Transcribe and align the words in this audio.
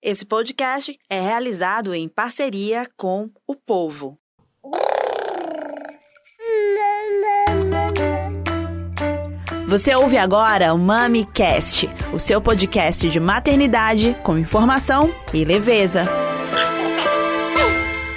Esse 0.00 0.24
podcast 0.24 0.96
é 1.10 1.20
realizado 1.20 1.92
em 1.92 2.08
parceria 2.08 2.86
com 2.96 3.28
o 3.48 3.56
Povo. 3.56 4.16
Você 9.66 9.92
ouve 9.96 10.16
agora 10.16 10.72
o 10.72 10.78
MamiCast, 10.78 11.88
o 12.14 12.20
seu 12.20 12.40
podcast 12.40 13.10
de 13.10 13.18
maternidade 13.18 14.16
com 14.22 14.38
informação 14.38 15.12
e 15.34 15.44
leveza. 15.44 16.06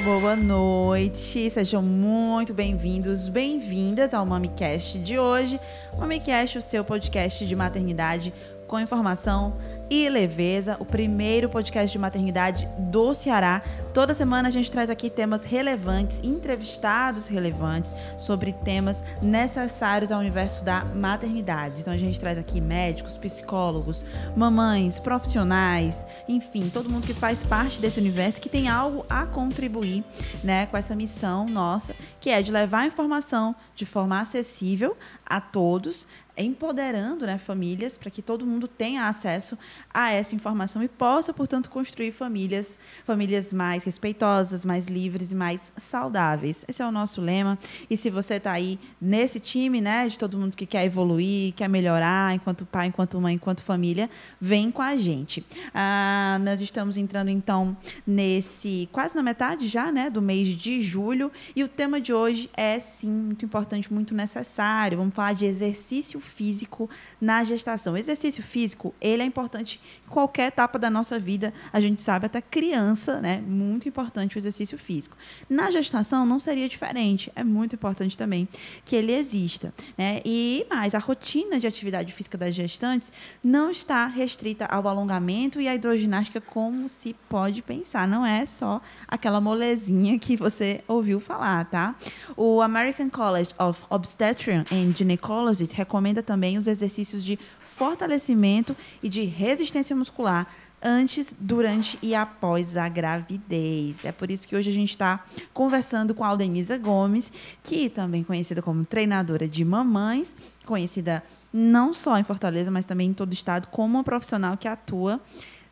Boa 0.03 0.35
noite, 0.35 1.49
sejam 1.49 1.81
muito 1.81 2.53
bem-vindos, 2.53 3.27
bem-vindas 3.27 4.13
ao 4.13 4.25
MamiCast 4.25 4.99
de 4.99 5.17
hoje. 5.17 5.59
MamiCast, 5.97 6.57
o 6.57 6.61
seu 6.61 6.83
podcast 6.83 7.45
de 7.45 7.55
maternidade 7.55 8.33
com 8.71 8.79
informação 8.79 9.57
e 9.89 10.07
leveza, 10.07 10.77
o 10.79 10.85
primeiro 10.85 11.49
podcast 11.49 11.91
de 11.91 11.99
maternidade 11.99 12.69
do 12.79 13.13
Ceará. 13.13 13.59
Toda 13.93 14.13
semana 14.13 14.47
a 14.47 14.51
gente 14.51 14.71
traz 14.71 14.89
aqui 14.89 15.09
temas 15.09 15.43
relevantes, 15.43 16.21
entrevistados 16.23 17.27
relevantes 17.27 17.91
sobre 18.17 18.53
temas 18.53 19.03
necessários 19.21 20.09
ao 20.09 20.21
universo 20.21 20.63
da 20.63 20.85
maternidade. 20.85 21.81
Então 21.81 21.91
a 21.91 21.97
gente 21.97 22.17
traz 22.17 22.37
aqui 22.37 22.61
médicos, 22.61 23.17
psicólogos, 23.17 24.05
mamães, 24.37 25.01
profissionais, 25.01 25.93
enfim, 26.29 26.69
todo 26.69 26.89
mundo 26.89 27.05
que 27.05 27.13
faz 27.13 27.43
parte 27.43 27.81
desse 27.81 27.99
universo 27.99 28.39
que 28.39 28.47
tem 28.47 28.69
algo 28.69 29.05
a 29.09 29.25
contribuir, 29.25 30.01
né, 30.41 30.65
com 30.67 30.77
essa 30.77 30.95
missão 30.95 31.45
nossa, 31.45 31.93
que 32.21 32.29
é 32.29 32.41
de 32.41 32.53
levar 32.53 32.79
a 32.79 32.87
informação 32.87 33.53
de 33.75 33.85
forma 33.85 34.21
acessível 34.21 34.95
a 35.25 35.41
todos, 35.41 36.07
empoderando 36.41 37.25
né, 37.25 37.37
famílias 37.37 37.97
para 37.97 38.09
que 38.09 38.21
todo 38.21 38.45
mundo 38.45 38.67
tenha 38.67 39.07
acesso 39.07 39.57
a 39.93 40.11
essa 40.11 40.35
informação 40.35 40.83
e 40.83 40.87
possa, 40.87 41.33
portanto, 41.33 41.69
construir 41.69 42.11
famílias, 42.11 42.77
famílias 43.05 43.53
mais 43.53 43.83
respeitosas, 43.83 44.65
mais 44.65 44.87
livres 44.87 45.31
e 45.31 45.35
mais 45.35 45.71
saudáveis. 45.77 46.63
Esse 46.67 46.81
é 46.81 46.85
o 46.85 46.91
nosso 46.91 47.21
lema. 47.21 47.57
E 47.89 47.97
se 47.97 48.09
você 48.09 48.35
está 48.35 48.51
aí 48.51 48.79
nesse 48.99 49.39
time, 49.39 49.81
né, 49.81 50.07
de 50.07 50.17
todo 50.17 50.37
mundo 50.37 50.55
que 50.55 50.65
quer 50.65 50.85
evoluir, 50.85 51.53
quer 51.53 51.67
melhorar, 51.67 52.33
enquanto 52.33 52.65
pai, 52.65 52.87
enquanto 52.87 53.19
mãe, 53.19 53.35
enquanto 53.35 53.63
família, 53.63 54.09
vem 54.39 54.71
com 54.71 54.81
a 54.81 54.95
gente. 54.95 55.45
Ah, 55.73 56.39
nós 56.41 56.61
estamos 56.61 56.97
entrando 56.97 57.29
então 57.29 57.75
nesse 58.05 58.89
quase 58.91 59.15
na 59.15 59.23
metade 59.23 59.67
já, 59.67 59.91
né, 59.91 60.09
do 60.09 60.21
mês 60.21 60.47
de 60.47 60.81
julho 60.81 61.31
e 61.55 61.63
o 61.63 61.67
tema 61.67 61.99
de 61.99 62.13
hoje 62.13 62.49
é 62.55 62.79
sim 62.79 63.09
muito 63.09 63.45
importante, 63.45 63.91
muito 63.91 64.13
necessário. 64.13 64.97
Vamos 64.97 65.13
falar 65.13 65.33
de 65.33 65.45
exercício 65.45 66.19
físico 66.31 66.89
na 67.19 67.43
gestação. 67.43 67.95
Exercício 67.95 68.41
físico, 68.41 68.93
ele 68.99 69.21
é 69.21 69.25
importante 69.25 69.79
em 70.07 70.09
qualquer 70.09 70.47
etapa 70.47 70.79
da 70.79 70.89
nossa 70.89 71.19
vida. 71.19 71.53
A 71.71 71.79
gente 71.79 72.01
sabe 72.01 72.25
até 72.25 72.41
criança, 72.41 73.19
né? 73.19 73.41
Muito 73.45 73.87
importante 73.87 74.35
o 74.35 74.39
exercício 74.39 74.77
físico. 74.77 75.15
Na 75.49 75.69
gestação 75.69 76.25
não 76.25 76.39
seria 76.39 76.67
diferente. 76.67 77.31
É 77.35 77.43
muito 77.43 77.75
importante 77.75 78.17
também 78.17 78.47
que 78.83 78.95
ele 78.95 79.13
exista, 79.13 79.73
né? 79.97 80.21
E 80.25 80.65
mais, 80.69 80.95
a 80.95 80.99
rotina 80.99 81.59
de 81.59 81.67
atividade 81.67 82.11
física 82.11 82.37
das 82.37 82.55
gestantes 82.55 83.11
não 83.43 83.69
está 83.69 84.07
restrita 84.07 84.65
ao 84.65 84.87
alongamento 84.87 85.61
e 85.61 85.67
à 85.67 85.75
hidroginástica 85.75 86.41
como 86.41 86.89
se 86.89 87.15
pode 87.29 87.61
pensar. 87.61 88.07
Não 88.07 88.25
é 88.25 88.45
só 88.45 88.81
aquela 89.07 89.39
molezinha 89.39 90.17
que 90.17 90.35
você 90.35 90.81
ouviu 90.87 91.19
falar, 91.19 91.65
tá? 91.65 91.95
O 92.35 92.61
American 92.61 93.09
College 93.09 93.51
of 93.59 93.83
Obstetrician 93.89 94.65
and 94.71 94.93
Gynecologists 94.95 95.75
recomenda 95.75 96.10
também 96.19 96.57
os 96.57 96.67
exercícios 96.67 97.23
de 97.23 97.39
fortalecimento 97.65 98.75
e 99.01 99.07
de 99.07 99.23
resistência 99.23 99.95
muscular 99.95 100.47
antes, 100.81 101.35
durante 101.39 101.97
e 102.01 102.15
após 102.15 102.75
a 102.75 102.89
gravidez. 102.89 103.97
É 104.03 104.11
por 104.11 104.31
isso 104.31 104.47
que 104.47 104.55
hoje 104.55 104.69
a 104.69 104.73
gente 104.73 104.89
está 104.89 105.23
conversando 105.53 106.15
com 106.15 106.23
a 106.23 106.27
Aldenisa 106.27 106.77
Gomes, 106.77 107.31
que 107.61 107.89
também 107.89 108.23
conhecida 108.23 108.61
como 108.61 108.83
treinadora 108.83 109.47
de 109.47 109.63
mamães, 109.63 110.35
conhecida 110.65 111.23
não 111.53 111.93
só 111.93 112.17
em 112.17 112.23
Fortaleza, 112.23 112.71
mas 112.71 112.85
também 112.85 113.09
em 113.09 113.13
todo 113.13 113.29
o 113.29 113.33
estado, 113.33 113.67
como 113.67 113.97
uma 113.97 114.03
profissional 114.03 114.57
que 114.57 114.67
atua 114.67 115.21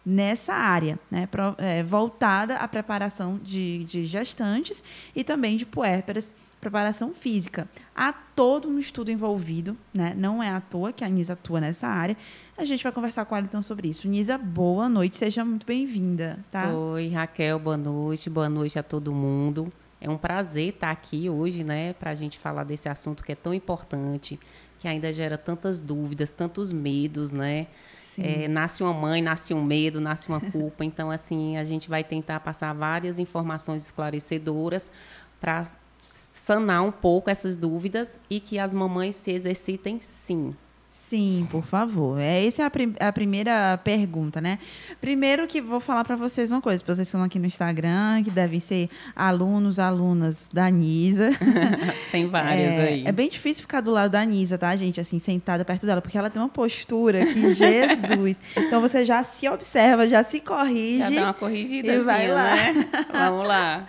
nessa 0.05 0.53
área, 0.53 0.99
né, 1.09 1.27
é, 1.57 1.83
voltada 1.83 2.55
à 2.55 2.67
preparação 2.67 3.39
de, 3.43 3.83
de 3.83 4.05
gestantes 4.05 4.83
e 5.15 5.23
também 5.23 5.57
de 5.57 5.65
puérperas 5.65 6.33
preparação 6.59 7.13
física. 7.13 7.67
Há 7.95 8.11
todo 8.11 8.67
um 8.67 8.77
estudo 8.77 9.11
envolvido, 9.11 9.77
né? 9.93 10.13
Não 10.17 10.43
é 10.43 10.49
à 10.49 10.59
toa 10.59 10.91
que 10.91 11.03
a 11.03 11.09
Nisa 11.09 11.33
atua 11.33 11.61
nessa 11.61 11.87
área. 11.87 12.17
A 12.57 12.65
gente 12.65 12.83
vai 12.83 12.91
conversar 12.91 13.25
com 13.25 13.35
ela 13.35 13.45
então 13.45 13.61
sobre 13.61 13.87
isso. 13.87 14.07
Nisa, 14.07 14.37
boa 14.37 14.89
noite, 14.89 15.17
seja 15.17 15.45
muito 15.45 15.65
bem-vinda, 15.65 16.39
tá? 16.51 16.71
Oi, 16.73 17.09
Raquel, 17.09 17.59
boa 17.59 17.77
noite, 17.77 18.29
boa 18.29 18.49
noite 18.49 18.77
a 18.77 18.83
todo 18.83 19.13
mundo. 19.13 19.71
É 20.01 20.09
um 20.09 20.17
prazer 20.17 20.69
estar 20.69 20.91
aqui 20.91 21.29
hoje, 21.29 21.63
né, 21.63 21.93
para 21.93 22.11
a 22.11 22.15
gente 22.15 22.39
falar 22.39 22.63
desse 22.63 22.87
assunto 22.87 23.23
que 23.23 23.33
é 23.33 23.35
tão 23.35 23.53
importante, 23.53 24.39
que 24.79 24.87
ainda 24.87 25.11
gera 25.11 25.37
tantas 25.37 25.81
dúvidas, 25.81 26.31
tantos 26.31 26.71
medos, 26.71 27.31
né? 27.31 27.67
É, 28.17 28.49
nasce 28.49 28.83
uma 28.83 28.93
mãe, 28.93 29.21
nasce 29.21 29.53
um 29.53 29.63
medo, 29.63 30.01
nasce 30.01 30.27
uma 30.27 30.41
culpa. 30.41 30.83
Então, 30.83 31.09
assim, 31.09 31.55
a 31.55 31.63
gente 31.63 31.89
vai 31.89 32.03
tentar 32.03 32.41
passar 32.41 32.73
várias 32.73 33.17
informações 33.17 33.85
esclarecedoras 33.85 34.91
para 35.39 35.63
sanar 36.49 36.81
um 36.81 36.91
pouco 36.91 37.29
essas 37.29 37.55
dúvidas 37.55 38.17
e 38.27 38.39
que 38.39 38.57
as 38.57 38.73
mamães 38.73 39.15
se 39.15 39.31
exercitem 39.31 40.01
sim. 40.01 40.55
Sim, 41.09 41.47
por 41.49 41.65
favor. 41.65 42.19
É, 42.19 42.45
essa 42.45 42.61
é 42.61 42.65
a, 42.65 42.69
prim 42.69 42.93
a 42.99 43.11
primeira 43.11 43.79
pergunta, 43.83 44.39
né? 44.39 44.59
Primeiro 45.01 45.47
que 45.47 45.59
vou 45.59 45.79
falar 45.79 46.03
para 46.03 46.15
vocês 46.15 46.51
uma 46.51 46.61
coisa, 46.61 46.83
vocês 46.85 47.07
estão 47.07 47.23
aqui 47.23 47.39
no 47.39 47.47
Instagram, 47.47 48.21
que 48.23 48.29
devem 48.29 48.59
ser 48.59 48.91
alunos, 49.15 49.79
alunas 49.79 50.47
da 50.53 50.69
Nisa. 50.69 51.31
tem 52.11 52.27
várias 52.27 52.77
é, 52.77 52.81
aí. 52.81 53.03
É 53.07 53.11
bem 53.11 53.27
difícil 53.27 53.63
ficar 53.63 53.81
do 53.81 53.89
lado 53.89 54.11
da 54.11 54.23
Nisa, 54.23 54.55
tá, 54.55 54.75
gente? 54.75 55.01
Assim, 55.01 55.17
sentada 55.17 55.65
perto 55.65 55.83
dela, 55.83 55.99
porque 55.99 56.15
ela 56.15 56.29
tem 56.29 56.39
uma 56.39 56.47
postura 56.47 57.25
que, 57.25 57.53
Jesus. 57.57 58.37
Então 58.55 58.79
você 58.79 59.03
já 59.03 59.23
se 59.23 59.49
observa, 59.49 60.07
já 60.07 60.23
se 60.23 60.39
corrige. 60.39 61.15
Já 61.15 61.21
dá 61.21 61.23
uma 61.23 61.33
corrigida, 61.33 61.91
e 61.91 61.99
vai 62.01 62.27
lá. 62.27 62.55
né? 62.55 62.87
Vamos 63.11 63.47
lá. 63.47 63.87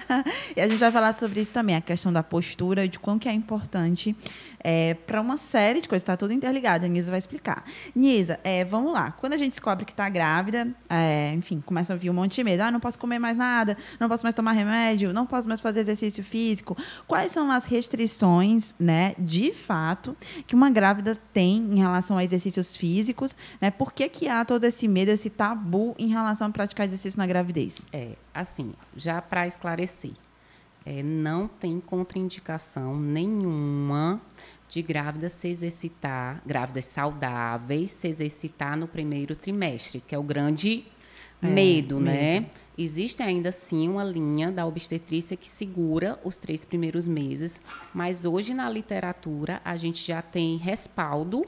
e 0.57 0.61
a 0.63 0.67
gente 0.67 0.79
vai 0.79 0.91
falar 0.91 1.13
sobre 1.13 1.43
isso 1.43 1.53
também, 1.53 1.77
a 1.77 1.83
questão 1.83 2.11
da 2.11 2.23
postura, 2.23 2.89
de 2.89 2.99
quão 2.99 3.19
que 3.19 3.29
é 3.29 3.33
importante 3.33 4.17
é, 4.63 4.95
para 5.07 5.21
uma 5.21 5.37
série 5.37 5.81
de 5.81 5.89
coisas, 5.89 6.03
está 6.03 6.17
tudo 6.17 6.33
interligado. 6.33 6.85
A 6.85 6.89
Nisa 6.89 7.10
vai 7.11 7.19
explicar. 7.19 7.65
Nisa, 7.95 8.39
é, 8.45 8.65
vamos 8.65 8.93
lá. 8.93 9.13
Quando 9.13 9.33
a 9.33 9.37
gente 9.37 9.51
descobre 9.51 9.85
que 9.85 9.93
está 9.93 10.09
grávida, 10.09 10.69
é, 10.89 11.33
enfim, 11.35 11.61
começa 11.61 11.93
a 11.93 11.97
vir 11.97 12.11
um 12.11 12.15
monte 12.15 12.37
de 12.37 12.45
medo. 12.45 12.63
Ah, 12.63 12.71
não 12.71 12.81
posso 12.81 12.99
comer 12.99 13.19
mais 13.19 13.37
nada, 13.37 13.77
não 13.99 14.09
posso 14.09 14.25
mais 14.25 14.35
tomar 14.35 14.53
remédio, 14.53 15.13
não 15.13 15.27
posso 15.27 15.49
mais 15.49 15.61
fazer 15.61 15.81
exercício 15.81 16.23
físico. 16.25 16.77
Quais 17.07 17.33
são 17.33 17.51
as 17.51 17.65
restrições, 17.65 18.75
né, 18.79 19.15
de 19.19 19.53
fato, 19.53 20.17
que 20.47 20.55
uma 20.55 20.71
grávida 20.71 21.17
tem 21.33 21.59
em 21.59 21.79
relação 21.79 22.17
a 22.17 22.25
exercícios 22.25 22.77
físicos? 22.77 23.37
Né? 23.61 23.71
Por 23.71 23.93
que, 23.93 24.09
que 24.09 24.29
há 24.29 24.45
todo 24.45 24.65
esse 24.65 24.87
medo, 24.87 25.11
esse 25.11 25.31
tabu 25.31 25.95
em 25.99 26.09
relação 26.09 26.49
a 26.49 26.51
praticar 26.51 26.87
exercício 26.87 27.19
na 27.19 27.27
gravidez? 27.27 27.81
É, 27.93 28.13
assim, 28.35 28.73
já 28.97 29.21
para 29.21 29.47
esclarecer. 29.47 30.13
É, 30.85 31.03
não 31.03 31.47
tem 31.47 31.79
contraindicação 31.79 32.99
nenhuma 32.99 34.21
de 34.71 34.81
grávidas 34.83 35.33
se 35.33 35.49
exercitar, 35.49 36.41
grávidas 36.47 36.85
saudáveis, 36.85 37.91
se 37.91 38.07
exercitar 38.07 38.77
no 38.77 38.87
primeiro 38.87 39.35
trimestre, 39.35 40.01
que 40.01 40.15
é 40.15 40.19
o 40.19 40.23
grande 40.23 40.85
é, 41.43 41.47
medo, 41.47 41.99
né? 41.99 42.41
Medo. 42.41 42.47
Existe 42.79 43.23
ainda 43.23 43.53
sim 43.53 43.89
uma 43.89 44.05
linha 44.05 44.51
da 44.51 44.65
obstetrícia 44.65 45.37
que 45.37 45.49
segura 45.49 46.19
os 46.25 46.39
três 46.39 46.65
primeiros 46.65 47.07
meses, 47.07 47.61
mas 47.93 48.25
hoje 48.25 48.55
na 48.55 48.71
literatura 48.71 49.61
a 49.65 49.77
gente 49.77 50.07
já 50.07 50.23
tem 50.23 50.57
respaldo 50.57 51.45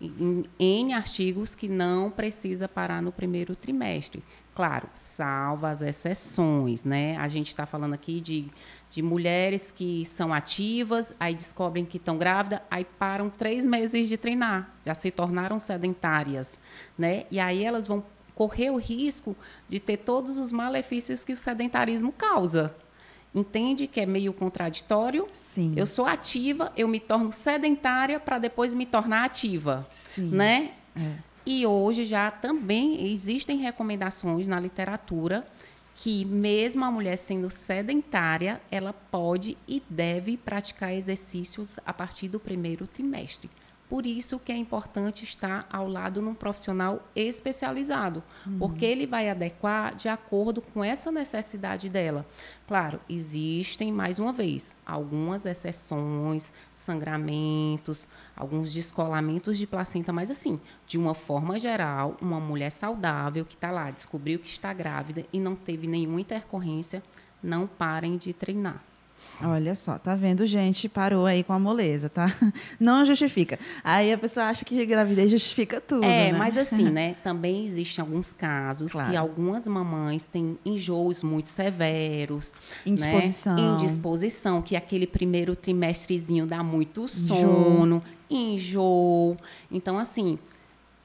em, 0.00 0.44
em 0.58 0.94
artigos 0.94 1.54
que 1.54 1.68
não 1.68 2.10
precisa 2.10 2.68
parar 2.68 3.02
no 3.02 3.12
primeiro 3.12 3.54
trimestre. 3.54 4.22
Claro, 4.54 4.88
salva 4.92 5.70
as 5.70 5.80
exceções, 5.80 6.84
né? 6.84 7.16
A 7.16 7.26
gente 7.26 7.48
está 7.48 7.64
falando 7.64 7.94
aqui 7.94 8.20
de, 8.20 8.50
de 8.90 9.00
mulheres 9.00 9.72
que 9.72 10.04
são 10.04 10.32
ativas, 10.32 11.14
aí 11.18 11.34
descobrem 11.34 11.86
que 11.86 11.96
estão 11.96 12.18
grávidas, 12.18 12.60
aí 12.70 12.84
param 12.84 13.30
três 13.30 13.64
meses 13.64 14.08
de 14.08 14.18
treinar, 14.18 14.70
já 14.84 14.92
se 14.92 15.10
tornaram 15.10 15.58
sedentárias, 15.58 16.58
né? 16.98 17.24
E 17.30 17.40
aí 17.40 17.64
elas 17.64 17.86
vão 17.86 18.04
correr 18.34 18.70
o 18.70 18.76
risco 18.76 19.34
de 19.68 19.80
ter 19.80 19.98
todos 19.98 20.38
os 20.38 20.52
malefícios 20.52 21.24
que 21.24 21.32
o 21.32 21.36
sedentarismo 21.36 22.12
causa. 22.12 22.74
Entende 23.34 23.86
que 23.86 24.00
é 24.00 24.04
meio 24.04 24.34
contraditório? 24.34 25.26
Sim. 25.32 25.72
Eu 25.74 25.86
sou 25.86 26.04
ativa, 26.04 26.70
eu 26.76 26.86
me 26.86 27.00
torno 27.00 27.32
sedentária 27.32 28.20
para 28.20 28.36
depois 28.36 28.74
me 28.74 28.84
tornar 28.84 29.24
ativa, 29.24 29.86
Sim. 29.90 30.28
né? 30.28 30.72
É. 30.94 31.31
E 31.44 31.66
hoje 31.66 32.04
já 32.04 32.30
também 32.30 33.10
existem 33.12 33.58
recomendações 33.58 34.46
na 34.46 34.60
literatura 34.60 35.46
que 35.94 36.24
mesmo 36.24 36.84
a 36.84 36.90
mulher 36.90 37.16
sendo 37.16 37.50
sedentária, 37.50 38.60
ela 38.70 38.92
pode 38.92 39.56
e 39.68 39.82
deve 39.88 40.36
praticar 40.36 40.92
exercícios 40.92 41.78
a 41.84 41.92
partir 41.92 42.28
do 42.28 42.40
primeiro 42.40 42.86
trimestre. 42.86 43.50
Por 43.88 44.06
isso 44.06 44.38
que 44.38 44.50
é 44.50 44.56
importante 44.56 45.22
estar 45.22 45.66
ao 45.70 45.86
lado 45.86 46.22
de 46.22 46.26
um 46.26 46.34
profissional 46.34 47.06
especializado, 47.14 48.22
uhum. 48.46 48.58
porque 48.58 48.86
ele 48.86 49.06
vai 49.06 49.28
adequar 49.28 49.94
de 49.94 50.08
acordo 50.08 50.62
com 50.62 50.82
essa 50.82 51.12
necessidade 51.12 51.90
dela. 51.90 52.24
Claro, 52.72 53.00
existem, 53.06 53.92
mais 53.92 54.18
uma 54.18 54.32
vez, 54.32 54.74
algumas 54.86 55.44
exceções, 55.44 56.50
sangramentos, 56.72 58.08
alguns 58.34 58.72
descolamentos 58.72 59.58
de 59.58 59.66
placenta, 59.66 60.10
mas 60.10 60.30
assim, 60.30 60.58
de 60.86 60.96
uma 60.96 61.12
forma 61.12 61.58
geral, 61.58 62.16
uma 62.18 62.40
mulher 62.40 62.70
saudável 62.70 63.44
que 63.44 63.56
está 63.56 63.70
lá, 63.70 63.90
descobriu 63.90 64.38
que 64.38 64.48
está 64.48 64.72
grávida 64.72 65.22
e 65.30 65.38
não 65.38 65.54
teve 65.54 65.86
nenhuma 65.86 66.18
intercorrência, 66.18 67.02
não 67.42 67.66
parem 67.66 68.16
de 68.16 68.32
treinar. 68.32 68.82
Olha 69.44 69.74
só, 69.74 69.98
tá 69.98 70.14
vendo, 70.14 70.46
gente? 70.46 70.88
Parou 70.88 71.26
aí 71.26 71.42
com 71.42 71.52
a 71.52 71.58
moleza, 71.58 72.08
tá? 72.08 72.32
Não 72.78 73.04
justifica. 73.04 73.58
Aí 73.82 74.12
a 74.12 74.18
pessoa 74.18 74.46
acha 74.46 74.64
que 74.64 74.84
gravidez 74.86 75.30
justifica 75.30 75.80
tudo. 75.80 76.04
É, 76.04 76.32
né? 76.32 76.38
mas 76.38 76.56
assim, 76.56 76.88
né? 76.90 77.16
Também 77.22 77.64
existem 77.64 78.02
alguns 78.02 78.32
casos 78.32 78.92
claro. 78.92 79.10
que 79.10 79.16
algumas 79.16 79.66
mamães 79.66 80.24
têm 80.24 80.58
enjoos 80.64 81.22
muito 81.22 81.48
severos. 81.48 82.54
Indisposição. 82.86 83.56
Né? 83.56 83.62
Indisposição, 83.62 84.62
que 84.62 84.76
aquele 84.76 85.06
primeiro 85.06 85.56
trimestrezinho 85.56 86.46
dá 86.46 86.62
muito 86.62 87.08
sono, 87.08 88.02
enjoo. 88.30 89.36
Então, 89.70 89.98
assim, 89.98 90.38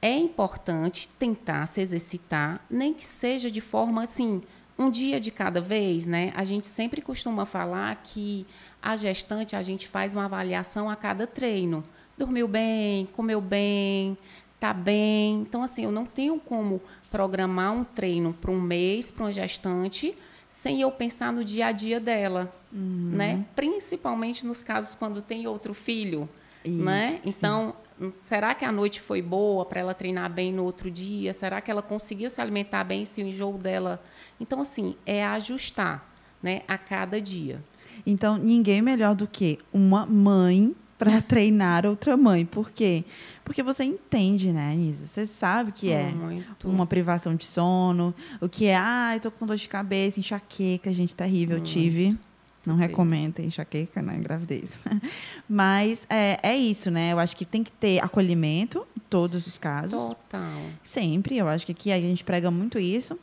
é 0.00 0.16
importante 0.16 1.08
tentar 1.08 1.66
se 1.66 1.80
exercitar, 1.80 2.64
nem 2.70 2.94
que 2.94 3.04
seja 3.04 3.50
de 3.50 3.60
forma 3.60 4.02
assim 4.04 4.42
um 4.78 4.90
dia 4.90 5.18
de 5.18 5.30
cada 5.30 5.60
vez, 5.60 6.06
né? 6.06 6.32
A 6.36 6.44
gente 6.44 6.66
sempre 6.66 7.02
costuma 7.02 7.44
falar 7.44 7.96
que 7.96 8.46
a 8.80 8.96
gestante 8.96 9.56
a 9.56 9.62
gente 9.62 9.88
faz 9.88 10.14
uma 10.14 10.26
avaliação 10.26 10.88
a 10.88 10.94
cada 10.94 11.26
treino. 11.26 11.84
Dormiu 12.16 12.46
bem, 12.46 13.06
comeu 13.06 13.40
bem, 13.40 14.16
tá 14.60 14.72
bem. 14.72 15.40
Então 15.40 15.62
assim, 15.62 15.84
eu 15.84 15.90
não 15.90 16.06
tenho 16.06 16.38
como 16.38 16.80
programar 17.10 17.72
um 17.72 17.82
treino 17.82 18.32
para 18.32 18.50
um 18.50 18.60
mês 18.60 19.10
para 19.10 19.24
uma 19.24 19.32
gestante 19.32 20.16
sem 20.48 20.80
eu 20.80 20.90
pensar 20.90 21.32
no 21.32 21.44
dia 21.44 21.66
a 21.66 21.72
dia 21.72 22.00
dela, 22.00 22.54
uhum. 22.72 23.10
né? 23.12 23.44
Principalmente 23.54 24.46
nos 24.46 24.62
casos 24.62 24.94
quando 24.94 25.20
tem 25.20 25.46
outro 25.46 25.74
filho, 25.74 26.28
né? 26.64 27.20
Então, 27.24 27.74
será 28.22 28.54
que 28.54 28.64
a 28.64 28.72
noite 28.72 29.00
foi 29.00 29.20
boa 29.20 29.64
para 29.64 29.80
ela 29.80 29.94
treinar 29.94 30.30
bem 30.30 30.52
no 30.52 30.64
outro 30.64 30.90
dia? 30.90 31.34
Será 31.34 31.60
que 31.60 31.70
ela 31.70 31.82
conseguiu 31.82 32.30
se 32.30 32.40
alimentar 32.40 32.84
bem 32.84 33.04
se 33.04 33.22
o 33.22 33.26
enjoo 33.26 33.58
dela 33.58 34.02
então, 34.40 34.60
assim, 34.60 34.96
é 35.04 35.24
ajustar 35.26 36.08
né, 36.42 36.62
a 36.68 36.78
cada 36.78 37.20
dia. 37.20 37.62
Então, 38.06 38.36
ninguém 38.36 38.80
melhor 38.80 39.14
do 39.14 39.26
que 39.26 39.58
uma 39.72 40.06
mãe 40.06 40.74
para 40.98 41.20
treinar 41.22 41.86
outra 41.86 42.16
mãe. 42.16 42.44
Por 42.44 42.70
quê? 42.70 43.04
Porque 43.44 43.62
você 43.62 43.84
entende, 43.84 44.52
né, 44.52 44.74
Nisa? 44.74 45.06
Você 45.06 45.26
sabe 45.26 45.72
que 45.72 45.90
é 45.90 46.10
Muito. 46.10 46.68
uma 46.68 46.86
privação 46.86 47.34
de 47.34 47.44
sono, 47.44 48.14
o 48.40 48.48
que 48.48 48.66
é, 48.66 48.76
ah, 48.76 49.12
eu 49.14 49.20
tô 49.20 49.30
com 49.30 49.46
dor 49.46 49.56
de 49.56 49.68
cabeça, 49.68 50.20
enxaqueca, 50.20 50.92
gente, 50.92 51.14
terrível, 51.14 51.58
eu 51.58 51.64
tive. 51.64 52.18
Não 52.66 52.76
recomendo 52.76 53.38
enxaqueca 53.38 54.02
na 54.02 54.14
gravidez. 54.16 54.78
Mas 55.48 56.06
é, 56.10 56.38
é 56.42 56.56
isso, 56.56 56.90
né? 56.90 57.12
Eu 57.12 57.18
acho 57.18 57.34
que 57.34 57.46
tem 57.46 57.62
que 57.62 57.72
ter 57.72 58.04
acolhimento 58.04 58.86
em 58.94 59.00
todos 59.08 59.46
os 59.46 59.58
casos. 59.58 60.08
Total. 60.08 60.60
Sempre. 60.82 61.38
Eu 61.38 61.48
acho 61.48 61.64
que 61.64 61.72
aqui 61.72 61.90
a 61.90 61.98
gente 61.98 62.22
prega 62.22 62.50
muito 62.50 62.78
isso 62.78 63.18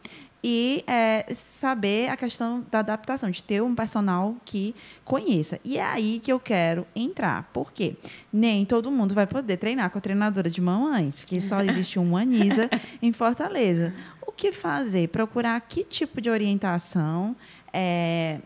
e 0.47 0.83
é, 0.85 1.25
saber 1.33 2.07
a 2.07 2.15
questão 2.15 2.63
da 2.69 2.77
adaptação, 2.77 3.31
de 3.31 3.41
ter 3.41 3.63
um 3.63 3.73
personal 3.73 4.35
que 4.45 4.75
conheça. 5.03 5.59
E 5.63 5.79
é 5.79 5.83
aí 5.83 6.19
que 6.19 6.31
eu 6.31 6.39
quero 6.39 6.85
entrar. 6.95 7.49
Por 7.51 7.73
quê? 7.73 7.95
Nem 8.31 8.63
todo 8.63 8.91
mundo 8.91 9.15
vai 9.15 9.25
poder 9.25 9.57
treinar 9.57 9.89
com 9.89 9.97
a 9.97 10.01
treinadora 10.01 10.47
de 10.47 10.61
mamães, 10.61 11.19
porque 11.19 11.41
só 11.41 11.61
existe 11.65 11.97
uma 11.97 12.21
Anisa 12.21 12.69
em 13.01 13.11
Fortaleza. 13.11 13.91
O 14.21 14.31
que 14.31 14.51
fazer? 14.51 15.07
Procurar 15.07 15.59
que 15.61 15.83
tipo 15.83 16.21
de 16.21 16.29
orientação, 16.29 17.35
é, 17.73 18.37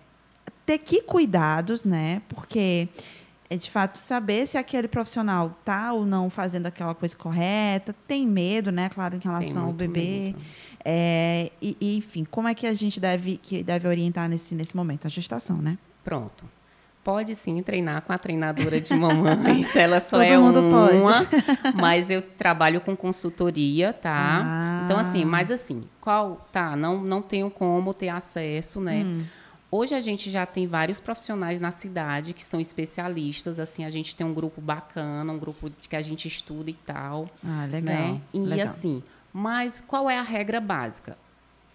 ter 0.66 0.78
que 0.78 1.02
cuidados, 1.02 1.84
né? 1.84 2.22
Porque 2.30 2.88
é 3.50 3.57
de 3.57 3.69
fato 3.72 3.98
saber 3.98 4.48
se 4.48 4.57
aquele 4.57 4.88
profissional 4.88 5.56
está 5.60 5.92
ou 5.92 6.06
não 6.06 6.30
fazendo 6.30 6.68
aquela 6.68 6.94
coisa 6.94 7.18
correta, 7.18 7.96
tem 8.07 8.28
medo, 8.28 8.72
né? 8.72 8.90
Claro, 8.90 9.16
em 9.16 9.19
relação 9.19 9.66
ao 9.66 9.74
bebê. 9.74 10.34
Medo. 10.36 10.40
É, 10.86 11.51
e, 11.62 11.75
e, 11.81 11.98
enfim, 11.98 12.25
como 12.30 12.48
é 12.48 12.54
que 12.54 12.68
a 12.68 12.74
gente 12.74 13.00
deve, 13.00 13.38
que 13.38 13.63
deve 13.63 13.88
orientar 13.88 14.30
nesse, 14.30 14.54
nesse 14.54 14.75
momento? 14.75 15.07
A 15.07 15.10
gestação, 15.10 15.57
né? 15.57 15.78
Pronto. 16.04 16.46
Pode 17.04 17.34
sim 17.34 17.62
treinar 17.63 18.04
com 18.04 18.13
a 18.13 18.18
treinadora 18.18 18.80
de 18.80 18.94
mamães, 18.94 19.75
ela 19.75 20.00
só 20.00 20.18
Todo 20.18 20.24
é 20.24 20.38
mundo 20.38 20.60
uma, 20.60 21.25
pode. 21.25 21.44
mas 21.80 22.10
eu 22.10 22.22
trabalho 22.22 22.81
com 22.81 22.95
consultoria, 22.95 23.94
tá? 23.94 24.42
Ah. 24.44 24.81
Então 24.84 24.98
assim, 24.98 25.25
mas 25.25 25.50
assim, 25.50 25.81
qual 26.00 26.45
tá? 26.52 26.75
Não 26.75 27.02
não 27.02 27.22
tenho 27.22 27.50
como 27.50 27.94
ter 27.94 28.10
acesso, 28.10 28.80
né? 28.81 29.04
Hum. 29.06 29.24
Hoje 29.71 29.94
a 29.94 30.01
gente 30.01 30.31
já 30.31 30.45
tem 30.48 30.66
vários 30.66 31.00
profissionais 31.00 31.60
na 31.60 31.69
cidade 31.69 32.33
que 32.33 32.44
são 32.44 32.60
especialistas, 32.60 33.60
assim, 33.60 33.86
a 33.86 33.89
gente 33.89 34.16
tem 34.16 34.25
um 34.25 34.33
grupo 34.33 34.60
bacana, 34.60 35.31
um 35.31 35.38
grupo 35.38 35.69
que 35.88 35.95
a 35.95 36.01
gente 36.01 36.27
estuda 36.27 36.71
e 36.71 36.74
tal. 36.74 37.30
Ah, 37.45 37.66
legal. 37.69 37.95
Né? 37.95 38.21
E 38.33 38.39
legal. 38.39 38.66
assim, 38.66 39.04
mas 39.31 39.80
qual 39.80 40.10
é 40.10 40.18
a 40.18 40.24
regra 40.24 40.60
básica? 40.60 41.16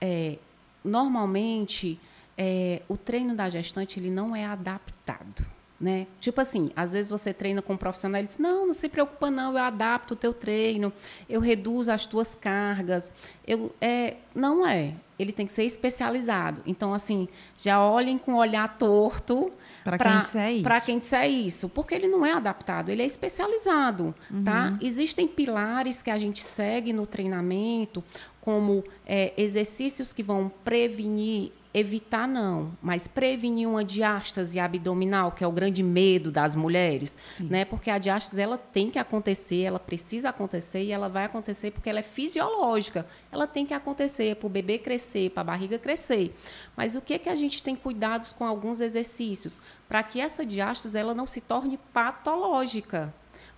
É, 0.00 0.38
normalmente, 0.84 2.00
é, 2.36 2.82
o 2.88 2.96
treino 2.96 3.34
da 3.34 3.48
gestante 3.48 4.00
ele 4.00 4.10
não 4.10 4.34
é 4.34 4.44
adaptado. 4.44 5.46
Né? 5.80 6.06
Tipo 6.20 6.40
assim, 6.40 6.70
às 6.74 6.92
vezes 6.92 7.10
você 7.10 7.32
treina 7.32 7.60
com 7.60 7.74
um 7.74 7.76
profissional 7.76 8.20
e 8.20 8.24
diz, 8.24 8.38
não, 8.38 8.66
não 8.66 8.72
se 8.72 8.88
preocupa 8.88 9.30
não, 9.30 9.52
eu 9.52 9.58
adapto 9.58 10.14
o 10.14 10.16
teu 10.16 10.32
treino, 10.32 10.92
eu 11.28 11.40
reduzo 11.40 11.92
as 11.92 12.06
tuas 12.06 12.34
cargas. 12.34 13.12
Eu, 13.46 13.74
é, 13.80 14.16
não 14.34 14.66
é, 14.66 14.94
ele 15.18 15.32
tem 15.32 15.46
que 15.46 15.52
ser 15.52 15.64
especializado. 15.64 16.62
Então, 16.66 16.92
assim, 16.92 17.28
já 17.56 17.80
olhem 17.80 18.18
com 18.18 18.34
o 18.34 18.36
olhar 18.36 18.76
torto 18.76 19.52
para 19.84 19.98
quem 19.98 20.18
disser 20.18 20.52
isso. 20.52 20.62
Para 20.62 20.80
quem 20.80 20.98
disser 20.98 21.30
isso. 21.30 21.68
Porque 21.68 21.94
ele 21.94 22.08
não 22.08 22.24
é 22.24 22.32
adaptado, 22.32 22.88
ele 22.90 23.02
é 23.02 23.06
especializado. 23.06 24.14
Tá? 24.28 24.34
Uhum. 24.34 24.44
Tá? 24.44 24.72
Existem 24.80 25.28
pilares 25.28 26.02
que 26.02 26.10
a 26.10 26.18
gente 26.18 26.42
segue 26.42 26.92
no 26.92 27.06
treinamento, 27.06 28.02
como 28.40 28.84
é, 29.06 29.32
exercícios 29.36 30.12
que 30.12 30.22
vão 30.22 30.50
prevenir 30.62 31.52
evitar 31.74 32.28
não, 32.28 32.72
mas 32.80 33.08
prevenir 33.08 33.68
uma 33.68 33.84
diástase 33.84 34.60
abdominal, 34.60 35.32
que 35.32 35.42
é 35.42 35.46
o 35.46 35.50
grande 35.50 35.82
medo 35.82 36.30
das 36.30 36.54
mulheres, 36.54 37.18
Sim. 37.36 37.48
né? 37.50 37.64
Porque 37.64 37.90
a 37.90 37.98
diástase 37.98 38.40
ela 38.40 38.56
tem 38.56 38.88
que 38.88 38.98
acontecer, 38.98 39.62
ela 39.62 39.80
precisa 39.80 40.28
acontecer 40.28 40.84
e 40.84 40.92
ela 40.92 41.08
vai 41.08 41.24
acontecer 41.24 41.72
porque 41.72 41.90
ela 41.90 41.98
é 41.98 42.02
fisiológica. 42.02 43.04
Ela 43.32 43.48
tem 43.48 43.66
que 43.66 43.74
acontecer 43.74 44.36
para 44.36 44.46
o 44.46 44.50
bebê 44.50 44.78
crescer, 44.78 45.30
para 45.30 45.40
a 45.40 45.44
barriga 45.44 45.76
crescer. 45.76 46.32
Mas 46.76 46.94
o 46.94 47.00
que 47.00 47.18
que 47.18 47.28
a 47.28 47.34
gente 47.34 47.60
tem 47.60 47.74
cuidados 47.74 48.32
com 48.32 48.46
alguns 48.46 48.80
exercícios 48.80 49.60
para 49.88 50.00
que 50.04 50.20
essa 50.20 50.46
diástase 50.46 50.96
ela 50.96 51.12
não 51.12 51.26
se 51.26 51.40
torne 51.40 51.76
patológica? 51.92 53.12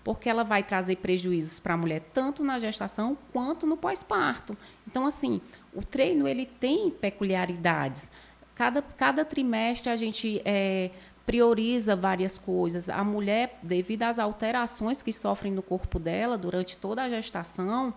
porque 0.06 0.28
ela 0.28 0.44
vai 0.44 0.62
trazer 0.62 0.98
prejuízos 0.98 1.58
para 1.58 1.74
a 1.74 1.76
mulher 1.76 2.00
tanto 2.14 2.44
na 2.44 2.60
gestação 2.60 3.18
quanto 3.32 3.66
no 3.66 3.76
pós-parto. 3.76 4.56
Então, 4.86 5.04
assim, 5.04 5.40
o 5.76 5.82
treino 5.82 6.26
ele 6.26 6.46
tem 6.46 6.90
peculiaridades. 6.90 8.10
Cada, 8.54 8.80
cada 8.80 9.24
trimestre 9.24 9.90
a 9.90 9.96
gente 9.96 10.40
é, 10.42 10.90
prioriza 11.26 11.96
várias 11.96 12.38
coisas. 12.38 12.88
A 12.88 13.02
mulher, 13.02 13.58
devido 13.62 14.04
às 14.04 14.18
alterações 14.18 15.02
que 15.02 15.12
sofrem 15.12 15.52
no 15.52 15.60
corpo 15.60 15.98
dela 15.98 16.38
durante 16.38 16.78
toda 16.78 17.02
a 17.02 17.10
gestação, 17.10 17.92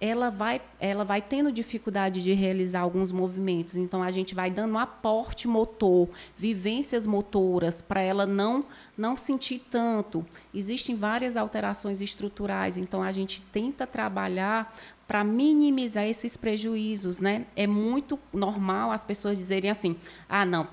ela 0.00 0.30
vai, 0.30 0.62
ela 0.80 1.04
vai 1.04 1.20
tendo 1.20 1.52
dificuldade 1.52 2.22
de 2.22 2.32
realizar 2.32 2.80
alguns 2.80 3.12
movimentos. 3.12 3.76
Então, 3.76 4.02
a 4.02 4.10
gente 4.10 4.34
vai 4.34 4.50
dando 4.50 4.72
um 4.72 4.78
aporte 4.78 5.46
motor, 5.46 6.08
vivências 6.38 7.06
motoras, 7.06 7.82
para 7.82 8.00
ela 8.00 8.26
não, 8.26 8.64
não 8.96 9.14
sentir 9.14 9.62
tanto. 9.70 10.24
Existem 10.54 10.96
várias 10.96 11.36
alterações 11.36 12.00
estruturais, 12.00 12.78
então, 12.78 13.02
a 13.02 13.12
gente 13.12 13.42
tenta 13.52 13.86
trabalhar 13.86 14.74
para 15.10 15.24
minimizar 15.24 16.04
esses 16.04 16.36
prejuízos. 16.36 17.18
Né? 17.18 17.44
É 17.56 17.66
muito 17.66 18.16
normal 18.32 18.92
as 18.92 19.02
pessoas 19.02 19.36
dizerem 19.36 19.68
assim: 19.68 19.96
ah, 20.28 20.44
não, 20.44 20.68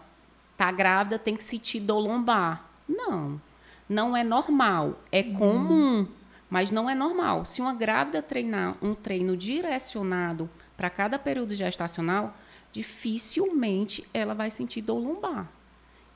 tá 0.55 0.71
grávida, 0.71 1.17
tem 1.17 1.35
que 1.35 1.43
sentir 1.43 1.79
dor 1.79 1.97
lombar. 1.97 2.69
Não, 2.87 3.41
não 3.89 4.15
é 4.15 4.23
normal, 4.23 4.99
é 5.11 5.21
uhum. 5.21 5.33
comum 5.33 6.07
mas 6.49 6.71
não 6.71 6.89
é 6.89 6.95
normal. 6.95 7.43
Se 7.43 7.59
uma 7.59 7.73
grávida 7.73 8.21
treinar 8.21 8.77
um 8.81 8.95
treino 8.95 9.35
direcionado 9.35 10.49
para 10.77 10.89
cada 10.89 11.19
período 11.19 11.53
gestacional, 11.53 12.37
dificilmente 12.71 14.07
ela 14.13 14.33
vai 14.33 14.49
sentir 14.49 14.81
dor 14.81 14.99
lombar. 14.99 15.49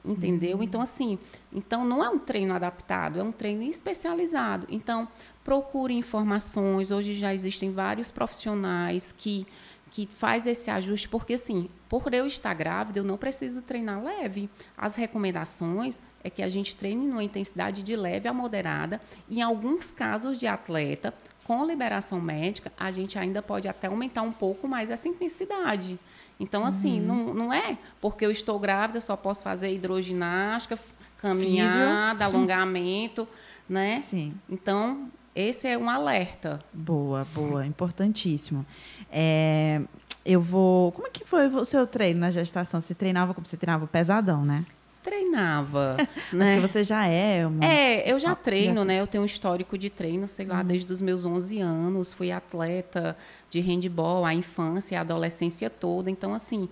Entendeu? 0.03 0.57
Uhum. 0.57 0.63
Então, 0.63 0.81
assim, 0.81 1.19
então 1.53 1.85
não 1.85 2.03
é 2.03 2.09
um 2.09 2.17
treino 2.17 2.55
adaptado, 2.55 3.19
é 3.19 3.23
um 3.23 3.31
treino 3.31 3.61
especializado. 3.63 4.65
Então, 4.69 5.07
procure 5.43 5.93
informações. 5.93 6.89
Hoje 6.89 7.13
já 7.13 7.33
existem 7.33 7.71
vários 7.71 8.11
profissionais 8.11 9.11
que 9.11 9.45
que 9.91 10.07
faz 10.09 10.47
esse 10.47 10.71
ajuste, 10.71 11.09
porque 11.09 11.33
assim, 11.33 11.69
por 11.89 12.13
eu 12.13 12.25
estar 12.25 12.53
grávida, 12.53 12.99
eu 12.99 13.03
não 13.03 13.17
preciso 13.17 13.61
treinar 13.61 14.01
leve. 14.01 14.49
As 14.77 14.95
recomendações 14.95 15.99
é 16.23 16.29
que 16.29 16.41
a 16.41 16.47
gente 16.47 16.77
treine 16.77 17.05
numa 17.05 17.23
intensidade 17.23 17.83
de 17.83 17.93
leve 17.93 18.27
a 18.29 18.33
moderada. 18.33 19.01
Em 19.29 19.41
alguns 19.41 19.91
casos 19.91 20.39
de 20.39 20.47
atleta, 20.47 21.13
com 21.43 21.65
liberação 21.65 22.21
médica, 22.21 22.71
a 22.79 22.89
gente 22.89 23.19
ainda 23.19 23.41
pode 23.41 23.67
até 23.67 23.87
aumentar 23.87 24.21
um 24.21 24.31
pouco 24.31 24.65
mais 24.65 24.89
essa 24.89 25.09
intensidade. 25.09 25.99
Então, 26.41 26.65
assim, 26.65 26.99
uhum. 26.99 27.05
não, 27.05 27.33
não 27.35 27.53
é 27.53 27.77
porque 28.01 28.25
eu 28.25 28.31
estou 28.31 28.59
grávida, 28.59 28.97
eu 28.97 29.01
só 29.01 29.15
posso 29.15 29.43
fazer 29.43 29.71
hidroginástica, 29.71 30.77
caminhada, 31.17 32.25
alongamento, 32.25 33.27
né? 33.69 34.01
Sim. 34.01 34.33
Então, 34.49 35.11
esse 35.35 35.67
é 35.67 35.77
um 35.77 35.87
alerta. 35.87 36.59
Boa, 36.73 37.25
boa, 37.31 37.63
importantíssimo. 37.63 38.65
É, 39.11 39.81
eu 40.25 40.41
vou. 40.41 40.91
Como 40.93 41.07
é 41.07 41.11
que 41.11 41.23
foi 41.25 41.47
o 41.47 41.63
seu 41.63 41.85
treino 41.85 42.19
na 42.19 42.31
gestação? 42.31 42.81
Você 42.81 42.95
treinava 42.95 43.35
como 43.35 43.45
você 43.45 43.55
treinava 43.55 43.85
pesadão, 43.85 44.43
né? 44.43 44.65
Treinava. 45.03 45.97
né? 46.31 46.55
Mas 46.55 46.55
que 46.55 46.67
você 46.67 46.83
já 46.83 47.05
é 47.05 47.45
uma... 47.45 47.65
É, 47.65 48.11
eu 48.11 48.19
já 48.19 48.35
treino, 48.35 48.83
né? 48.83 48.99
Eu 48.99 49.07
tenho 49.07 49.23
um 49.23 49.25
histórico 49.25 49.77
de 49.77 49.89
treino, 49.89 50.27
sei 50.27 50.45
lá, 50.45 50.59
uhum. 50.59 50.65
desde 50.65 50.91
os 50.91 51.01
meus 51.01 51.25
11 51.25 51.59
anos. 51.59 52.13
Fui 52.13 52.31
atleta 52.31 53.17
de 53.49 53.59
handball, 53.59 54.25
a 54.25 54.33
infância, 54.33 54.97
a 54.97 55.01
adolescência 55.01 55.69
toda. 55.69 56.09
Então, 56.09 56.33
assim, 56.33 56.69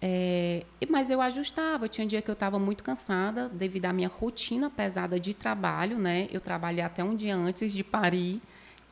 é, 0.00 0.64
mas 0.88 1.10
eu 1.10 1.20
ajustava. 1.20 1.88
Tinha 1.88 2.04
um 2.04 2.08
dia 2.08 2.22
que 2.22 2.30
eu 2.30 2.34
estava 2.34 2.58
muito 2.58 2.84
cansada 2.84 3.48
devido 3.48 3.86
à 3.86 3.92
minha 3.92 4.08
rotina 4.08 4.70
pesada 4.70 5.18
de 5.18 5.34
trabalho, 5.34 5.98
né? 5.98 6.28
Eu 6.30 6.40
trabalhei 6.40 6.84
até 6.84 7.02
um 7.02 7.14
dia 7.14 7.36
antes 7.36 7.72
de 7.72 7.82
parir 7.82 8.40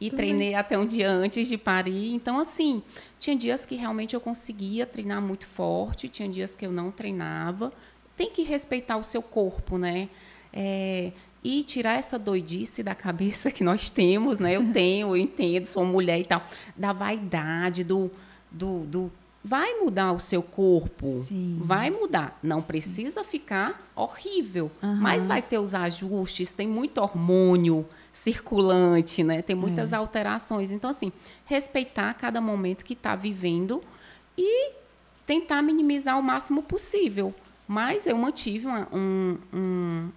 e 0.00 0.10
Também. 0.10 0.26
treinei 0.26 0.54
até 0.54 0.78
um 0.78 0.86
dia 0.86 1.10
antes 1.10 1.46
de 1.48 1.56
parir. 1.56 2.12
Então, 2.14 2.38
assim, 2.38 2.82
tinha 3.18 3.36
dias 3.36 3.64
que 3.64 3.76
realmente 3.76 4.14
eu 4.14 4.20
conseguia 4.20 4.86
treinar 4.86 5.20
muito 5.22 5.46
forte, 5.46 6.08
tinha 6.08 6.28
dias 6.28 6.54
que 6.54 6.66
eu 6.66 6.72
não 6.72 6.90
treinava. 6.90 7.72
Tem 8.16 8.30
que 8.30 8.42
respeitar 8.42 8.96
o 8.96 9.02
seu 9.02 9.22
corpo, 9.22 9.78
né? 9.78 10.08
É, 10.52 11.12
e 11.42 11.62
tirar 11.62 11.98
essa 11.98 12.18
doidice 12.18 12.82
da 12.82 12.94
cabeça 12.94 13.50
que 13.50 13.62
nós 13.62 13.90
temos, 13.90 14.38
né? 14.38 14.56
Eu 14.56 14.72
tenho, 14.72 15.08
eu 15.08 15.16
entendo, 15.16 15.66
sou 15.66 15.84
mulher 15.84 16.18
e 16.18 16.24
tal, 16.24 16.42
da 16.76 16.92
vaidade, 16.92 17.84
do, 17.84 18.10
do, 18.50 18.80
do 18.86 19.12
vai 19.44 19.74
mudar 19.74 20.12
o 20.12 20.18
seu 20.18 20.42
corpo. 20.42 21.06
Sim. 21.06 21.60
Vai 21.60 21.90
mudar. 21.90 22.38
Não 22.42 22.62
precisa 22.62 23.22
Sim. 23.22 23.28
ficar 23.28 23.90
horrível, 23.94 24.70
uhum. 24.82 24.94
mas 24.96 25.26
vai 25.26 25.42
ter 25.42 25.58
os 25.58 25.74
ajustes, 25.74 26.50
tem 26.50 26.66
muito 26.66 26.98
hormônio 26.98 27.86
circulante, 28.10 29.22
né? 29.22 29.42
Tem 29.42 29.54
muitas 29.54 29.92
é. 29.92 29.96
alterações. 29.96 30.70
Então, 30.70 30.88
assim, 30.88 31.12
respeitar 31.44 32.14
cada 32.14 32.40
momento 32.40 32.84
que 32.84 32.94
está 32.94 33.14
vivendo 33.14 33.82
e 34.38 34.70
tentar 35.26 35.60
minimizar 35.62 36.18
o 36.18 36.22
máximo 36.22 36.62
possível. 36.62 37.34
Mas 37.66 38.06
eu 38.06 38.16
mantive 38.16 38.66
uma, 38.66 38.88
um, 38.92 39.38
um, 39.52 40.08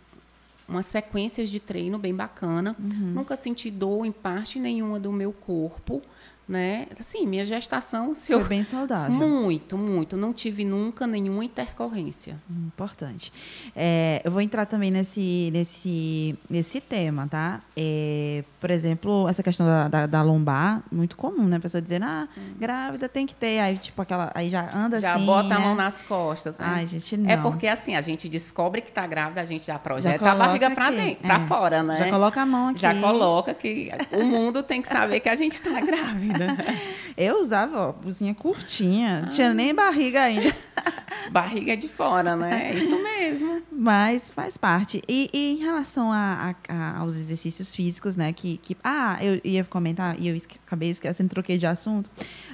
uma 0.67 0.83
sequência 0.83 1.45
de 1.45 1.59
treino 1.59 1.97
bem 1.97 2.13
bacana. 2.13 2.75
Uhum. 2.79 3.13
Nunca 3.13 3.35
senti 3.35 3.71
dor 3.71 4.05
em 4.05 4.11
parte 4.11 4.59
nenhuma 4.59 4.99
do 4.99 5.11
meu 5.11 5.31
corpo 5.31 6.01
né? 6.47 6.87
Assim, 6.97 7.25
minha 7.27 7.45
gestação 7.45 8.13
se 8.15 8.31
foi 8.33 8.41
eu... 8.41 8.45
bem 8.45 8.63
saudável. 8.63 9.11
Muito, 9.11 9.77
muito. 9.77 10.15
Não 10.15 10.31
tive 10.31 10.63
nunca 10.63 11.05
nenhuma 11.05 11.43
intercorrência. 11.43 12.37
Importante. 12.49 13.31
É, 13.75 14.21
eu 14.23 14.31
vou 14.31 14.41
entrar 14.41 14.65
também 14.65 14.89
nesse, 14.89 15.49
nesse, 15.51 16.37
nesse 16.49 16.79
tema, 16.79 17.27
tá? 17.27 17.61
É, 17.75 18.43
por 18.59 18.71
exemplo, 18.71 19.27
essa 19.27 19.43
questão 19.43 19.65
da, 19.65 19.87
da, 19.87 20.05
da, 20.05 20.21
lombar, 20.21 20.83
muito 20.91 21.17
comum, 21.17 21.45
né? 21.45 21.57
A 21.57 21.59
pessoa 21.59 21.81
dizendo, 21.81 22.05
ah, 22.05 22.27
hum. 22.37 22.53
grávida 22.57 23.09
tem 23.09 23.25
que 23.25 23.35
ter, 23.35 23.59
aí 23.59 23.77
tipo 23.77 24.01
aquela, 24.01 24.31
aí 24.33 24.49
já 24.49 24.69
anda 24.75 24.99
já 24.99 25.15
assim, 25.15 25.25
Já 25.25 25.25
bota 25.25 25.49
né? 25.49 25.55
a 25.55 25.59
mão 25.59 25.75
nas 25.75 26.01
costas. 26.01 26.57
Né? 26.57 26.65
Ai, 26.67 26.87
gente, 26.87 27.17
não. 27.17 27.29
É 27.29 27.37
porque 27.37 27.67
assim, 27.67 27.95
a 27.95 28.01
gente 28.01 28.29
descobre 28.29 28.81
que 28.81 28.91
tá 28.91 29.05
grávida, 29.05 29.41
a 29.41 29.45
gente 29.45 29.65
já 29.65 29.77
projeta 29.77 30.23
já 30.23 30.31
a 30.31 30.35
barriga 30.35 30.71
para 30.71 30.91
dentro, 30.91 31.21
para 31.21 31.35
é. 31.35 31.39
fora, 31.47 31.83
né? 31.83 31.97
Já 31.97 32.09
coloca 32.09 32.41
a 32.41 32.45
mão 32.45 32.69
aqui. 32.69 32.79
Já 32.79 32.95
coloca 32.95 33.53
que 33.53 33.91
o 34.11 34.23
mundo 34.23 34.63
tem 34.63 34.81
que 34.81 34.87
saber 34.87 35.19
que 35.19 35.29
a 35.29 35.35
gente 35.35 35.61
tá 35.61 35.79
grávida. 35.81 36.36
Eu 37.17 37.41
usava 37.41 37.79
ó, 37.79 37.91
blusinha 37.91 38.35
curtinha, 38.35 39.23
não 39.23 39.29
tinha 39.29 39.51
nem 39.51 39.73
barriga 39.73 40.21
ainda. 40.21 40.53
barriga 41.31 41.75
de 41.75 41.87
fora, 41.87 42.35
né? 42.35 42.71
É 42.71 42.75
isso 42.75 43.01
mesmo. 43.01 43.63
Mas 43.71 44.29
faz 44.29 44.55
parte. 44.55 45.01
E, 45.07 45.27
e 45.33 45.53
em 45.53 45.57
relação 45.57 46.11
a, 46.11 46.55
a, 46.67 46.99
aos 46.99 47.17
exercícios 47.17 47.75
físicos, 47.75 48.15
né? 48.15 48.31
Que, 48.31 48.57
que, 48.57 48.77
ah, 48.83 49.17
eu 49.19 49.41
ia 49.43 49.63
comentar 49.63 50.15
e 50.19 50.27
eu 50.27 50.39
acabei 50.65 50.91
esquecendo, 50.91 51.29
troquei 51.29 51.57
de 51.57 51.65
assunto. 51.65 52.09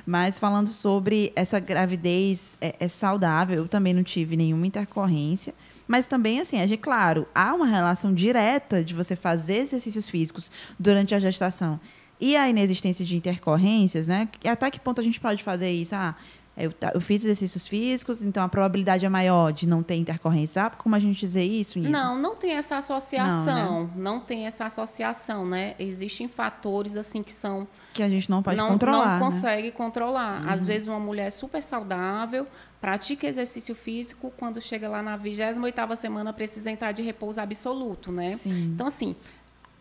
Mas 0.06 0.40
falando 0.40 0.68
sobre 0.68 1.34
essa 1.36 1.60
gravidez 1.60 2.58
é, 2.62 2.76
é 2.80 2.88
saudável, 2.88 3.58
eu 3.58 3.68
também 3.68 3.94
não 3.94 4.04
tive 4.04 4.38
nenhuma 4.38 4.66
intercorrência. 4.66 5.54
Mas 5.86 6.06
também, 6.06 6.40
assim, 6.40 6.58
é 6.58 6.78
claro, 6.78 7.28
há 7.36 7.54
uma 7.54 7.68
relação 7.68 8.14
direta 8.14 8.82
de 8.82 8.94
você 8.94 9.16
fazer 9.16 9.58
exercícios 9.58 10.10
físicos 10.10 10.50
durante 10.80 11.14
a 11.14 11.20
gestação 11.20 11.80
e 12.24 12.38
a 12.38 12.50
inexistência 12.50 13.04
de 13.04 13.18
intercorrências, 13.18 14.08
né? 14.08 14.30
Até 14.46 14.72
que 14.72 14.80
ponto 14.80 15.02
a 15.02 15.04
gente 15.04 15.20
pode 15.20 15.44
fazer 15.44 15.70
isso? 15.70 15.94
Ah, 15.94 16.16
eu, 16.56 16.72
eu, 16.94 17.02
fiz 17.02 17.26
exercícios 17.26 17.68
físicos, 17.68 18.24
então 18.24 18.42
a 18.42 18.48
probabilidade 18.48 19.06
é 19.06 19.10
maior 19.10 19.52
de 19.52 19.68
não 19.68 19.84
ter 19.84 19.96
intercorrência. 19.96 20.64
Ah, 20.64 20.70
como 20.70 20.96
a 20.96 21.00
gente 21.00 21.20
dizer 21.20 21.44
isso, 21.44 21.80
isso? 21.80 21.90
Não, 21.90 22.18
não 22.18 22.34
tem 22.34 22.52
essa 22.52 22.78
associação. 22.78 23.56
Não, 23.56 23.84
né? 23.88 23.94
não, 23.98 24.20
tem 24.22 24.46
essa 24.46 24.66
associação, 24.66 25.46
né? 25.46 25.76
Existem 25.78 26.30
fatores 26.30 26.96
assim 26.96 27.22
que 27.22 27.34
são 27.34 27.68
que 27.94 28.02
a 28.02 28.08
gente 28.08 28.30
não 28.30 28.42
pode 28.42 28.56
não, 28.56 28.70
controlar. 28.70 29.20
Não 29.20 29.26
né? 29.26 29.32
consegue 29.32 29.72
controlar. 29.72 30.44
Uhum. 30.44 30.50
Às 30.50 30.64
vezes 30.64 30.88
uma 30.88 31.00
mulher 31.00 31.30
super 31.30 31.62
saudável 31.62 32.48
pratica 32.80 33.28
exercício 33.28 33.76
físico, 33.76 34.32
quando 34.38 34.62
chega 34.62 34.88
lá 34.88 35.02
na 35.02 35.18
28ª 35.20 35.96
semana 35.98 36.32
precisa 36.32 36.72
entrar 36.72 36.94
de 36.94 37.02
repouso 37.02 37.42
absoluto, 37.42 38.12
né? 38.12 38.38
Sim. 38.38 38.72
Então 38.74 38.88
assim, 38.88 39.16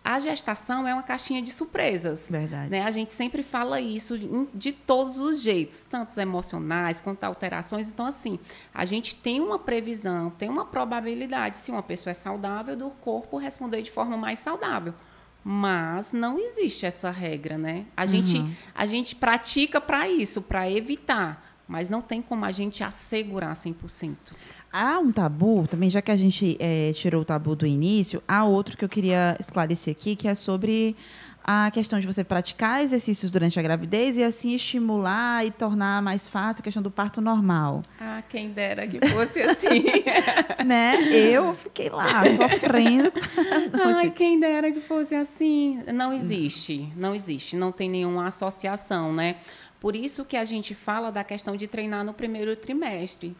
a 0.05 0.19
gestação 0.19 0.87
é 0.87 0.93
uma 0.93 1.03
caixinha 1.03 1.41
de 1.41 1.51
surpresas. 1.51 2.29
Verdade. 2.31 2.71
Né? 2.71 2.83
A 2.83 2.91
gente 2.91 3.13
sempre 3.13 3.43
fala 3.43 3.81
isso 3.81 4.19
de 4.53 4.73
todos 4.73 5.19
os 5.19 5.41
jeitos, 5.41 5.85
tanto 5.85 6.19
emocionais 6.21 7.01
quanto 7.01 7.23
alterações. 7.23 7.89
Então, 7.89 8.07
assim, 8.07 8.39
a 8.75 8.85
gente 8.85 9.15
tem 9.15 9.41
uma 9.41 9.59
previsão, 9.59 10.31
tem 10.31 10.49
uma 10.49 10.65
probabilidade, 10.65 11.57
se 11.57 11.71
uma 11.71 11.83
pessoa 11.83 12.11
é 12.11 12.15
saudável, 12.15 12.77
do 12.77 12.91
corpo 12.91 13.37
responder 13.37 13.83
de 13.83 13.91
forma 13.91 14.17
mais 14.17 14.41
saudável. 14.41 14.93
Mas 15.45 16.13
não 16.13 16.39
existe 16.39 16.87
essa 16.87 17.11
regra, 17.11 17.57
né? 17.57 17.87
A, 17.97 18.03
uhum. 18.03 18.09
gente, 18.09 18.59
a 18.75 18.87
gente 18.87 19.15
pratica 19.15 19.81
para 19.81 20.09
isso, 20.09 20.43
para 20.43 20.71
evitar, 20.71 21.61
mas 21.67 21.89
não 21.89 22.01
tem 22.01 22.21
como 22.21 22.45
a 22.45 22.53
gente 22.53 22.83
assegurar 22.83 23.55
100%. 23.55 24.17
Há 24.73 24.99
um 24.99 25.13
tabu, 25.13 25.67
também 25.69 25.91
já 25.91 26.01
que 26.01 26.11
a 26.11 26.17
gente 26.17 26.57
é, 26.59 26.93
tirou 26.95 27.21
o 27.21 27.25
tabu 27.27 27.55
do 27.55 27.67
início, 27.67 28.23
há 28.27 28.43
outro 28.45 28.75
que 28.75 28.83
eu 28.83 28.89
queria 28.89 29.37
esclarecer 29.39 29.93
aqui, 29.93 30.17
que 30.17 30.27
é 30.27 30.35
sobre 30.35 30.97
a 31.45 31.71
questão 31.71 31.99
de 31.99 32.07
você 32.07 32.23
praticar 32.23 32.83
exercícios 32.83 33.31
durante 33.31 33.59
a 33.59 33.63
gravidez 33.63 34.17
e 34.17 34.23
assim 34.23 34.55
estimular 34.55 35.45
e 35.45 35.51
tornar 35.51 36.01
mais 36.01 36.29
fácil 36.29 36.61
a 36.61 36.65
questão 36.65 36.83
do 36.83 36.91
parto 36.91 37.21
normal. 37.21 37.83
Ah, 38.01 38.23
quem 38.29 38.51
dera 38.51 38.87
que 38.87 39.07
fosse 39.09 39.43
assim. 39.43 39.85
né? 40.65 40.97
Eu 41.13 41.55
fiquei 41.55 41.91
lá 41.91 42.23
sofrendo. 42.37 43.13
Ai, 43.97 44.11
quem 44.11 44.39
dera 44.39 44.71
que 44.71 44.81
fosse 44.81 45.15
assim. 45.15 45.83
Não 45.93 46.15
existe, 46.15 46.91
não 46.97 47.15
existe, 47.15 47.57
não 47.57 47.73
tem 47.73 47.91
nenhuma 47.91 48.27
associação, 48.27 49.13
né? 49.13 49.37
Por 49.81 49.97
isso 49.97 50.25
que 50.25 50.37
a 50.37 50.45
gente 50.45 50.75
fala 50.75 51.11
da 51.11 51.25
questão 51.25 51.57
de 51.57 51.67
treinar 51.67 52.05
no 52.05 52.15
primeiro 52.15 52.55
trimestre. 52.57 53.37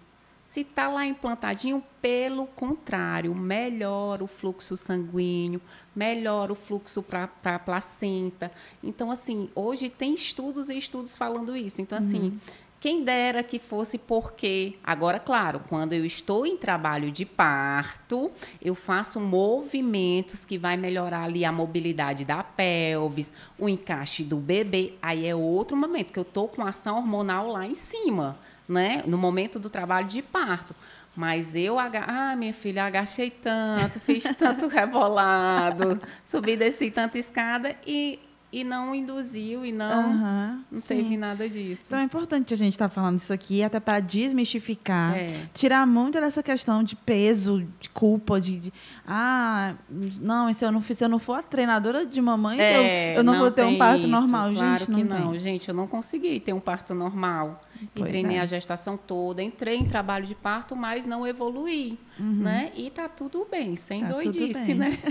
Se 0.53 0.61
está 0.61 0.87
lá 0.87 1.07
implantadinho, 1.07 1.83
pelo 2.03 2.47
contrário, 2.47 3.35
melhora 3.35 4.23
o 4.23 4.27
fluxo 4.27 4.77
sanguíneo, 4.77 5.63
melhora 5.97 6.53
o 6.53 6.55
fluxo 6.55 7.03
para 7.03 7.31
a 7.43 7.59
placenta. 7.59 8.53
Então, 8.83 9.11
assim, 9.11 9.49
hoje 9.55 9.89
tem 9.89 10.13
estudos 10.13 10.69
e 10.69 10.77
estudos 10.77 11.17
falando 11.17 11.57
isso. 11.57 11.81
Então, 11.81 11.97
assim, 11.97 12.25
uhum. 12.25 12.39
quem 12.79 13.03
dera 13.03 13.43
que 13.43 13.59
fosse 13.59 13.97
porque. 13.97 14.75
Agora, 14.85 15.19
claro, 15.19 15.63
quando 15.71 15.95
eu 15.95 16.05
estou 16.05 16.45
em 16.45 16.59
trabalho 16.59 17.11
de 17.11 17.25
parto, 17.25 18.31
eu 18.61 18.75
faço 18.75 19.19
movimentos 19.19 20.45
que 20.45 20.59
vai 20.59 20.77
melhorar 20.77 21.23
ali 21.23 21.47
a 21.47 21.51
mobilidade 21.51 22.27
da 22.27 22.45
pelvis, 22.45 23.33
o 23.59 23.71
encaixe 23.71 24.23
do 24.23 24.37
bebê. 24.37 24.99
Aí 25.01 25.27
é 25.27 25.35
outro 25.35 25.79
momento 25.79 26.13
que 26.13 26.19
eu 26.19 26.25
estou 26.25 26.47
com 26.47 26.61
ação 26.61 26.99
hormonal 26.99 27.47
lá 27.47 27.67
em 27.67 27.75
cima 27.75 28.39
né? 28.69 29.03
No 29.07 29.19
momento 29.19 29.59
do 29.59 29.71
trabalho 29.71 30.07
de 30.07 30.23
parto. 30.23 30.75
Mas 31.15 31.55
eu, 31.55 31.79
ah, 31.79 32.35
minha 32.37 32.55
filha, 32.55 32.87
agachei 32.87 33.31
tanto, 33.31 34.01
fiz 34.01 34.25
tanto 34.39 34.67
rebolado, 34.67 36.01
subi, 36.25 36.57
desci 36.57 36.91
tanta 36.91 37.19
escada 37.19 37.77
e, 37.87 38.19
e 38.51 38.65
não 38.65 38.95
induziu 38.95 39.67
e 39.67 39.73
não, 39.73 40.11
uhum, 40.11 40.65
não 40.73 40.81
teve 40.81 41.19
nada 41.19 41.47
disso. 41.51 41.85
Então 41.89 41.99
é 41.99 42.03
importante 42.03 42.55
a 42.55 42.57
gente 42.57 42.73
estar 42.73 42.89
tá 42.89 42.95
falando 42.95 43.19
isso 43.19 43.31
aqui, 43.31 43.63
até 43.63 43.79
para 43.79 44.01
desmistificar, 44.01 45.15
é. 45.15 45.39
tirar 45.53 45.87
muito 45.87 46.19
dessa 46.19 46.43
questão 46.43 46.83
de 46.83 46.97
peso, 46.97 47.63
de 47.79 47.91
culpa, 47.91 48.41
de, 48.41 48.59
de 48.59 48.73
ah, 49.07 49.75
não, 50.19 50.51
se 50.55 50.65
eu 50.65 50.73
não, 50.73 50.81
se 50.81 51.05
eu 51.05 51.09
não 51.11 51.19
for 51.19 51.41
a 51.41 51.43
treinadora 51.43 52.07
de 52.07 52.23
mamãe, 52.23 52.59
é, 52.59 53.13
eu, 53.13 53.19
eu, 53.19 53.25
não, 53.25 53.35
não, 53.35 53.41
vou 53.41 53.51
ter 53.51 53.67
um 53.67 53.77
parto 53.77 54.01
isso, 54.01 54.09
normal. 54.09 54.51
Claro 54.55 54.79
gente, 54.79 54.91
não 54.91 54.99
que 54.99 55.05
não, 55.05 55.31
tem. 55.33 55.41
gente, 55.41 55.69
eu 55.69 55.75
não 55.75 55.87
consegui 55.87 56.41
ter 56.41 56.55
um 56.55 56.61
parto 56.61 56.95
normal. 56.95 57.63
E 57.95 58.05
treinei 58.05 58.37
é. 58.37 58.41
a 58.41 58.47
gestação 58.47 58.97
toda. 58.97 59.43
Entrei 59.43 59.77
em 59.77 59.85
trabalho 59.85 60.27
de 60.27 60.35
parto, 60.35 60.75
mas 60.77 61.05
não 61.05 61.27
evoluí, 61.27 61.99
uhum. 62.19 62.43
né? 62.43 62.73
E 62.77 62.91
tá 62.91 63.09
tudo 63.09 63.47
bem, 63.51 63.77
sem 63.77 64.03
tá 64.03 64.09
doidice, 64.09 64.75
né? 64.75 64.99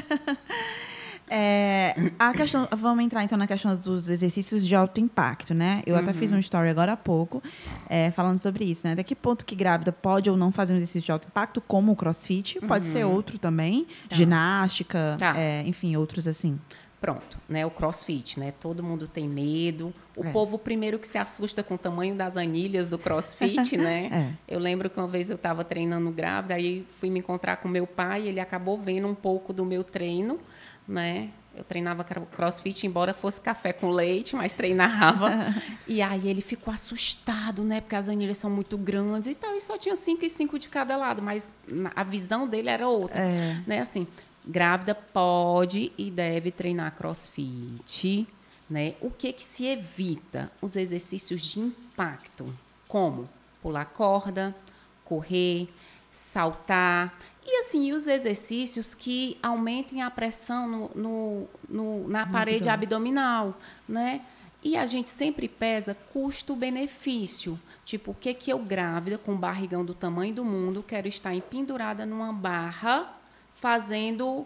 É, 1.34 1.96
a 2.20 2.34
questão, 2.34 2.68
vamos 2.76 3.06
entrar 3.06 3.24
então 3.24 3.38
na 3.38 3.48
questão 3.48 3.74
dos 3.78 4.10
exercícios 4.10 4.68
de 4.68 4.76
alto 4.76 5.00
impacto, 5.00 5.54
né? 5.54 5.82
Eu 5.86 5.96
uhum. 5.96 6.02
até 6.02 6.12
fiz 6.12 6.30
um 6.34 6.40
story 6.40 6.68
agora 6.68 6.92
há 6.92 6.98
pouco 6.98 7.42
é, 7.90 8.12
falando 8.12 8.38
sobre 8.38 8.66
isso, 8.66 8.86
né? 8.86 8.92
Até 8.92 9.02
que 9.02 9.16
ponto 9.16 9.46
que 9.46 9.56
grávida 9.56 9.94
pode 9.94 10.30
ou 10.30 10.36
não 10.36 10.52
fazer 10.52 10.74
um 10.74 10.76
exercício 10.76 11.06
de 11.06 11.12
alto 11.14 11.30
impacto, 11.30 11.62
como 11.62 11.94
o 11.94 11.96
crossfit, 11.96 12.60
uhum. 12.60 12.68
pode 12.68 12.86
ser 12.86 13.06
uhum. 13.06 13.14
outro 13.14 13.40
também, 13.40 13.88
tá. 14.10 14.16
ginástica, 14.18 15.16
tá. 15.18 15.40
É, 15.40 15.64
enfim, 15.66 15.96
outros 15.96 16.28
assim. 16.28 16.60
Pronto, 17.02 17.40
né? 17.50 17.66
O 17.66 17.72
crossfit, 17.72 18.40
né? 18.40 18.54
Todo 18.60 18.84
mundo 18.84 19.08
tem 19.08 19.28
medo. 19.28 19.92
O 20.16 20.24
é. 20.24 20.32
povo 20.32 20.60
primeiro 20.60 21.00
que 21.00 21.08
se 21.08 21.18
assusta 21.18 21.64
com 21.64 21.74
o 21.74 21.78
tamanho 21.78 22.16
das 22.16 22.38
anilhas 22.38 22.86
do 22.86 23.00
crossfit, 23.00 23.76
né? 23.76 24.38
É. 24.48 24.54
Eu 24.54 24.60
lembro 24.60 24.88
que 24.88 25.00
uma 25.00 25.08
vez 25.08 25.30
eu 25.30 25.36
estava 25.36 25.64
treinando 25.64 26.12
grávida, 26.12 26.54
aí 26.54 26.86
fui 27.00 27.10
me 27.10 27.20
encontrar 27.20 27.58
com 27.58 27.68
meu 27.68 27.88
pai, 27.88 28.28
ele 28.28 28.40
acabou 28.40 28.78
vendo 28.78 29.08
um 29.08 29.16
pouco 29.16 29.52
do 29.52 29.66
meu 29.66 29.84
treino 29.84 30.40
né? 30.88 31.30
Eu 31.54 31.66
treinava 31.66 32.04
crossfit, 32.04 32.88
embora 32.88 33.14
fosse 33.14 33.42
café 33.42 33.74
com 33.74 33.90
leite, 33.90 34.36
mas 34.38 34.54
treinava. 34.54 35.30
e 35.86 36.02
aí 36.02 36.30
ele 36.30 36.42
ficou 36.42 36.74
assustado, 36.74 37.62
né? 37.64 37.82
Porque 37.82 37.96
as 37.96 38.08
anilhas 38.08 38.38
são 38.38 38.50
muito 38.50 38.78
grandes 38.78 39.30
e 39.30 39.36
tal. 39.36 39.56
E 39.56 39.62
só 39.62 39.78
tinha 39.78 39.96
cinco 39.98 40.24
e 40.24 40.30
cinco 40.30 40.58
de 40.58 40.70
cada 40.70 40.96
lado, 40.96 41.22
mas 41.22 41.52
a 41.94 42.04
visão 42.04 42.48
dele 42.48 42.70
era 42.70 42.88
outra. 42.88 43.20
É. 43.20 43.62
Né? 43.68 43.80
Assim, 43.80 44.08
grávida 44.46 44.96
pode 44.96 45.92
e 45.98 46.10
deve 46.10 46.52
treinar 46.52 46.96
crossfit. 46.96 48.28
Né? 48.70 48.96
O 49.02 49.12
que, 49.12 49.34
que 49.34 49.44
se 49.44 49.66
evita? 49.66 50.52
Os 50.62 50.76
exercícios 50.76 51.42
de 51.42 51.60
impacto. 51.60 52.54
Como? 52.88 53.30
Pular 53.62 53.86
corda, 53.86 54.56
correr, 55.04 55.68
saltar. 56.12 57.18
E 57.46 57.60
assim, 57.60 57.92
os 57.92 58.08
exercícios 58.08 58.96
que 58.96 59.38
aumentem 59.42 60.02
a 60.02 60.10
pressão 60.10 60.68
no, 60.68 60.92
no, 60.96 61.48
no 61.68 62.08
na 62.08 62.26
parede 62.26 62.70
abdominal, 62.70 63.58
né? 63.88 64.22
E 64.64 64.78
a 64.78 64.86
gente 64.86 65.10
sempre 65.10 65.48
pesa 65.48 65.96
custo-benefício. 66.14 67.60
Tipo, 67.84 68.12
o 68.12 68.16
que 68.16 68.34
que 68.34 68.52
eu 68.52 68.60
grávida 68.60 69.18
com 69.18 69.36
barrigão 69.36 69.84
do 69.84 69.94
tamanho 69.94 70.34
do 70.34 70.46
mundo 70.46 70.86
quero 70.88 71.08
estar 71.08 71.34
empendurada 71.34 72.06
numa 72.06 72.32
barra 72.32 73.21
fazendo 73.62 74.46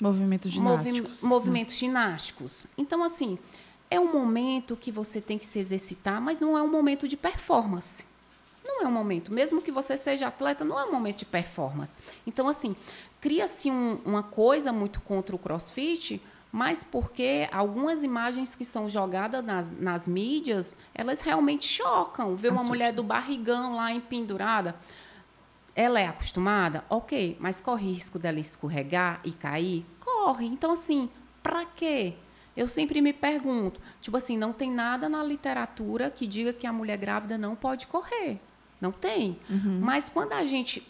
movimentos 0.00 0.52
ginásticos. 0.52 1.22
Movi 1.22 1.26
movimentos 1.26 1.74
ginásticos. 1.74 2.66
Então, 2.78 3.02
assim, 3.02 3.36
é 3.90 3.98
um 3.98 4.12
momento 4.12 4.76
que 4.76 4.92
você 4.92 5.20
tem 5.20 5.36
que 5.36 5.46
se 5.46 5.58
exercitar, 5.58 6.20
mas 6.20 6.38
não 6.38 6.56
é 6.56 6.62
um 6.62 6.70
momento 6.70 7.08
de 7.08 7.16
performance 7.16 8.04
não 8.80 8.82
é 8.82 8.88
um 8.88 8.92
momento. 8.92 9.32
Mesmo 9.32 9.60
que 9.60 9.72
você 9.72 9.96
seja 9.96 10.28
atleta, 10.28 10.64
não 10.64 10.78
é 10.78 10.84
um 10.84 10.92
momento 10.92 11.18
de 11.18 11.24
performance. 11.24 11.96
Então, 12.26 12.48
assim, 12.48 12.76
cria-se 13.20 13.70
um, 13.70 13.98
uma 14.04 14.22
coisa 14.22 14.72
muito 14.72 15.00
contra 15.00 15.34
o 15.34 15.38
crossfit, 15.38 16.22
mas 16.52 16.82
porque 16.82 17.48
algumas 17.52 18.02
imagens 18.02 18.54
que 18.54 18.64
são 18.64 18.90
jogadas 18.90 19.44
nas, 19.44 19.70
nas 19.70 20.08
mídias, 20.08 20.74
elas 20.94 21.20
realmente 21.20 21.66
chocam. 21.66 22.34
Ver 22.34 22.52
uma 22.52 22.64
mulher 22.64 22.92
do 22.92 23.02
barrigão 23.02 23.76
lá 23.76 23.92
empendurada. 23.92 24.74
Ela 25.74 26.00
é 26.00 26.06
acostumada? 26.06 26.84
Ok, 26.88 27.36
mas 27.40 27.60
corre 27.60 27.92
risco 27.92 28.18
dela 28.18 28.40
escorregar 28.40 29.20
e 29.24 29.32
cair? 29.32 29.86
Corre. 30.00 30.46
Então, 30.46 30.72
assim, 30.72 31.08
para 31.42 31.64
quê? 31.64 32.14
Eu 32.56 32.66
sempre 32.66 33.00
me 33.00 33.12
pergunto, 33.12 33.80
tipo 34.00 34.16
assim, 34.16 34.36
não 34.36 34.52
tem 34.52 34.70
nada 34.70 35.08
na 35.08 35.22
literatura 35.22 36.10
que 36.10 36.26
diga 36.26 36.52
que 36.52 36.66
a 36.66 36.72
mulher 36.72 36.98
grávida 36.98 37.38
não 37.38 37.54
pode 37.54 37.86
correr. 37.86 38.40
Não 38.80 38.90
tem. 38.92 39.38
Uhum. 39.48 39.80
Mas 39.80 40.08
quando 40.08 40.32
a 40.32 40.44
gente. 40.44 40.86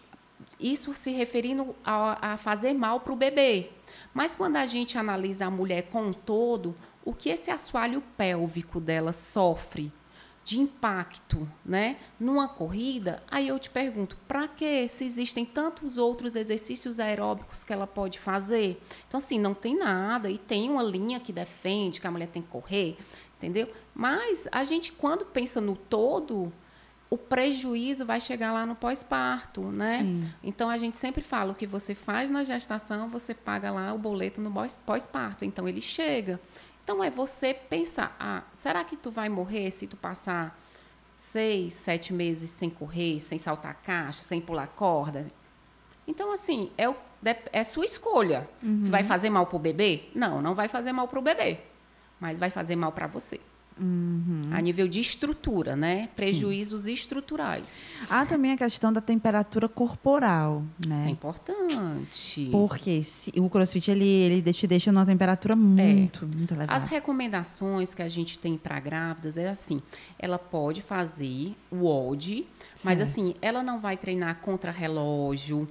Isso 0.58 0.94
se 0.94 1.10
referindo 1.10 1.74
a, 1.84 2.32
a 2.32 2.36
fazer 2.36 2.72
mal 2.74 3.00
para 3.00 3.12
o 3.12 3.16
bebê. 3.16 3.70
Mas 4.12 4.34
quando 4.36 4.56
a 4.56 4.66
gente 4.66 4.98
analisa 4.98 5.46
a 5.46 5.50
mulher 5.50 5.84
com 5.84 6.06
um 6.06 6.12
todo, 6.12 6.74
o 7.04 7.14
que 7.14 7.28
esse 7.28 7.50
assoalho 7.50 8.02
pélvico 8.16 8.78
dela 8.78 9.12
sofre 9.12 9.92
de 10.44 10.58
impacto, 10.58 11.48
né, 11.64 11.96
numa 12.18 12.48
corrida, 12.48 13.22
aí 13.30 13.46
eu 13.46 13.58
te 13.58 13.70
pergunto, 13.70 14.16
para 14.26 14.48
que 14.48 14.88
se 14.88 15.04
existem 15.04 15.44
tantos 15.44 15.98
outros 15.98 16.34
exercícios 16.34 16.98
aeróbicos 16.98 17.62
que 17.62 17.72
ela 17.72 17.86
pode 17.86 18.18
fazer? 18.18 18.82
Então 19.06 19.18
assim, 19.18 19.38
não 19.38 19.54
tem 19.54 19.78
nada 19.78 20.30
e 20.30 20.38
tem 20.38 20.70
uma 20.70 20.82
linha 20.82 21.20
que 21.20 21.32
defende 21.32 22.00
que 22.00 22.06
a 22.06 22.10
mulher 22.10 22.28
tem 22.28 22.42
que 22.42 22.48
correr, 22.48 22.96
entendeu? 23.36 23.70
Mas 23.94 24.48
a 24.50 24.64
gente 24.64 24.92
quando 24.92 25.24
pensa 25.26 25.60
no 25.60 25.76
todo, 25.76 26.52
o 27.10 27.18
prejuízo 27.18 28.06
vai 28.06 28.20
chegar 28.20 28.52
lá 28.52 28.64
no 28.64 28.76
pós-parto, 28.76 29.62
né? 29.62 29.98
Sim. 29.98 30.32
Então 30.42 30.70
a 30.70 30.78
gente 30.78 30.96
sempre 30.96 31.20
fala 31.20 31.52
o 31.52 31.54
que 31.54 31.66
você 31.66 31.92
faz 31.92 32.30
na 32.30 32.44
gestação, 32.44 33.08
você 33.08 33.34
paga 33.34 33.72
lá 33.72 33.92
o 33.92 33.98
boleto 33.98 34.40
no 34.40 34.52
pós-parto. 34.86 35.44
Então 35.44 35.68
ele 35.68 35.80
chega. 35.80 36.40
Então 36.82 37.02
é 37.02 37.10
você 37.10 37.54
pensar, 37.54 38.16
ah, 38.18 38.42
será 38.54 38.82
que 38.84 38.96
tu 38.96 39.10
vai 39.10 39.28
morrer 39.28 39.70
se 39.70 39.86
tu 39.86 39.96
passar 39.96 40.58
seis, 41.16 41.74
sete 41.74 42.12
meses 42.12 42.50
sem 42.50 42.70
correr, 42.70 43.20
sem 43.20 43.38
saltar 43.38 43.74
caixa, 43.82 44.22
sem 44.22 44.40
pular 44.40 44.66
corda? 44.68 45.30
Então 46.06 46.32
assim 46.32 46.70
é, 46.76 46.88
o, 46.88 46.96
é 47.52 47.62
sua 47.64 47.84
escolha. 47.84 48.48
Uhum. 48.62 48.90
Vai 48.90 49.02
fazer 49.02 49.30
mal 49.30 49.46
para 49.46 49.56
o 49.56 49.60
bebê? 49.60 50.04
Não, 50.14 50.40
não 50.40 50.54
vai 50.54 50.68
fazer 50.68 50.92
mal 50.92 51.06
para 51.06 51.18
o 51.18 51.22
bebê, 51.22 51.58
mas 52.18 52.38
vai 52.38 52.50
fazer 52.50 52.76
mal 52.76 52.92
para 52.92 53.06
você. 53.06 53.40
Uhum. 53.80 54.42
A 54.50 54.60
nível 54.60 54.86
de 54.86 55.00
estrutura, 55.00 55.74
né? 55.74 56.10
Prejuízos 56.14 56.82
Sim. 56.82 56.92
estruturais. 56.92 57.82
Há 58.10 58.26
também 58.26 58.52
a 58.52 58.56
questão 58.56 58.92
da 58.92 59.00
temperatura 59.00 59.68
corporal, 59.68 60.62
né? 60.86 60.98
Isso 60.98 61.06
é 61.06 61.10
importante. 61.10 62.48
Porque 62.52 63.02
se, 63.02 63.32
o 63.36 63.48
crossfit 63.48 63.90
ele, 63.90 64.04
ele 64.04 64.52
te 64.52 64.66
deixa 64.66 64.92
numa 64.92 65.06
temperatura 65.06 65.56
muito, 65.56 66.26
é. 66.26 66.36
muito 66.36 66.52
elevada. 66.52 66.76
As 66.76 66.84
recomendações 66.84 67.94
que 67.94 68.02
a 68.02 68.08
gente 68.08 68.38
tem 68.38 68.58
para 68.58 68.78
grávidas 68.78 69.38
é 69.38 69.48
assim: 69.48 69.80
ela 70.18 70.38
pode 70.38 70.82
fazer 70.82 71.56
o 71.70 71.86
OD, 71.86 72.46
mas 72.84 73.00
assim, 73.00 73.34
ela 73.40 73.62
não 73.62 73.80
vai 73.80 73.96
treinar 73.96 74.40
contra 74.42 74.70
relógio 74.70 75.66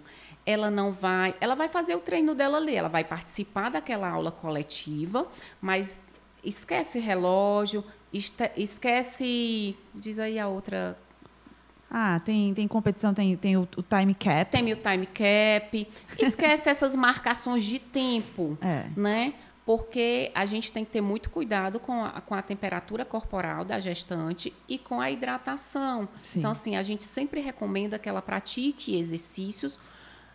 ela 0.46 0.72
não 0.72 0.92
vai, 0.92 1.36
ela 1.40 1.54
vai 1.54 1.68
fazer 1.68 1.94
o 1.94 2.00
treino 2.00 2.34
dela 2.34 2.58
ali, 2.58 2.76
ela 2.76 2.90
vai 2.90 3.04
participar 3.04 3.70
daquela 3.70 4.10
aula 4.10 4.32
coletiva, 4.32 5.28
mas 5.62 6.00
esquece 6.44 7.00
relógio, 7.00 7.84
esquece. 8.12 9.76
Diz 9.94 10.20
aí 10.20 10.40
a 10.40 10.48
outra. 10.48 10.98
Ah, 11.90 12.20
tem, 12.24 12.54
tem 12.54 12.68
competição, 12.68 13.14
tem, 13.14 13.36
tem 13.36 13.58
o, 13.58 13.68
o 13.76 13.82
time 13.82 14.14
cap. 14.14 14.52
Tem 14.52 14.72
o 14.72 14.76
time 14.76 15.06
cap. 15.08 15.88
Esquece 16.20 16.70
essas 16.70 16.96
marcações 16.96 17.64
de 17.64 17.80
tempo, 17.80 18.58
é. 18.62 18.86
né? 18.96 19.34
Porque 19.66 20.32
a 20.34 20.46
gente 20.46 20.72
tem 20.72 20.84
que 20.84 20.92
ter 20.92 21.02
muito 21.02 21.30
cuidado 21.30 21.80
com 21.80 22.04
a, 22.04 22.22
com 22.22 22.34
a 22.36 22.42
temperatura 22.42 23.06
corporal 23.06 23.64
da 23.64 23.80
gestante 23.80 24.54
e 24.68 24.78
com 24.78 25.00
a 25.00 25.10
hidratação. 25.10 26.08
Sim. 26.24 26.40
Então, 26.40 26.52
assim, 26.52 26.76
a 26.76 26.84
gente 26.84 27.04
sempre 27.04 27.42
recomenda 27.42 27.98
que 28.00 28.10
ela 28.10 28.22
pratique 28.22 28.98
exercícios, 28.98 29.80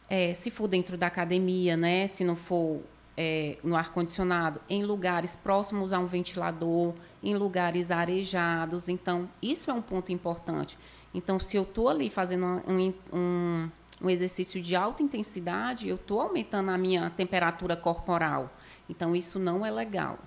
é, 0.08 0.34
se 0.34 0.50
for 0.50 0.68
dentro 0.68 0.96
da 0.96 1.06
academia, 1.06 1.76
né? 1.76 2.06
Se 2.06 2.24
não 2.24 2.36
for 2.36 2.82
é, 3.16 3.58
no 3.62 3.76
ar-condicionado, 3.76 4.60
em 4.68 4.84
lugares 4.84 5.36
próximos 5.36 5.92
a 5.92 5.98
um 5.98 6.06
ventilador, 6.06 6.94
em 7.22 7.34
lugares 7.34 7.90
arejados. 7.90 8.88
Então, 8.88 9.28
isso 9.40 9.70
é 9.70 9.74
um 9.74 9.82
ponto 9.82 10.12
importante. 10.12 10.78
Então, 11.12 11.38
se 11.38 11.56
eu 11.56 11.62
estou 11.62 11.88
ali 11.88 12.10
fazendo 12.10 12.44
um, 12.44 12.92
um, 13.12 13.70
um, 14.02 14.10
exercício 14.10 14.60
de 14.60 14.74
alta 14.74 15.02
intensidade, 15.02 15.88
eu 15.88 15.96
estou 15.96 16.20
aumentando 16.20 16.70
a 16.70 16.78
minha 16.78 17.08
temperatura 17.10 17.76
corporal. 17.76 18.52
Então, 18.88 19.14
isso 19.14 19.38
não 19.38 19.64
é 19.64 19.70
legal. 19.70 20.18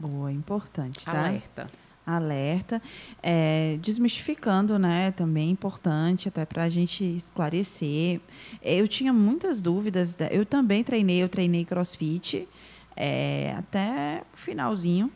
Boa, 0.00 0.32
importante, 0.32 1.04
tá? 1.04 1.26
Alerta 1.26 1.70
alerta, 2.06 2.80
é, 3.22 3.76
desmistificando, 3.82 4.78
né? 4.78 5.10
Também 5.10 5.50
importante 5.50 6.28
até 6.28 6.44
para 6.44 6.62
a 6.62 6.68
gente 6.68 7.04
esclarecer. 7.04 8.20
Eu 8.62 8.86
tinha 8.86 9.12
muitas 9.12 9.60
dúvidas. 9.60 10.16
Eu 10.30 10.46
também 10.46 10.84
treinei, 10.84 11.22
eu 11.22 11.28
treinei 11.28 11.64
CrossFit 11.64 12.48
é, 12.96 13.54
até 13.58 14.22
o 14.32 14.36
finalzinho. 14.36 15.10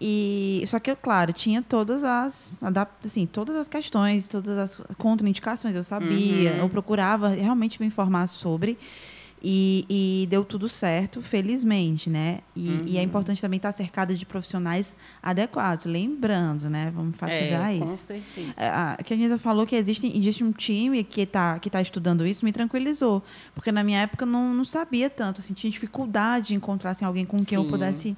E 0.00 0.62
só 0.68 0.78
que, 0.78 0.94
claro, 0.94 1.32
tinha 1.32 1.60
todas 1.60 2.04
as, 2.04 2.60
assim, 3.04 3.26
todas 3.26 3.56
as 3.56 3.66
questões, 3.66 4.28
todas 4.28 4.56
as 4.56 4.76
contraindicações. 4.96 5.74
Eu 5.74 5.82
sabia, 5.82 6.52
uhum. 6.52 6.58
eu 6.58 6.68
procurava 6.68 7.30
realmente 7.30 7.80
me 7.80 7.86
informar 7.88 8.28
sobre. 8.28 8.78
E, 9.42 9.84
e, 9.88 10.26
deu 10.26 10.44
tudo 10.44 10.68
certo, 10.68 11.22
felizmente, 11.22 12.10
né? 12.10 12.40
E, 12.56 12.68
uhum. 12.68 12.82
e, 12.86 12.96
é 12.96 13.00
uhum. 13.00 13.06
importante 13.06 13.40
também 13.40 13.58
estar 13.58 13.70
cercado 13.70 14.16
de 14.16 14.26
profissionais 14.26 14.96
adequados. 15.22 15.86
Lembrando, 15.86 16.68
né? 16.68 16.90
Vamos 16.92 17.14
enfatizar 17.14 17.70
é, 17.70 17.74
isso. 17.74 17.84
Com 17.86 17.96
certeza. 17.96 18.52
É, 18.60 18.68
a, 18.68 18.98
que 19.04 19.14
a 19.14 19.16
Nisa 19.16 19.38
falou 19.38 19.64
que 19.64 19.76
existe, 19.76 20.06
existe 20.06 20.42
um 20.42 20.50
time 20.50 21.04
que 21.04 21.20
está 21.20 21.58
que 21.60 21.70
tá 21.70 21.80
estudando 21.80 22.26
isso, 22.26 22.44
me 22.44 22.52
tranquilizou. 22.52 23.22
Porque 23.54 23.70
na 23.70 23.84
minha 23.84 24.00
época 24.00 24.24
eu 24.24 24.28
não, 24.28 24.52
não 24.52 24.64
sabia 24.64 25.08
tanto, 25.08 25.40
assim, 25.40 25.54
tinha 25.54 25.70
dificuldade 25.70 26.48
de 26.48 26.54
encontrar 26.56 26.90
assim, 26.90 27.04
alguém 27.04 27.24
com 27.24 27.36
quem 27.36 27.46
Sim. 27.46 27.54
eu 27.56 27.64
pudesse 27.66 28.16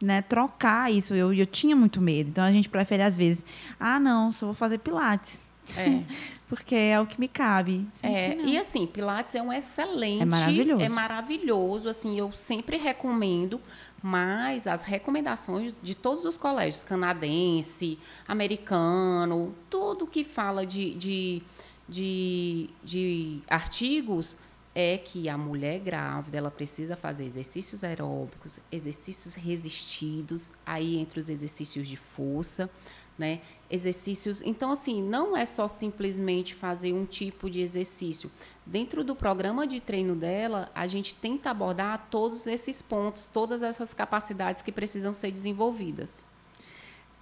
né, 0.00 0.22
trocar 0.22 0.90
isso. 0.90 1.14
Eu, 1.14 1.32
eu 1.34 1.46
tinha 1.46 1.76
muito 1.76 2.00
medo. 2.00 2.30
Então 2.30 2.44
a 2.44 2.52
gente 2.52 2.70
prefere, 2.70 3.02
às 3.02 3.16
vezes, 3.16 3.44
ah, 3.78 4.00
não, 4.00 4.32
só 4.32 4.46
vou 4.46 4.54
fazer 4.54 4.78
Pilates. 4.78 5.43
É. 5.76 6.02
Porque 6.48 6.74
é 6.74 7.00
o 7.00 7.06
que 7.06 7.18
me 7.18 7.26
cabe. 7.26 7.86
É, 8.02 8.36
e 8.36 8.58
assim, 8.58 8.86
Pilates 8.86 9.34
é 9.34 9.42
um 9.42 9.52
excelente. 9.52 10.22
É 10.22 10.24
maravilhoso. 10.24 10.82
É 10.82 10.88
maravilhoso. 10.88 11.88
Assim, 11.88 12.18
eu 12.18 12.30
sempre 12.32 12.76
recomendo, 12.76 13.60
mas 14.02 14.66
as 14.66 14.82
recomendações 14.82 15.74
de 15.82 15.94
todos 15.94 16.24
os 16.24 16.36
colégios, 16.36 16.84
canadense, 16.84 17.98
americano, 18.28 19.54
tudo 19.70 20.06
que 20.06 20.22
fala 20.22 20.66
de, 20.66 20.94
de, 20.94 21.42
de, 21.88 22.70
de 22.84 23.40
artigos, 23.48 24.36
é 24.74 24.98
que 24.98 25.28
a 25.28 25.38
mulher 25.38 25.78
grávida 25.78 26.36
ela 26.36 26.50
precisa 26.50 26.96
fazer 26.96 27.24
exercícios 27.24 27.84
aeróbicos, 27.84 28.58
exercícios 28.72 29.34
resistidos, 29.34 30.50
aí 30.66 30.98
entre 30.98 31.20
os 31.20 31.30
exercícios 31.30 31.86
de 31.86 31.96
força, 31.96 32.68
né? 33.18 33.40
Exercícios. 33.70 34.42
Então, 34.44 34.70
assim, 34.70 35.02
não 35.02 35.36
é 35.36 35.46
só 35.46 35.66
simplesmente 35.66 36.54
fazer 36.54 36.92
um 36.92 37.04
tipo 37.04 37.48
de 37.48 37.60
exercício. 37.60 38.30
Dentro 38.66 39.04
do 39.04 39.14
programa 39.14 39.66
de 39.66 39.80
treino 39.80 40.14
dela, 40.14 40.70
a 40.74 40.86
gente 40.86 41.14
tenta 41.14 41.50
abordar 41.50 42.08
todos 42.10 42.46
esses 42.46 42.80
pontos, 42.80 43.28
todas 43.32 43.62
essas 43.62 43.92
capacidades 43.92 44.62
que 44.62 44.72
precisam 44.72 45.12
ser 45.12 45.30
desenvolvidas. 45.30 46.24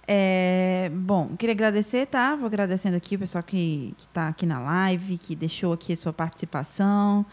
É, 0.07 0.91
bom, 0.93 1.35
queria 1.37 1.53
agradecer, 1.53 2.07
tá? 2.07 2.35
Vou 2.35 2.47
agradecendo 2.47 2.97
aqui 2.97 3.15
o 3.15 3.19
pessoal 3.19 3.43
que 3.43 3.95
está 3.97 4.27
aqui 4.27 4.45
na 4.45 4.59
live, 4.59 5.17
que 5.17 5.35
deixou 5.35 5.73
aqui 5.73 5.93
a 5.93 5.97
sua 5.97 6.11
participação, 6.11 7.25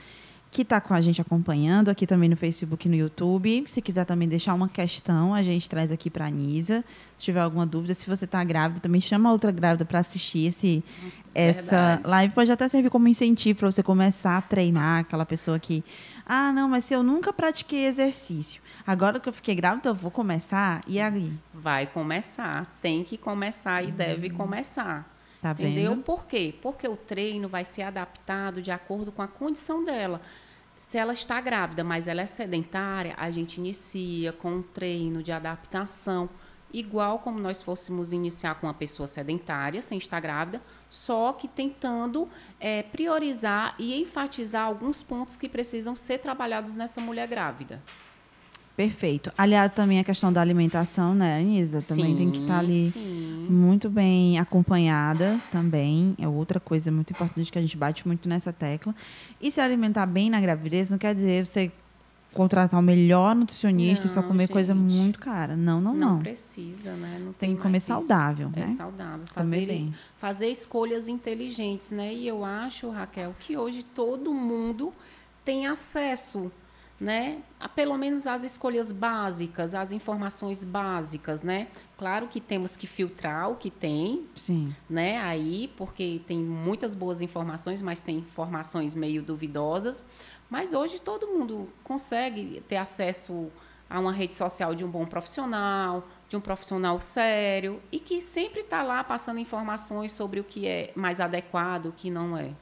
que 0.51 0.63
está 0.63 0.81
com 0.81 0.93
a 0.93 1.01
gente 1.01 1.21
acompanhando 1.21 1.91
aqui 1.91 2.07
também 2.07 2.29
no 2.29 2.37
Facebook 2.37 2.87
e 2.87 2.91
no 2.91 2.97
YouTube. 2.97 3.65
Se 3.67 3.81
quiser 3.81 4.05
também 4.05 4.29
deixar 4.29 4.53
uma 4.55 4.69
questão, 4.69 5.33
a 5.33 5.43
gente 5.43 5.69
traz 5.71 5.93
aqui 5.93 6.11
para 6.11 6.27
a 6.27 6.31
Nisa. 6.31 6.85
Se 7.17 7.25
tiver 7.25 7.41
alguma 7.41 7.65
dúvida, 7.65 7.95
se 7.95 8.09
você 8.09 8.25
está 8.25 8.43
grávida, 8.43 8.81
também 8.81 9.01
chama 9.01 9.29
a 9.29 9.33
outra 9.33 9.53
grávida 9.53 9.85
para 9.85 10.01
assistir 10.01 10.47
esse, 10.47 10.83
essa 11.33 11.63
Verdade. 11.63 12.09
live. 12.09 12.35
Pode 12.35 12.51
até 12.51 12.69
servir 12.69 12.91
como 12.91 13.07
incentivo 13.07 13.61
para 13.61 13.71
você 13.71 13.83
começar 13.83 14.39
a 14.39 14.43
treinar 14.43 15.01
aquela 15.01 15.25
pessoa 15.25 15.57
que, 15.59 15.85
ah, 16.27 16.53
não, 16.53 16.69
mas 16.69 16.85
se 16.85 16.95
eu 16.95 17.03
nunca 17.03 17.33
pratiquei 17.33 17.87
exercício, 17.87 18.61
agora 18.85 19.21
que 19.21 19.29
eu 19.29 19.33
fiquei 19.33 19.55
grávida, 19.55 19.91
eu 19.91 19.95
vou 19.95 20.11
começar. 20.11 20.81
E 20.89 20.99
aí? 20.99 21.33
Vai 21.55 21.87
começar, 21.87 22.67
tem 22.83 23.05
que 23.05 23.17
começar 23.17 23.85
e 23.85 23.93
deve 23.93 24.31
começar. 24.31 25.10
Tá 25.41 25.53
vendo? 25.53 25.71
Entendeu? 25.71 25.97
Por 25.99 26.27
quê? 26.27 26.55
Porque 26.61 26.87
o 26.87 26.97
treino 26.97 27.49
vai 27.49 27.65
ser 27.65 27.83
adaptado 27.83 28.61
de 28.61 28.71
acordo 28.71 29.11
com 29.11 29.23
a 29.23 29.29
condição 29.29 29.85
dela. 29.85 30.21
Se 30.77 30.99
ela 30.99 31.13
está 31.13 31.41
grávida, 31.41 31.85
mas 31.85 32.09
ela 32.09 32.23
é 32.23 32.27
sedentária, 32.27 33.15
a 33.17 33.31
gente 33.31 33.59
inicia 33.59 34.33
com 34.33 34.51
um 34.57 34.63
treino 34.63 35.23
de 35.23 35.31
adaptação, 35.31 36.29
igual 36.73 37.19
como 37.19 37.39
nós 37.39 37.63
fôssemos 37.63 38.13
iniciar 38.13 38.55
com 38.55 38.67
uma 38.67 38.75
pessoa 38.75 39.07
sedentária, 39.07 39.83
sem 39.83 39.99
estar 39.99 40.21
grávida, 40.21 40.63
só 40.89 41.33
que 41.33 41.49
tentando 41.49 42.29
eh, 42.59 42.83
priorizar 42.85 43.75
e 43.79 44.01
enfatizar 44.01 44.65
alguns 44.65 45.03
pontos 45.03 45.37
que 45.37 45.49
precisam 45.49 45.95
ser 45.95 46.19
trabalhados 46.19 46.75
nessa 46.75 47.01
mulher 47.01 47.29
grávida. 47.29 47.83
Perfeito. 48.81 49.31
Aliado 49.37 49.75
também 49.75 49.99
a 49.99 50.05
questão 50.05 50.33
da 50.33 50.41
alimentação, 50.41 51.15
né, 51.15 51.39
Anisa? 51.39 51.81
Também 51.87 52.17
tem 52.17 52.31
que 52.31 52.39
estar 52.39 52.61
ali 52.61 52.89
Sim. 52.89 53.47
muito 53.51 53.91
bem 53.91 54.39
acompanhada 54.39 55.39
também. 55.53 56.15
É 56.19 56.27
outra 56.27 56.59
coisa 56.59 56.91
muito 56.91 57.13
importante 57.13 57.53
que 57.53 57.59
a 57.59 57.61
gente 57.61 57.77
bate 57.77 58.07
muito 58.07 58.27
nessa 58.27 58.55
tecla. 58.55 58.95
E 59.39 59.51
se 59.51 59.61
alimentar 59.61 60.07
bem 60.07 60.31
na 60.31 60.41
gravidez 60.41 60.91
não 60.91 60.97
quer 60.97 61.15
dizer 61.15 61.45
você 61.45 61.71
contratar 62.33 62.81
o 62.81 62.83
melhor 62.83 63.35
nutricionista 63.37 64.07
e 64.07 64.09
só 64.09 64.23
Não, 64.23 64.29
comer 64.29 64.49
coisa 64.49 64.73
gente. 64.73 64.83
muito 64.83 65.19
cara. 65.19 65.55
Não, 65.55 65.79
não, 65.79 65.93
Não, 65.93 66.15
não. 66.15 66.19
precisa, 66.21 66.95
né? 66.95 67.21
Não 67.23 67.35
Você 67.35 67.41
tem 67.41 67.55
que 67.57 67.61
comer 67.61 67.81
saudável, 67.81 68.51
É 68.57 68.61
né? 68.61 68.67
saudável. 68.69 69.27
Fazer, 69.35 69.67
bem. 69.67 69.95
fazer 70.17 70.47
escolhas 70.47 71.07
inteligentes, 71.07 71.91
né? 71.91 72.15
E 72.15 72.27
eu 72.27 72.47
acho, 72.47 72.89
Raquel, 72.89 73.37
que 73.39 73.59
hoje 73.59 73.83
todo 73.83 74.33
mundo 74.33 74.91
tem 75.45 75.67
acesso, 75.67 76.51
né? 77.01 77.39
A 77.59 77.69
pelo 77.69 77.97
menos 77.97 78.27
as 78.27 78.45
escolhas 78.45 78.93
básicas, 78.93 79.75
as 79.75 79.91
informações 79.91 80.63
básicas, 80.63 81.43
né? 81.43 81.69
Claro 81.97 82.29
que 82.29 82.41
temos 82.41 82.77
que 82.77 82.87
filtrar 82.87 83.51
o 83.51 83.57
que 83.57 83.71
tem, 83.71 84.27
Sim. 84.35 84.75
né? 84.89 85.19
Aí, 85.19 85.73
porque 85.77 86.21
tem 86.27 86.39
muitas 86.39 86.95
boas 86.95 87.23
informações, 87.23 87.81
mas 87.81 88.01
tem 88.01 88.19
informações 88.19 88.95
meio 88.95 89.23
duvidosas. 89.23 90.05
Mas 90.51 90.75
hoje 90.75 91.01
todo 91.01 91.27
mundo 91.27 91.69
consegue 91.83 92.63
ter 92.69 92.77
acesso 92.77 93.51
a 93.89 93.99
uma 93.99 94.13
rede 94.13 94.37
social 94.37 94.75
de 94.75 94.85
um 94.85 94.89
bom 94.89 95.07
profissional, 95.07 96.07
de 96.29 96.37
um 96.37 96.41
profissional 96.41 97.01
sério 97.01 97.83
e 97.91 97.99
que 97.99 98.21
sempre 98.21 98.61
está 98.61 98.83
lá 98.83 99.03
passando 99.03 99.41
informações 99.41 100.13
sobre 100.13 100.39
o 100.39 100.45
que 100.45 100.67
é 100.67 100.93
mais 100.95 101.19
adequado, 101.19 101.87
o 101.87 101.93
que 101.93 102.11
não 102.11 102.37
é. 102.37 102.53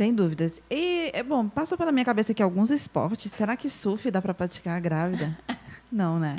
Sem 0.00 0.14
dúvidas. 0.14 0.62
E, 0.70 1.10
é 1.12 1.22
bom, 1.22 1.46
passou 1.46 1.76
pela 1.76 1.92
minha 1.92 2.06
cabeça 2.06 2.32
aqui 2.32 2.42
alguns 2.42 2.70
esportes. 2.70 3.30
Será 3.32 3.54
que 3.54 3.68
surf 3.68 4.10
dá 4.10 4.22
para 4.22 4.32
praticar 4.32 4.80
grávida? 4.80 5.36
Não, 5.92 6.18
né? 6.18 6.36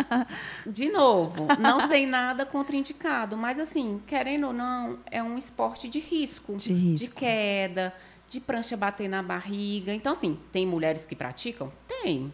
De 0.66 0.90
novo, 0.90 1.46
não 1.58 1.88
tem 1.88 2.06
nada 2.06 2.44
contraindicado, 2.44 3.38
mas 3.38 3.58
assim, 3.58 4.02
querendo 4.06 4.48
ou 4.48 4.52
não, 4.52 4.98
é 5.10 5.22
um 5.22 5.38
esporte 5.38 5.88
de 5.88 5.98
risco, 6.00 6.56
De 6.56 6.72
risco. 6.74 7.06
de 7.06 7.10
queda, 7.12 7.94
de 8.28 8.38
prancha 8.40 8.76
bater 8.76 9.08
na 9.08 9.22
barriga. 9.22 9.94
Então, 9.94 10.12
assim, 10.12 10.38
tem 10.52 10.66
mulheres 10.66 11.06
que 11.06 11.14
praticam? 11.16 11.72
Tem. 11.86 12.30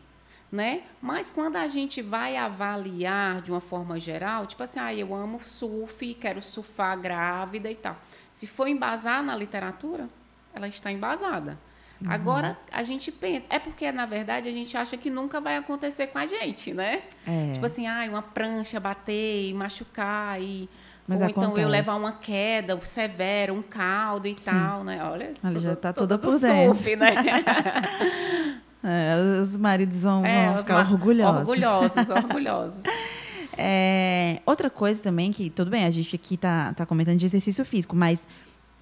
Né? 0.51 0.83
Mas 1.01 1.31
quando 1.31 1.57
a 1.57 1.69
gente 1.69 2.03
vai 2.03 2.37
avaliar 2.37 3.41
de 3.41 3.53
uma 3.53 3.61
forma 3.61 4.01
geral, 4.01 4.47
tipo 4.47 4.63
assim, 4.65 4.81
ah, 4.81 4.93
eu 4.93 5.15
amo 5.15 5.39
surf, 5.45 6.15
quero 6.15 6.43
surfar 6.43 6.99
grávida 6.99 7.71
e 7.71 7.77
tal. 7.77 7.97
Se 8.33 8.47
for 8.49 8.67
embasar 8.67 9.23
na 9.23 9.37
literatura, 9.37 10.09
ela 10.57 10.67
está 10.69 10.91
embasada. 10.91 11.59
Uhum. 12.01 12.11
Agora, 12.11 12.59
a 12.73 12.83
gente 12.83 13.13
pensa. 13.13 13.45
É 13.49 13.59
porque, 13.59 13.91
na 13.93 14.05
verdade, 14.05 14.49
a 14.49 14.53
gente 14.53 14.77
acha 14.77 14.97
que 14.97 15.09
nunca 15.09 15.41
vai 15.41 15.57
acontecer 15.57 16.09
com 16.09 16.19
a 16.19 16.27
gente, 16.27 16.75
né? 16.75 17.03
É. 17.27 17.53
Tipo 17.53 17.67
assim, 17.67 17.87
ah, 17.87 18.05
uma 18.09 18.23
prancha 18.23 18.81
bater 18.81 19.49
e 19.49 19.55
machucar 19.55 20.41
e 20.41 20.69
Mas 21.07 21.21
ou 21.21 21.29
então 21.29 21.57
eu 21.57 21.69
levar 21.69 21.95
uma 21.95 22.13
queda 22.13 22.79
severa, 22.85 23.53
um 23.53 23.63
caldo 23.63 24.27
e 24.27 24.35
tal, 24.35 24.85
né? 24.85 25.03
Olha, 25.05 25.33
Ela 25.43 25.59
já 25.59 25.77
tá 25.77 25.93
toda 25.93 26.19
por 26.19 26.39
dentro. 26.39 26.75
surf, 26.75 26.97
né? 26.97 27.07
É, 28.89 29.17
os 29.43 29.57
maridos 29.57 30.05
vão, 30.05 30.25
É, 30.25 30.53
vão 30.53 30.63
ficar 30.63 30.79
orgulhosos. 30.79 31.41
Orgulhosos, 31.41 32.07
orgulhosos. 32.09 32.83
É, 33.59 34.41
outra 34.47 34.71
coisa 34.71 35.03
também 35.03 35.33
que, 35.33 35.51
tudo 35.51 35.73
bem, 35.73 35.85
a 35.85 35.91
gente 35.91 36.15
aqui 36.15 36.37
tá, 36.37 36.73
tá 36.73 36.87
comentando 36.87 37.19
de 37.19 37.27
exercício 37.27 37.65
físico, 37.65 37.97
mas 37.97 38.23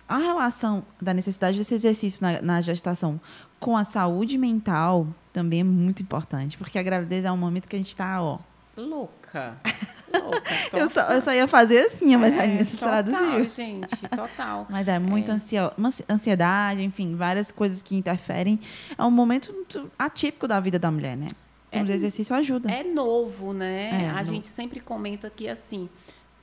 a 0.09 0.19
relação 0.19 0.85
da 1.01 1.15
necessidade 1.15 1.57
desse 1.59 1.75
exercício 1.75 2.21
na, 2.23 2.41
na 2.43 2.61
gestação 2.61 3.21
com 3.59 3.77
a 3.77 3.85
saúde 3.85 4.37
mental 4.39 5.07
também 5.33 5.61
é 5.61 5.65
muito 5.65 6.03
importante, 6.03 6.57
porque 6.59 6.79
a 6.79 6.83
gravidez 6.83 7.25
é 7.25 7.33
um 7.33 7.37
momento 7.37 7.67
que 7.69 7.75
a 7.77 7.79
gente 7.79 7.97
tá, 7.97 8.23
ó. 8.23 8.39
Louca. 8.77 9.57
Louca. 10.13 10.43
Eu 10.73 10.89
só, 10.89 11.01
eu 11.13 11.21
só 11.21 11.33
ia 11.33 11.49
fazer 11.49 11.81
assim, 11.87 12.17
mas 12.17 12.35
É, 12.35 12.41
Agnès 12.45 12.71
total, 12.73 12.89
traduziu. 13.05 13.49
gente, 13.49 13.97
total. 14.15 14.67
Mas 14.71 14.87
é 14.87 14.99
muita 14.99 15.33
ansio- 15.33 15.73
uma 15.77 15.89
ansi- 15.89 16.05
ansiedade, 16.09 16.83
enfim, 16.83 17.17
várias 17.17 17.51
coisas 17.51 17.83
que 17.83 17.97
interferem. 17.97 18.61
É 18.97 19.03
um 19.03 19.11
momento 19.11 19.53
muito 19.53 19.91
atípico 19.99 20.47
da 20.47 20.61
vida 20.61 20.79
da 20.79 20.91
mulher, 20.91 21.17
né? 21.17 21.29
Então, 21.71 21.83
É- 21.83 21.85
o 21.85 21.91
exercício 21.91 22.35
ajuda. 22.37 22.71
É 22.71 22.85
novo, 22.85 23.53
né? 23.53 24.05
É, 24.05 24.09
a 24.11 24.15
novo. 24.19 24.25
gente 24.27 24.47
sempre 24.49 24.79
comenta 24.79 25.29
que 25.31 25.49
assim, 25.49 25.89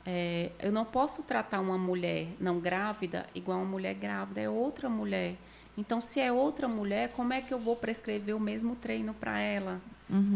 é, 0.05 0.51
eu 0.59 0.71
não 0.71 0.85
posso 0.85 1.23
tratar 1.23 1.59
uma 1.59 1.77
mulher 1.77 2.27
não 2.39 2.59
grávida 2.59 3.27
igual 3.35 3.59
uma 3.59 3.67
mulher 3.67 3.93
grávida, 3.93 4.41
é 4.41 4.49
outra 4.49 4.89
mulher. 4.89 5.35
Então, 5.77 6.01
se 6.01 6.19
é 6.19 6.31
outra 6.31 6.67
mulher, 6.67 7.09
como 7.09 7.33
é 7.33 7.41
que 7.41 7.53
eu 7.53 7.59
vou 7.59 7.75
prescrever 7.75 8.35
o 8.35 8.39
mesmo 8.39 8.75
treino 8.75 9.13
para 9.13 9.39
ela? 9.39 9.81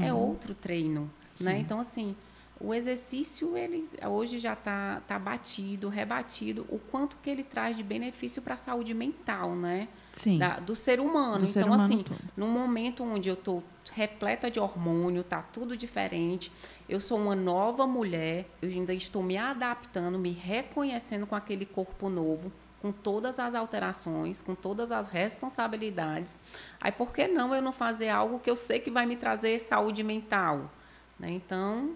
É 0.01 0.13
outro 0.13 0.55
treino, 0.55 1.11
né? 1.41 1.55
Sim. 1.55 1.59
Então, 1.59 1.79
assim, 1.79 2.15
o 2.59 2.73
exercício 2.73 3.57
ele 3.57 3.87
hoje 4.07 4.39
já 4.39 4.53
está 4.53 5.01
tá 5.07 5.19
batido, 5.19 5.89
rebatido, 5.89 6.65
o 6.69 6.79
quanto 6.79 7.17
que 7.17 7.29
ele 7.29 7.43
traz 7.43 7.75
de 7.75 7.83
benefício 7.83 8.41
para 8.41 8.53
a 8.53 8.57
saúde 8.57 8.93
mental, 8.93 9.55
né? 9.55 9.87
Sim. 10.13 10.37
da- 10.39 10.59
do 10.59 10.75
ser 10.77 11.01
humano. 11.01 11.39
Do 11.39 11.45
então, 11.45 11.47
ser 11.49 11.65
humano 11.65 11.83
assim, 11.83 12.03
todo. 12.03 12.17
num 12.37 12.47
momento 12.47 13.03
onde 13.03 13.27
eu 13.27 13.33
estou 13.33 13.61
repleta 13.91 14.49
de 14.49 14.59
hormônio, 14.59 15.23
tá 15.23 15.41
tudo 15.41 15.75
diferente, 15.75 16.51
eu 16.87 17.01
sou 17.01 17.19
uma 17.19 17.35
nova 17.35 17.85
mulher, 17.85 18.45
eu 18.61 18.69
ainda 18.69 18.93
estou 18.93 19.21
me 19.21 19.37
adaptando, 19.37 20.17
me 20.17 20.31
reconhecendo 20.31 21.27
com 21.27 21.35
aquele 21.35 21.65
corpo 21.65 22.07
novo, 22.09 22.51
com 22.81 22.91
todas 22.93 23.39
as 23.39 23.53
alterações, 23.53 24.41
com 24.41 24.55
todas 24.55 24.91
as 24.91 25.07
responsabilidades. 25.07 26.39
Aí, 26.79 26.91
por 26.91 27.11
que 27.11 27.27
não 27.27 27.53
eu 27.53 27.61
não 27.61 27.73
fazer 27.73 28.09
algo 28.09 28.39
que 28.39 28.49
eu 28.49 28.55
sei 28.55 28.79
que 28.79 28.89
vai 28.89 29.05
me 29.05 29.17
trazer 29.17 29.59
saúde 29.59 30.01
mental? 30.03 30.71
Né? 31.19 31.31
Então, 31.31 31.91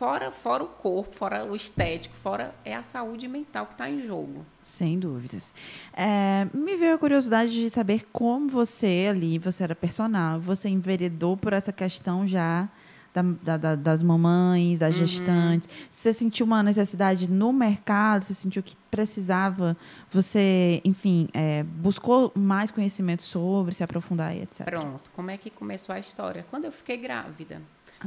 fora, 0.00 0.30
fora 0.30 0.64
o 0.64 0.66
corpo, 0.66 1.14
fora 1.14 1.44
o 1.44 1.54
estético, 1.54 2.16
fora 2.22 2.54
é 2.64 2.74
a 2.74 2.82
saúde 2.82 3.28
mental 3.28 3.66
que 3.66 3.72
está 3.72 3.90
em 3.90 4.00
jogo. 4.06 4.46
Sem 4.62 4.98
dúvidas. 4.98 5.52
É, 5.92 6.46
me 6.54 6.74
veio 6.74 6.94
a 6.94 6.98
curiosidade 6.98 7.52
de 7.52 7.68
saber 7.68 8.06
como 8.10 8.48
você 8.48 9.08
ali, 9.10 9.38
você 9.38 9.62
era 9.62 9.74
personal, 9.74 10.40
você 10.40 10.70
enveredou 10.70 11.36
por 11.36 11.52
essa 11.52 11.70
questão 11.70 12.26
já 12.26 12.66
da, 13.12 13.56
da, 13.58 13.74
das 13.74 14.02
mamães, 14.02 14.78
das 14.78 14.94
uhum. 14.94 15.04
gestantes? 15.04 15.68
Você 15.90 16.14
sentiu 16.14 16.46
uma 16.46 16.62
necessidade 16.62 17.30
no 17.30 17.52
mercado? 17.52 18.24
Você 18.24 18.32
sentiu 18.32 18.62
que 18.62 18.76
precisava? 18.90 19.76
Você, 20.10 20.80
enfim, 20.82 21.28
é, 21.34 21.62
buscou 21.62 22.32
mais 22.34 22.70
conhecimento 22.70 23.20
sobre, 23.20 23.74
se 23.74 23.84
aprofundar 23.84 24.34
e 24.34 24.44
etc. 24.44 24.64
Pronto. 24.64 25.10
Como 25.14 25.30
é 25.30 25.36
que 25.36 25.50
começou 25.50 25.94
a 25.94 25.98
história? 25.98 26.46
Quando 26.48 26.64
eu 26.64 26.72
fiquei 26.72 26.96
grávida. 26.96 27.60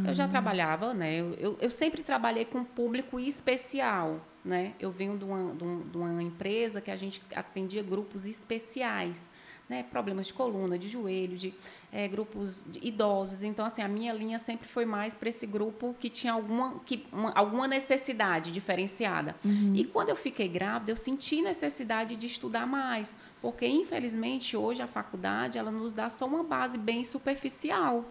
Eu 0.06 0.14
já 0.14 0.26
ah. 0.26 0.28
trabalhava, 0.28 0.94
né? 0.94 1.16
Eu, 1.16 1.34
eu, 1.34 1.58
eu, 1.62 1.70
sempre 1.70 2.02
trabalhei 2.02 2.46
com 2.46 2.64
público 2.64 3.20
especial, 3.20 4.26
né? 4.44 4.74
Eu 4.80 4.92
venho 4.92 5.18
de 5.18 5.24
uma, 5.24 5.54
de 5.54 5.98
uma 5.98 6.24
empresa 6.24 6.82
que 6.82 6.90
a 6.90 6.96
gente 6.96 7.22
atendia 7.36 7.84
grupos 7.84 8.26
especiais 8.26 9.28
né, 9.70 9.84
problemas 9.84 10.28
de 10.28 10.34
coluna, 10.34 10.78
de 10.78 10.88
joelho, 10.88 11.38
de 11.38 11.54
é, 11.92 12.08
grupos 12.08 12.64
de 12.68 12.86
idosos. 12.86 13.44
Então, 13.44 13.66
assim, 13.66 13.82
a 13.82 13.88
minha 13.88 14.14
linha 14.14 14.38
sempre 14.38 14.68
foi 14.68 14.86
mais 14.86 15.14
para 15.14 15.30
esse 15.30 15.48
grupo 15.48 15.96
que 16.00 16.10
tinha 16.10 16.34
alguma, 16.34 16.80
que, 16.86 17.06
uma, 17.12 17.32
alguma 17.34 17.68
necessidade 17.68 18.52
diferenciada. 18.52 19.36
Uhum. 19.44 19.74
E 19.76 19.86
quando 19.86 20.10
eu 20.10 20.16
fiquei 20.16 20.48
grávida, 20.48 20.92
eu 20.92 20.96
senti 20.96 21.42
necessidade 21.42 22.16
de 22.16 22.26
estudar 22.26 22.68
mais, 22.68 23.14
porque, 23.42 23.66
infelizmente, 23.66 24.56
hoje 24.58 24.82
a 24.82 24.88
faculdade 24.88 25.58
ela 25.58 25.72
nos 25.72 25.94
dá 25.94 26.10
só 26.10 26.26
uma 26.26 26.44
base 26.44 26.78
bem 26.78 27.04
superficial. 27.04 28.06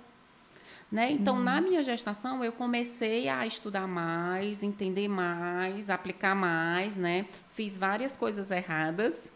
Né? 0.92 1.10
Então, 1.10 1.36
uhum. 1.36 1.42
na 1.42 1.58
minha 1.58 1.82
gestação, 1.82 2.44
eu 2.44 2.52
comecei 2.52 3.26
a 3.26 3.46
estudar 3.46 3.88
mais, 3.88 4.62
entender 4.62 5.08
mais, 5.08 5.88
aplicar 5.88 6.34
mais, 6.34 6.98
né? 6.98 7.24
Fiz 7.48 7.78
várias 7.78 8.14
coisas 8.14 8.50
erradas, 8.50 9.32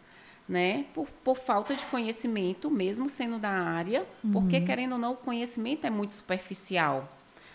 né? 0.47 0.85
Por, 0.93 1.09
por 1.25 1.39
falta 1.39 1.75
de 1.75 1.83
conhecimento, 1.87 2.71
mesmo 2.71 3.09
sendo 3.09 3.39
da 3.39 3.49
área, 3.49 4.07
uhum. 4.23 4.33
porque 4.33 4.61
querendo 4.61 4.93
ou 4.93 4.99
não, 4.99 5.15
o 5.15 5.17
conhecimento 5.17 5.87
é 5.87 5.91
muito 5.91 6.13
superficial, 6.13 7.11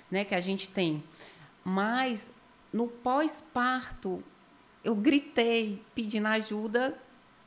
né? 0.10 0.26
Que 0.26 0.34
a 0.34 0.40
gente 0.40 0.68
tem. 0.68 1.04
Mas 1.64 2.32
no 2.74 2.88
pós-parto, 2.88 4.24
eu 4.84 4.96
gritei 4.96 5.80
pedindo 5.94 6.28
ajuda 6.28 6.98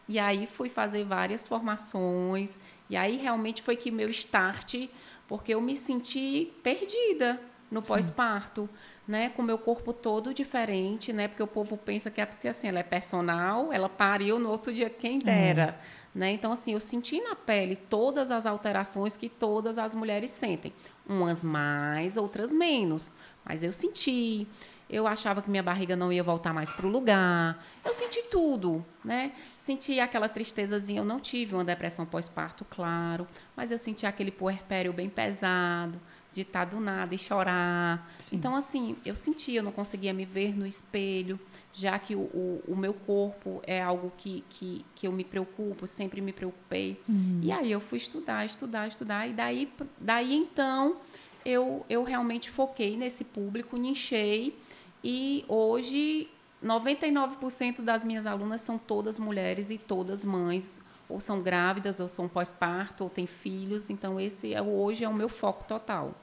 e 0.08 0.20
aí 0.20 0.46
fui 0.46 0.68
fazer 0.68 1.02
várias 1.02 1.48
formações 1.48 2.56
e 2.88 2.96
aí 2.96 3.16
realmente 3.16 3.60
foi 3.60 3.74
que 3.74 3.90
meu 3.90 4.08
start, 4.10 4.88
porque 5.26 5.54
eu 5.54 5.60
me 5.60 5.76
senti 5.76 6.52
perdida 6.62 7.40
no 7.70 7.82
pós-parto 7.82 8.68
né, 9.06 9.30
com 9.30 9.42
o 9.42 9.44
meu 9.44 9.58
corpo 9.58 9.92
todo 9.92 10.32
diferente, 10.32 11.12
né, 11.12 11.28
porque 11.28 11.42
o 11.42 11.46
povo 11.46 11.76
pensa 11.76 12.10
que 12.10 12.20
é 12.20 12.26
porque 12.26 12.48
assim, 12.48 12.68
ela 12.68 12.78
é 12.78 12.82
personal, 12.82 13.72
ela 13.72 13.88
pariu 13.88 14.38
no 14.38 14.50
outro 14.50 14.72
dia 14.72 14.88
quem 14.88 15.18
dera, 15.18 15.78
uhum. 16.14 16.20
né? 16.20 16.30
Então 16.30 16.52
assim, 16.52 16.72
eu 16.72 16.80
senti 16.80 17.20
na 17.20 17.34
pele 17.34 17.76
todas 17.76 18.30
as 18.30 18.46
alterações 18.46 19.16
que 19.16 19.28
todas 19.28 19.76
as 19.76 19.94
mulheres 19.94 20.30
sentem, 20.30 20.72
umas 21.06 21.44
mais, 21.44 22.16
outras 22.16 22.52
menos, 22.52 23.12
mas 23.44 23.62
eu 23.62 23.72
senti. 23.72 24.46
Eu 24.88 25.06
achava 25.06 25.40
que 25.40 25.50
minha 25.50 25.62
barriga 25.62 25.96
não 25.96 26.12
ia 26.12 26.22
voltar 26.22 26.52
mais 26.52 26.72
para 26.72 26.86
o 26.86 26.90
lugar. 26.90 27.64
Eu 27.84 27.94
senti 27.94 28.22
tudo, 28.30 28.84
né? 29.04 29.32
Senti 29.56 29.98
aquela 29.98 30.28
tristezazinha. 30.28 31.00
Eu 31.00 31.04
não 31.04 31.18
tive 31.18 31.54
uma 31.54 31.64
depressão 31.64 32.04
pós-parto, 32.04 32.64
claro, 32.64 33.26
mas 33.56 33.70
eu 33.70 33.78
senti 33.78 34.06
aquele 34.06 34.30
puerpério 34.30 34.92
bem 34.92 35.08
pesado 35.08 36.00
de 36.34 36.40
estar 36.40 36.64
do 36.64 36.80
nada 36.80 37.14
e 37.14 37.18
chorar. 37.18 38.12
Sim. 38.18 38.36
Então, 38.36 38.56
assim, 38.56 38.96
eu 39.06 39.14
sentia, 39.14 39.60
eu 39.60 39.62
não 39.62 39.70
conseguia 39.70 40.12
me 40.12 40.24
ver 40.24 40.54
no 40.56 40.66
espelho, 40.66 41.38
já 41.72 41.96
que 41.96 42.16
o, 42.16 42.22
o, 42.22 42.62
o 42.68 42.76
meu 42.76 42.92
corpo 42.92 43.62
é 43.64 43.80
algo 43.80 44.12
que, 44.18 44.44
que, 44.50 44.84
que 44.96 45.06
eu 45.06 45.12
me 45.12 45.22
preocupo, 45.22 45.86
sempre 45.86 46.20
me 46.20 46.32
preocupei. 46.32 47.00
Uhum. 47.08 47.38
E 47.40 47.52
aí 47.52 47.70
eu 47.70 47.80
fui 47.80 47.98
estudar, 47.98 48.44
estudar, 48.44 48.88
estudar, 48.88 49.28
e 49.28 49.32
daí, 49.32 49.72
daí 50.00 50.34
então 50.34 50.96
eu, 51.44 51.86
eu 51.88 52.02
realmente 52.02 52.50
foquei 52.50 52.96
nesse 52.96 53.22
público, 53.22 53.76
nichei, 53.76 54.58
e 55.04 55.44
hoje 55.46 56.28
99% 56.64 57.82
das 57.82 58.04
minhas 58.04 58.24
alunas 58.24 58.62
são 58.62 58.78
todas 58.78 59.18
mulheres 59.18 59.70
e 59.70 59.76
todas 59.76 60.24
mães 60.24 60.80
ou 61.06 61.20
são 61.20 61.42
grávidas, 61.42 62.00
ou 62.00 62.08
são 62.08 62.26
pós-parto, 62.26 63.04
ou 63.04 63.10
têm 63.10 63.26
filhos. 63.26 63.90
Então, 63.90 64.18
esse 64.18 64.54
é, 64.54 64.62
hoje 64.62 65.04
é 65.04 65.08
o 65.08 65.12
meu 65.12 65.28
foco 65.28 65.62
total. 65.64 66.14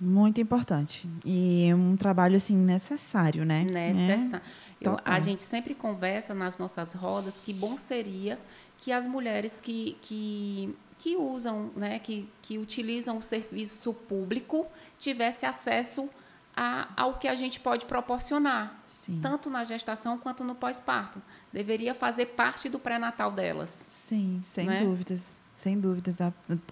Muito 0.00 0.40
importante. 0.40 1.08
E 1.24 1.68
é 1.68 1.74
um 1.74 1.96
trabalho, 1.96 2.36
assim, 2.36 2.56
necessário, 2.56 3.44
né? 3.44 3.64
Necessário. 3.70 4.44
É. 4.80 4.88
a 5.04 5.20
gente 5.20 5.42
sempre 5.42 5.74
conversa 5.74 6.34
nas 6.34 6.58
nossas 6.58 6.92
rodas 6.92 7.38
que 7.38 7.52
bom 7.52 7.76
seria 7.76 8.38
que 8.78 8.90
as 8.90 9.06
mulheres 9.06 9.60
que, 9.60 9.96
que, 10.00 10.74
que 10.98 11.16
usam, 11.16 11.70
né, 11.76 12.00
que, 12.00 12.28
que 12.40 12.58
utilizam 12.58 13.18
o 13.18 13.22
serviço 13.22 13.94
público 13.94 14.66
tivessem 14.98 15.48
acesso 15.48 16.02
a, 16.02 16.08
ao 16.54 17.14
que 17.14 17.26
a 17.26 17.34
gente 17.34 17.58
pode 17.58 17.86
proporcionar, 17.86 18.76
Sim. 18.86 19.20
tanto 19.22 19.48
na 19.48 19.64
gestação 19.64 20.18
quanto 20.18 20.44
no 20.44 20.54
pós-parto. 20.54 21.20
Deveria 21.52 21.94
fazer 21.94 22.26
parte 22.26 22.68
do 22.68 22.78
pré-natal 22.78 23.30
delas. 23.30 23.86
Sim, 23.90 24.42
sem 24.44 24.66
né? 24.66 24.80
dúvidas. 24.80 25.36
Sem 25.56 25.78
dúvidas. 25.78 26.18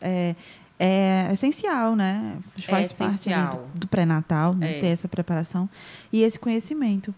É, 0.00 0.34
é 0.82 1.28
essencial, 1.30 1.94
né? 1.94 2.38
Faz 2.62 2.90
é 2.90 2.94
parte 2.94 3.28
do, 3.28 3.80
do 3.80 3.86
pré-natal, 3.86 4.54
né? 4.54 4.78
é. 4.78 4.80
ter 4.80 4.86
essa 4.86 5.06
preparação 5.06 5.68
e 6.10 6.22
esse 6.22 6.38
conhecimento. 6.38 7.14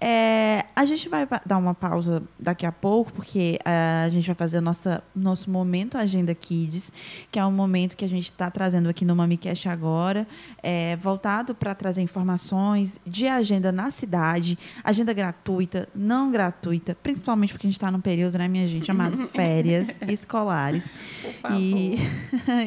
É, 0.00 0.64
a 0.74 0.84
gente 0.84 1.08
vai 1.08 1.24
dar 1.46 1.58
uma 1.58 1.74
pausa 1.74 2.24
daqui 2.38 2.66
a 2.66 2.72
pouco, 2.72 3.12
porque 3.12 3.56
uh, 3.60 4.06
a 4.06 4.08
gente 4.08 4.26
vai 4.26 4.34
fazer 4.34 4.58
o 4.58 4.60
nossa, 4.60 5.02
nosso 5.14 5.48
momento 5.48 5.96
Agenda 5.96 6.34
Kids, 6.34 6.92
que 7.30 7.38
é 7.38 7.46
um 7.46 7.52
momento 7.52 7.96
que 7.96 8.04
a 8.04 8.08
gente 8.08 8.24
está 8.24 8.50
trazendo 8.50 8.88
aqui 8.88 9.04
no 9.04 9.14
MamiCast 9.14 9.68
agora, 9.68 10.26
é, 10.60 10.96
voltado 10.96 11.54
para 11.54 11.72
trazer 11.72 12.02
informações 12.02 13.00
de 13.06 13.28
agenda 13.28 13.70
na 13.70 13.92
cidade, 13.92 14.58
agenda 14.82 15.12
gratuita, 15.12 15.88
não 15.94 16.32
gratuita, 16.32 16.96
principalmente 17.00 17.52
porque 17.52 17.68
a 17.68 17.70
gente 17.70 17.78
está 17.78 17.92
num 17.92 18.00
período, 18.00 18.38
né, 18.38 18.48
minha 18.48 18.66
gente, 18.66 18.86
chamado 18.86 19.16
férias 19.30 19.88
escolares. 20.08 20.84
Por 21.22 21.32
favor. 21.34 21.60
E, 21.60 21.96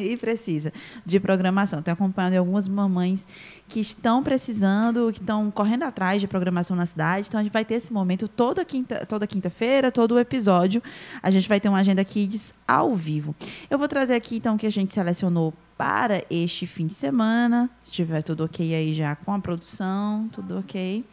e 0.10 0.16
precisa 0.38 0.72
de 1.04 1.18
programação. 1.20 1.82
Tenho 1.82 1.94
acompanhado 1.94 2.36
algumas 2.38 2.68
mamães 2.68 3.26
que 3.68 3.80
estão 3.80 4.22
precisando, 4.22 5.12
que 5.12 5.20
estão 5.20 5.50
correndo 5.50 5.82
atrás 5.82 6.20
de 6.20 6.28
programação 6.28 6.76
na 6.76 6.86
cidade. 6.86 7.26
Então 7.28 7.40
a 7.40 7.42
gente 7.42 7.52
vai 7.52 7.64
ter 7.64 7.74
esse 7.74 7.92
momento 7.92 8.28
toda 8.28 8.64
quinta, 8.64 9.04
toda 9.04 9.26
quinta-feira, 9.26 9.90
todo 9.92 10.12
o 10.12 10.18
episódio. 10.18 10.82
A 11.22 11.30
gente 11.30 11.48
vai 11.48 11.60
ter 11.60 11.68
uma 11.68 11.78
agenda 11.78 12.04
Kids 12.04 12.54
ao 12.66 12.94
vivo. 12.94 13.34
Eu 13.68 13.78
vou 13.78 13.88
trazer 13.88 14.14
aqui 14.14 14.36
então 14.36 14.54
o 14.54 14.58
que 14.58 14.66
a 14.66 14.72
gente 14.72 14.94
selecionou 14.94 15.52
para 15.76 16.24
este 16.30 16.66
fim 16.66 16.86
de 16.86 16.94
semana. 16.94 17.70
Se 17.82 17.92
tiver 17.92 18.22
tudo 18.22 18.44
ok 18.44 18.74
aí 18.74 18.92
já 18.92 19.14
com 19.14 19.32
a 19.32 19.38
produção, 19.38 20.28
tudo 20.32 20.58
ok. 20.58 21.04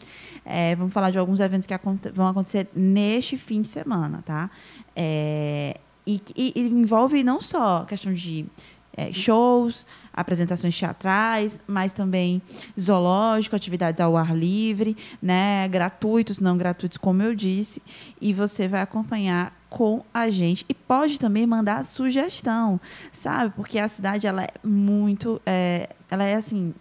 É, 0.44 0.76
vamos 0.76 0.94
falar 0.94 1.12
de 1.12 1.18
alguns 1.18 1.40
eventos 1.40 1.68
que 1.68 1.74
vão 2.14 2.28
acontecer 2.28 2.68
neste 2.76 3.38
fim 3.38 3.62
de 3.62 3.68
semana, 3.68 4.24
tá? 4.26 4.50
É, 4.96 5.78
e, 6.08 6.22
e, 6.36 6.54
e 6.56 6.68
envolve 6.68 7.24
não 7.24 7.42
só 7.42 7.84
questão 7.84 8.14
de 8.14 8.46
é, 8.96 9.12
shows, 9.12 9.86
apresentações 10.14 10.78
teatrais, 10.78 11.62
mas 11.68 11.92
também 11.92 12.42
zoológico, 12.80 13.56
atividades 13.56 14.00
ao 14.00 14.16
ar 14.16 14.36
livre, 14.36 14.96
né, 15.22 15.68
gratuitos, 15.68 16.40
não 16.40 16.58
gratuitos, 16.58 16.98
como 16.98 17.22
eu 17.22 17.36
disse, 17.36 17.82
e 18.22 18.34
você 18.34 18.68
vai 18.68 18.82
acompanhar 18.82 19.54
com 19.70 20.04
a 20.14 20.30
gente. 20.30 20.66
E 20.70 20.74
pode 20.74 21.20
também 21.20 21.46
mandar 21.46 21.84
sugestão, 21.84 22.80
sabe? 23.12 23.54
Porque 23.56 23.78
a 23.78 23.90
cidade 23.90 24.26
ela 24.26 24.44
é 24.44 24.52
muito, 24.64 25.42
é, 25.46 25.90
ela 26.10 26.24
é 26.24 26.36
assim 26.36 26.74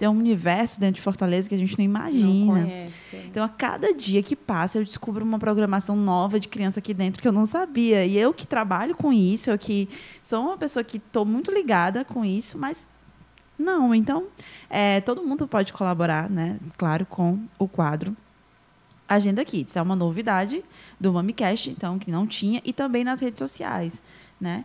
tem 0.00 0.08
um 0.08 0.12
universo 0.12 0.80
dentro 0.80 0.94
de 0.94 1.02
Fortaleza 1.02 1.46
que 1.46 1.54
a 1.54 1.58
gente 1.58 1.76
não 1.76 1.84
imagina. 1.84 2.64
Não 2.64 2.86
então, 3.26 3.44
a 3.44 3.48
cada 3.50 3.92
dia 3.92 4.22
que 4.22 4.34
passa, 4.34 4.78
eu 4.78 4.82
descubro 4.82 5.22
uma 5.22 5.38
programação 5.38 5.94
nova 5.94 6.40
de 6.40 6.48
criança 6.48 6.78
aqui 6.78 6.94
dentro 6.94 7.20
que 7.20 7.28
eu 7.28 7.32
não 7.32 7.44
sabia. 7.44 8.06
E 8.06 8.16
eu 8.16 8.32
que 8.32 8.46
trabalho 8.46 8.96
com 8.96 9.12
isso, 9.12 9.50
eu 9.50 9.58
que 9.58 9.90
sou 10.22 10.42
uma 10.42 10.56
pessoa 10.56 10.82
que 10.82 10.96
estou 10.96 11.26
muito 11.26 11.52
ligada 11.52 12.02
com 12.02 12.24
isso, 12.24 12.56
mas 12.56 12.88
não. 13.58 13.94
Então, 13.94 14.28
é, 14.70 15.02
todo 15.02 15.22
mundo 15.22 15.46
pode 15.46 15.70
colaborar, 15.70 16.30
né? 16.30 16.58
Claro, 16.78 17.04
com 17.04 17.38
o 17.58 17.68
quadro 17.68 18.16
Agenda 19.06 19.44
Kids. 19.44 19.76
É 19.76 19.82
uma 19.82 19.94
novidade 19.94 20.64
do 20.98 21.12
MamiCast, 21.12 21.68
então, 21.68 21.98
que 21.98 22.10
não 22.10 22.26
tinha, 22.26 22.62
e 22.64 22.72
também 22.72 23.04
nas 23.04 23.20
redes 23.20 23.38
sociais, 23.38 24.00
né? 24.40 24.64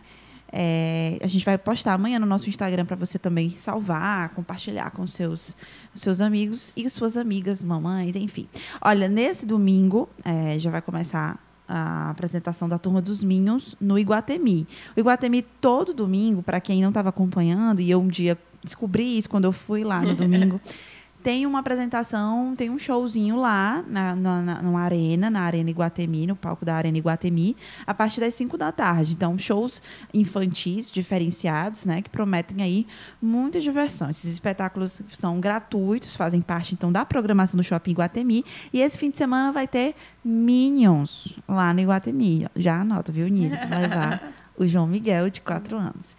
É, 0.52 1.18
a 1.22 1.26
gente 1.26 1.44
vai 1.44 1.58
postar 1.58 1.94
amanhã 1.94 2.18
no 2.18 2.26
nosso 2.26 2.48
Instagram 2.48 2.84
para 2.84 2.96
você 2.96 3.18
também 3.18 3.50
salvar, 3.56 4.30
compartilhar 4.30 4.90
com 4.90 5.06
seus, 5.06 5.56
seus 5.94 6.20
amigos 6.20 6.72
e 6.76 6.88
suas 6.88 7.16
amigas, 7.16 7.64
mamães, 7.64 8.14
enfim. 8.14 8.48
Olha, 8.80 9.08
nesse 9.08 9.44
domingo 9.44 10.08
é, 10.24 10.58
já 10.58 10.70
vai 10.70 10.80
começar 10.80 11.38
a 11.68 12.10
apresentação 12.10 12.68
da 12.68 12.78
turma 12.78 13.02
dos 13.02 13.24
Minhos 13.24 13.74
no 13.80 13.98
Iguatemi. 13.98 14.66
O 14.96 15.00
Iguatemi 15.00 15.42
todo 15.42 15.92
domingo, 15.92 16.42
para 16.42 16.60
quem 16.60 16.80
não 16.80 16.90
estava 16.90 17.08
acompanhando, 17.08 17.80
e 17.80 17.90
eu 17.90 18.00
um 18.00 18.08
dia 18.08 18.38
descobri 18.62 19.18
isso 19.18 19.28
quando 19.28 19.44
eu 19.44 19.52
fui 19.52 19.84
lá 19.84 20.00
no 20.00 20.14
domingo. 20.14 20.60
tem 21.26 21.44
uma 21.44 21.58
apresentação, 21.58 22.54
tem 22.54 22.70
um 22.70 22.78
showzinho 22.78 23.34
lá 23.34 23.82
na, 23.88 24.14
na, 24.14 24.40
na, 24.40 24.62
na 24.62 24.78
arena, 24.78 25.28
na 25.28 25.40
Arena 25.40 25.68
Iguatemi, 25.68 26.24
no 26.24 26.36
palco 26.36 26.64
da 26.64 26.76
Arena 26.76 26.96
Iguatemi, 26.98 27.56
a 27.84 27.92
partir 27.92 28.20
das 28.20 28.32
5 28.36 28.56
da 28.56 28.70
tarde. 28.70 29.14
Então, 29.14 29.36
shows 29.36 29.82
infantis 30.14 30.88
diferenciados, 30.88 31.84
né, 31.84 32.00
que 32.00 32.08
prometem 32.08 32.62
aí 32.62 32.86
muita 33.20 33.60
diversão. 33.60 34.08
Esses 34.08 34.30
espetáculos 34.30 35.02
são 35.08 35.40
gratuitos, 35.40 36.14
fazem 36.14 36.40
parte 36.40 36.74
então 36.74 36.92
da 36.92 37.04
programação 37.04 37.58
do 37.58 37.64
Shopping 37.64 37.90
Iguatemi, 37.90 38.44
e 38.72 38.80
esse 38.80 38.96
fim 38.96 39.10
de 39.10 39.16
semana 39.16 39.50
vai 39.50 39.66
ter 39.66 39.96
Minions 40.24 41.36
lá 41.48 41.74
no 41.74 41.80
Iguatemi. 41.80 42.46
Já 42.54 42.82
anota, 42.82 43.10
viu, 43.10 43.26
Nisa, 43.26 43.56
para 43.56 43.78
levar 43.80 44.32
o 44.56 44.64
João 44.64 44.86
Miguel, 44.86 45.28
de 45.28 45.40
4 45.40 45.76
anos. 45.76 46.14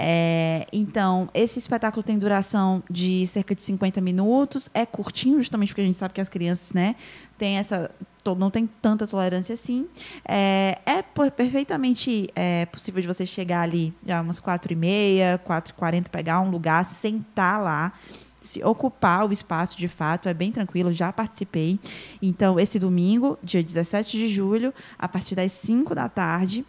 É, 0.00 0.64
então, 0.72 1.28
esse 1.34 1.58
espetáculo 1.58 2.04
tem 2.04 2.16
duração 2.16 2.84
de 2.88 3.26
cerca 3.26 3.52
de 3.52 3.62
50 3.62 4.00
minutos, 4.00 4.70
é 4.72 4.86
curtinho, 4.86 5.38
justamente 5.38 5.70
porque 5.70 5.80
a 5.80 5.84
gente 5.84 5.98
sabe 5.98 6.14
que 6.14 6.20
as 6.20 6.28
crianças, 6.28 6.72
né, 6.72 6.94
essa 7.40 7.90
não 8.38 8.50
tem 8.50 8.68
tanta 8.80 9.06
tolerância 9.06 9.54
assim. 9.54 9.88
É, 10.24 10.78
é 10.84 11.02
perfeitamente 11.02 12.28
é, 12.36 12.66
possível 12.66 13.00
de 13.00 13.08
você 13.08 13.24
chegar 13.24 13.62
ali 13.62 13.92
já 14.06 14.20
umas 14.20 14.38
quatro 14.38 14.72
e 14.72 14.76
meia, 14.76 15.40
quatro 15.42 15.72
e 15.72 15.74
quarenta, 15.74 16.10
pegar 16.10 16.40
um 16.42 16.50
lugar, 16.50 16.84
sentar 16.84 17.60
lá, 17.60 17.92
se 18.40 18.62
ocupar 18.62 19.26
o 19.26 19.32
espaço 19.32 19.76
de 19.76 19.88
fato, 19.88 20.28
é 20.28 20.34
bem 20.34 20.52
tranquilo, 20.52 20.92
já 20.92 21.12
participei. 21.12 21.80
Então, 22.22 22.60
esse 22.60 22.78
domingo, 22.78 23.38
dia 23.42 23.62
17 23.62 24.16
de 24.16 24.28
julho, 24.28 24.72
a 24.98 25.08
partir 25.08 25.34
das 25.34 25.50
5 25.52 25.94
da 25.94 26.08
tarde, 26.08 26.64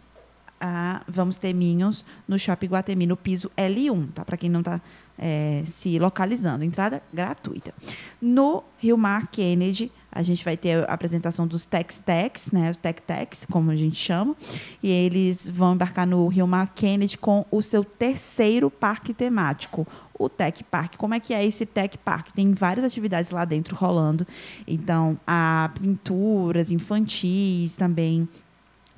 ah, 0.60 1.02
vamos 1.08 1.38
ter 1.38 1.54
Minions 1.54 2.04
no 2.28 2.38
Shopping 2.38 2.68
Guatemi, 2.68 3.08
no 3.08 3.16
piso 3.16 3.50
L1, 3.56 4.12
tá? 4.14 4.26
Para 4.26 4.38
quem 4.38 4.50
não 4.50 4.60
está 4.60 4.82
é, 5.18 5.64
se 5.66 6.00
localizando. 6.00 6.64
Entrada 6.64 7.04
gratuita. 7.14 7.74
No 8.22 8.64
Rio 8.78 8.98
Mar 8.98 9.28
Kennedy, 9.28 9.92
a 10.12 10.24
gente 10.24 10.44
vai 10.44 10.58
ter 10.58 10.90
a 10.90 10.94
apresentação 10.94 11.46
dos 11.46 11.66
Tex 11.66 12.00
Tex, 12.00 12.52
né? 12.52 12.74
Tech 12.74 13.02
Tex, 13.02 13.46
como 13.52 13.70
a 13.70 13.76
gente 13.76 13.98
chama. 13.98 14.36
E 14.82 14.90
eles 14.90 15.50
vão 15.50 15.74
embarcar 15.76 16.08
no 16.08 16.28
Rio 16.28 16.48
Mar 16.48 16.74
Kennedy 16.74 17.18
com 17.18 17.46
o 17.52 17.62
seu 17.62 17.84
terceiro 17.84 18.72
parque 18.72 19.14
temático, 19.14 19.86
o 20.18 20.28
Tech 20.28 20.64
Park. 20.64 20.96
Como 20.98 21.14
é 21.14 21.20
que 21.20 21.34
é 21.34 21.46
esse 21.46 21.66
Tech 21.66 21.98
Park? 22.00 22.32
Tem 22.32 22.54
várias 22.54 22.86
atividades 22.86 23.32
lá 23.32 23.46
dentro 23.46 23.76
rolando. 23.76 24.26
Então, 24.68 25.20
há 25.28 25.72
pinturas 25.80 26.72
infantis 26.72 27.76
também, 27.76 28.28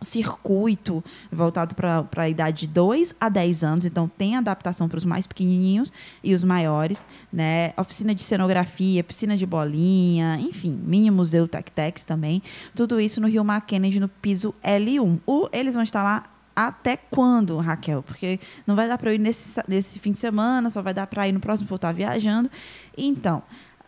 circuito 0.02 1.04
voltado 1.32 1.76
para 1.76 2.08
a 2.18 2.30
idade 2.30 2.62
de 2.62 2.68
2 2.68 3.16
a 3.20 3.30
10 3.30 3.64
anos, 3.64 3.86
então 3.86 4.08
tem 4.08 4.36
adaptação 4.36 4.90
para 4.90 4.98
os 4.98 5.06
mais 5.06 5.28
pequenininhos 5.28 5.94
e 6.24 6.34
os 6.34 6.44
maiores, 6.44 7.06
né? 7.32 7.72
Oficina 7.78 8.14
de 8.16 8.24
cenografia, 8.24 9.04
piscina 9.04 9.38
de 9.38 9.46
bolinha, 9.46 10.40
enfim, 10.40 10.80
mini 10.84 11.12
museu 11.12 11.48
Tech-Tex 11.48 12.04
também. 12.04 12.42
Tudo 12.76 13.00
isso 13.00 13.22
no 13.22 13.28
Rio 13.28 13.46
Kennedy, 13.66 14.00
no 14.00 14.08
piso 14.08 14.54
L1. 14.64 15.20
O, 15.26 15.50
eles 15.52 15.74
vão 15.74 15.84
estar 15.84 16.04
lá 16.04 16.24
até 16.56 16.98
quando, 16.98 17.58
Raquel? 17.58 18.04
Porque 18.04 18.40
não 18.68 18.76
vai 18.76 18.88
dar 18.88 18.98
para 18.98 19.12
eu 19.12 19.16
ir 19.16 19.20
nesse, 19.20 19.62
nesse 19.68 20.00
fim 20.00 20.12
de 20.12 20.18
semana, 20.18 20.70
só 20.70 20.82
vai 20.82 20.94
dar 20.94 21.08
para 21.08 21.28
ir 21.28 21.32
no 21.32 21.40
próximo, 21.40 21.68
vou 21.68 21.76
estar 21.76 21.92
viajando. 21.92 22.50
Então, 22.98 23.42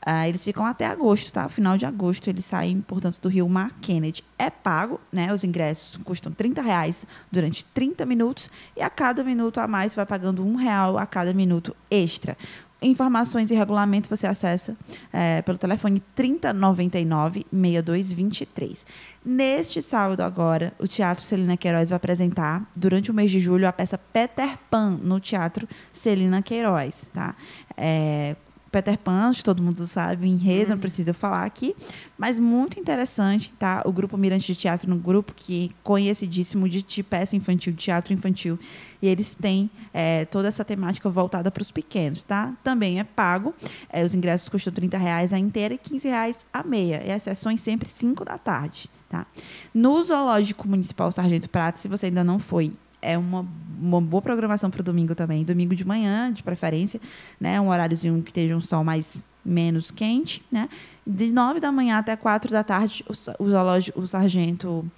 Uh, 0.06 0.28
eles 0.28 0.44
ficam 0.44 0.66
até 0.66 0.86
agosto, 0.86 1.32
tá? 1.32 1.48
Final 1.48 1.78
de 1.78 1.86
agosto 1.86 2.30
eles 2.30 2.44
saem, 2.44 2.82
portanto, 2.82 3.20
do 3.22 3.30
Rio 3.30 3.48
Mar 3.48 3.72
Kennedy. 3.80 4.22
É 4.38 4.50
pago, 4.50 5.00
né? 5.12 5.34
Os 5.34 5.46
ingressos 5.46 5.98
custam 6.04 6.32
30 6.32 6.62
reais 6.62 7.08
durante 7.32 7.64
30 7.74 8.06
minutos 8.06 8.50
e 8.76 8.82
a 8.82 8.90
cada 8.90 9.24
minuto 9.24 9.60
a 9.60 9.68
mais 9.68 9.96
vai 9.96 10.06
pagando 10.06 10.46
um 10.46 10.56
real 10.56 10.98
a 10.98 11.06
cada 11.06 11.34
minuto 11.34 11.74
extra. 11.90 12.36
Informações 12.84 13.50
e 13.50 13.56
regulamento 13.56 14.10
você 14.10 14.28
acessa 14.28 14.76
é, 15.14 15.42
pelo 15.42 15.58
telefone 15.58 16.04
3099-6223. 16.18 18.84
Neste 19.24 19.82
sábado 19.82 20.20
agora, 20.20 20.74
o 20.78 20.86
Teatro 20.86 21.24
Celina 21.24 21.56
Queiroz 21.56 21.92
vai 21.92 21.96
apresentar, 21.96 22.70
durante 22.76 23.10
o 23.10 23.14
mês 23.14 23.32
de 23.32 23.40
julho, 23.40 23.66
a 23.66 23.72
peça 23.72 23.98
Peter 23.98 24.60
Pan 24.70 25.00
no 25.02 25.22
Teatro 25.22 25.66
Celina 25.94 26.42
Queiroz. 26.42 27.10
Tá? 27.14 27.38
É, 27.78 28.36
Peter 28.74 28.98
Pan, 28.98 29.32
todo 29.44 29.62
mundo 29.62 29.86
sabe, 29.86 30.28
enredo, 30.28 30.70
não 30.70 30.76
uhum. 30.76 30.82
precisa 30.82 31.14
falar 31.14 31.46
aqui, 31.46 31.76
mas 32.18 32.40
muito 32.40 32.80
interessante, 32.80 33.54
tá? 33.60 33.84
O 33.86 33.92
grupo 33.92 34.18
Mirante 34.18 34.48
de 34.48 34.60
Teatro, 34.60 34.92
um 34.92 34.98
grupo 34.98 35.32
que 35.36 35.70
conhecidíssimo 35.84 36.68
de, 36.68 36.82
de 36.82 37.04
peça 37.04 37.36
infantil, 37.36 37.72
de 37.72 37.78
teatro 37.78 38.12
infantil, 38.14 38.58
e 39.00 39.08
eles 39.08 39.36
têm 39.36 39.70
é, 39.94 40.26
toda 40.26 40.48
essa 40.48 40.66
temática 40.66 41.08
voltada 41.08 41.52
para 41.52 41.62
os 41.62 41.70
pequenos, 41.70 42.24
tá? 42.24 42.52
Também 42.64 43.00
é 43.00 43.04
pago, 43.04 43.54
é, 43.90 44.04
os 44.04 44.16
ingressos 44.16 44.50
custam 44.50 44.74
30 44.74 44.98
reais 44.98 45.32
a 45.32 45.38
inteira 45.38 45.76
e 45.76 45.78
15 45.78 46.08
reais 46.08 46.40
a 46.52 46.64
meia, 46.64 47.04
e 47.06 47.12
as 47.12 47.22
sessões 47.22 47.62
sempre 47.62 47.88
5 47.88 48.26
da 48.26 48.40
tarde, 48.40 48.90
tá? 49.08 49.28
No 49.72 50.04
Zoológico 50.04 50.68
Municipal 50.68 51.12
Sargento 51.12 51.48
Prata, 51.48 51.78
se 51.78 51.88
você 51.88 52.08
ainda 52.08 52.24
não 52.24 52.40
foi 52.40 52.74
é 53.04 53.18
uma, 53.18 53.46
uma 53.80 54.02
boa 54.02 54.22
programação 54.22 54.70
para 54.70 54.82
o 54.82 54.84
domingo 54.84 55.14
também. 55.14 55.44
Domingo 55.44 55.76
de 55.76 55.86
manhã, 55.86 56.32
de 56.32 56.42
preferência, 56.42 57.00
né? 57.40 57.60
Um 57.60 57.70
horáriozinho 57.70 58.22
que 58.22 58.32
esteja 58.32 58.56
um 58.56 58.62
sol 58.62 58.84
mais 58.84 59.24
menos 59.46 59.92
quente, 59.92 60.44
né? 60.52 60.70
De 61.06 61.32
nove 61.32 61.60
da 61.60 61.72
manhã 61.72 61.98
até 61.98 62.16
quatro 62.16 62.52
da 62.52 62.64
tarde, 62.64 63.04
o, 63.08 63.14
zoológico, 63.14 64.00
o 64.00 64.08
sargento 64.08 64.90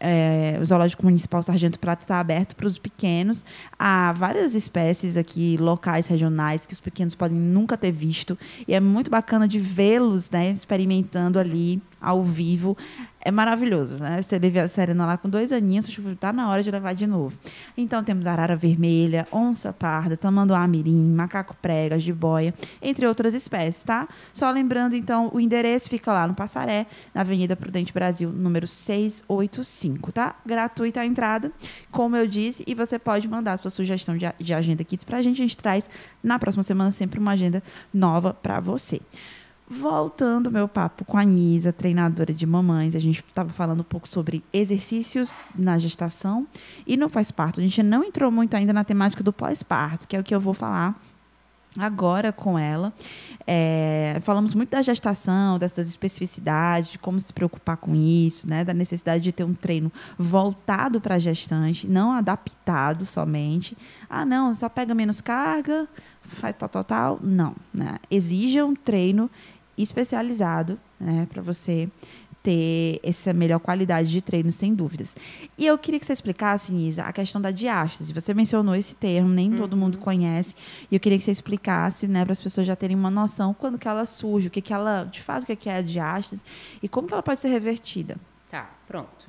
é, 0.00 0.58
o 0.60 0.64
Zoológico 0.64 1.04
Municipal 1.04 1.42
Sargento 1.42 1.78
Prata 1.78 2.04
está 2.04 2.20
aberto 2.20 2.54
para 2.54 2.66
os 2.66 2.78
pequenos. 2.78 3.44
Há 3.78 4.12
várias 4.12 4.54
espécies 4.54 5.16
aqui 5.16 5.56
locais, 5.58 6.06
regionais, 6.06 6.66
que 6.66 6.72
os 6.72 6.80
pequenos 6.80 7.14
podem 7.14 7.36
nunca 7.36 7.76
ter 7.76 7.90
visto. 7.90 8.38
E 8.66 8.74
é 8.74 8.80
muito 8.80 9.10
bacana 9.10 9.48
de 9.48 9.58
vê-los 9.58 10.30
né, 10.30 10.50
experimentando 10.50 11.38
ali 11.38 11.82
ao 12.00 12.22
vivo 12.22 12.76
é 13.20 13.30
maravilhoso, 13.30 13.98
né? 13.98 14.22
Você 14.22 14.38
levei 14.38 14.62
a 14.62 14.68
Serena 14.68 15.04
lá 15.04 15.18
com 15.18 15.28
dois 15.28 15.52
aninhos, 15.52 15.86
está 15.86 16.32
na 16.32 16.48
hora 16.48 16.62
de 16.62 16.70
levar 16.70 16.94
de 16.94 17.06
novo. 17.06 17.36
Então 17.76 18.02
temos 18.02 18.26
arara 18.26 18.56
vermelha, 18.56 19.26
onça 19.30 19.72
parda, 19.72 20.16
tamanduá 20.16 20.66
mirim, 20.66 21.12
macaco 21.12 21.54
prega, 21.60 21.98
jiboia, 21.98 22.54
entre 22.80 23.06
outras 23.06 23.34
espécies, 23.34 23.82
tá? 23.82 24.08
Só 24.32 24.50
lembrando, 24.50 24.94
então, 24.94 25.30
o 25.34 25.40
endereço 25.40 25.88
fica 25.88 26.12
lá 26.12 26.26
no 26.26 26.34
Passaré, 26.34 26.86
na 27.12 27.20
Avenida 27.20 27.56
Prudente 27.56 27.92
Brasil, 27.92 28.30
número 28.30 28.66
685, 28.66 30.12
tá? 30.12 30.36
Gratuita 30.46 31.00
a 31.00 31.06
entrada, 31.06 31.52
como 31.90 32.16
eu 32.16 32.26
disse, 32.26 32.64
e 32.66 32.74
você 32.74 32.98
pode 32.98 33.28
mandar 33.28 33.54
a 33.54 33.56
sua 33.56 33.70
sugestão 33.70 34.16
de, 34.16 34.26
de 34.40 34.54
agenda 34.54 34.84
kits 34.84 35.04
para 35.04 35.18
a 35.18 35.22
gente. 35.22 35.42
A 35.42 35.44
gente 35.44 35.56
traz 35.56 35.90
na 36.22 36.38
próxima 36.38 36.62
semana 36.62 36.92
sempre 36.92 37.18
uma 37.18 37.32
agenda 37.32 37.62
nova 37.92 38.32
para 38.32 38.60
você. 38.60 39.00
Voltando 39.70 40.50
meu 40.50 40.66
papo 40.66 41.04
com 41.04 41.18
a 41.18 41.24
Nisa, 41.24 41.74
treinadora 41.74 42.32
de 42.32 42.46
mamães, 42.46 42.96
a 42.96 42.98
gente 42.98 43.22
estava 43.28 43.50
falando 43.50 43.80
um 43.80 43.84
pouco 43.84 44.08
sobre 44.08 44.42
exercícios 44.50 45.38
na 45.54 45.76
gestação 45.76 46.46
e 46.86 46.96
no 46.96 47.10
pós-parto. 47.10 47.60
A 47.60 47.62
gente 47.62 47.82
não 47.82 48.02
entrou 48.02 48.30
muito 48.30 48.54
ainda 48.54 48.72
na 48.72 48.82
temática 48.82 49.22
do 49.22 49.30
pós-parto, 49.30 50.08
que 50.08 50.16
é 50.16 50.20
o 50.20 50.24
que 50.24 50.34
eu 50.34 50.40
vou 50.40 50.54
falar 50.54 50.98
agora 51.76 52.32
com 52.32 52.58
ela. 52.58 52.92
É, 53.46 54.18
falamos 54.22 54.54
muito 54.54 54.70
da 54.70 54.80
gestação, 54.80 55.58
dessas 55.58 55.88
especificidades, 55.88 56.90
de 56.90 56.98
como 56.98 57.20
se 57.20 57.32
preocupar 57.32 57.76
com 57.76 57.94
isso, 57.94 58.48
né? 58.48 58.64
da 58.64 58.72
necessidade 58.72 59.22
de 59.22 59.32
ter 59.32 59.44
um 59.44 59.54
treino 59.54 59.92
voltado 60.18 61.00
para 61.00 61.16
a 61.16 61.18
gestante, 61.18 61.86
não 61.86 62.12
adaptado 62.12 63.04
somente. 63.04 63.76
Ah, 64.08 64.24
não, 64.24 64.54
só 64.54 64.68
pega 64.68 64.94
menos 64.94 65.20
carga, 65.20 65.86
faz 66.22 66.54
tal, 66.56 66.68
tal, 66.68 66.84
tal. 66.84 67.20
Não. 67.22 67.54
Né? 67.72 67.98
Exija 68.10 68.64
um 68.64 68.74
treino 68.74 69.30
especializado, 69.82 70.78
né, 70.98 71.26
para 71.30 71.42
você 71.42 71.88
ter 72.42 73.00
essa 73.02 73.32
melhor 73.32 73.58
qualidade 73.58 74.08
de 74.08 74.22
treino, 74.22 74.50
sem 74.50 74.74
dúvidas. 74.74 75.14
E 75.56 75.66
eu 75.66 75.76
queria 75.76 75.98
que 75.98 76.06
você 76.06 76.12
explicasse, 76.12 76.72
Nisa, 76.72 77.02
a 77.02 77.12
questão 77.12 77.40
da 77.40 77.50
diástase. 77.50 78.12
Você 78.12 78.32
mencionou 78.32 78.74
esse 78.74 78.94
termo, 78.94 79.28
nem 79.28 79.52
uhum. 79.52 79.58
todo 79.58 79.76
mundo 79.76 79.98
conhece. 79.98 80.54
E 80.90 80.94
eu 80.94 81.00
queria 81.00 81.18
que 81.18 81.24
você 81.24 81.30
explicasse, 81.30 82.06
né, 82.06 82.24
para 82.24 82.32
as 82.32 82.40
pessoas 82.40 82.66
já 82.66 82.76
terem 82.76 82.96
uma 82.96 83.10
noção 83.10 83.52
quando 83.52 83.78
que 83.78 83.88
ela 83.88 84.06
surge, 84.06 84.48
o 84.48 84.50
que 84.50 84.62
que 84.62 84.72
ela, 84.72 85.04
de 85.04 85.20
fato, 85.20 85.42
o 85.42 85.56
que 85.56 85.68
é 85.68 85.76
a 85.76 85.82
diástase 85.82 86.42
e 86.82 86.88
como 86.88 87.06
que 87.06 87.14
ela 87.14 87.22
pode 87.22 87.40
ser 87.40 87.48
revertida. 87.48 88.16
Tá, 88.50 88.70
pronto. 88.86 89.28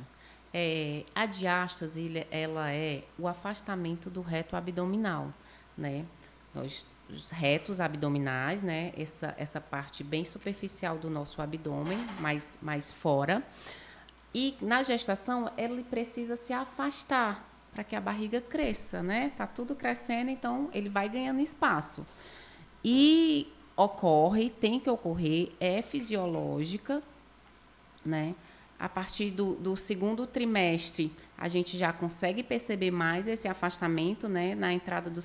É, 0.53 1.03
a 1.13 1.25
diástase, 1.25 2.25
ela 2.31 2.71
é 2.71 3.03
o 3.17 3.27
afastamento 3.27 4.09
do 4.09 4.21
reto 4.21 4.55
abdominal, 4.55 5.33
né? 5.77 6.05
Nós 6.53 6.88
os 7.13 7.30
retos 7.32 7.80
abdominais, 7.80 8.62
né? 8.62 8.93
Essa, 8.98 9.34
essa 9.38 9.60
parte 9.60 10.04
bem 10.04 10.24
superficial 10.24 10.98
do 10.98 11.10
nosso 11.10 11.41
abdômen, 11.41 11.98
mais, 12.19 12.58
mais 12.62 12.91
fora. 12.91 13.43
E 14.34 14.56
na 14.62 14.84
gestação, 14.84 15.52
ele 15.58 15.84
precisa 15.84 16.36
se 16.36 16.54
afastar 16.54 17.48
para 17.72 17.84
que 17.84 17.95
a 17.95 18.02
barriga 18.02 18.41
cresça, 18.41 19.02
né? 19.02 19.32
Tá 19.38 19.48
tudo 19.48 19.76
crescendo, 19.76 20.30
então 20.30 20.69
ele 20.74 20.89
vai 20.89 21.10
ganhando 21.10 21.39
espaço. 21.39 22.06
E 22.84 23.52
ocorre, 23.76 24.50
tem 24.50 24.80
que 24.80 24.89
ocorrer, 24.89 25.51
é 25.60 25.82
fisiológica, 25.82 27.01
né? 28.05 28.36
A 28.80 28.88
partir 28.88 29.32
do, 29.32 29.55
do, 29.55 29.75
segundo 29.75 30.25
trimestre, 30.25 31.11
a 31.38 31.49
gente 31.49 31.77
já 31.77 31.91
consegue 31.91 32.41
perceber 32.41 32.91
mais 32.91 33.27
esse 33.27 33.47
afastamento, 33.47 34.30
né, 34.30 34.55
na 34.55 34.71
entrada 34.71 35.09
do 35.09 35.19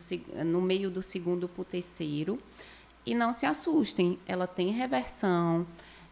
no 0.45 0.61
meio 0.61 0.91
do 0.91 1.03
segundo 1.03 1.49
para 1.49 1.63
o 1.63 1.65
terceiro. 1.65 2.41
E 3.07 3.15
não 3.15 3.33
se 3.33 3.47
assustem, 3.47 4.19
ela 4.27 4.47
tem 4.47 4.71
reversão. 4.71 5.67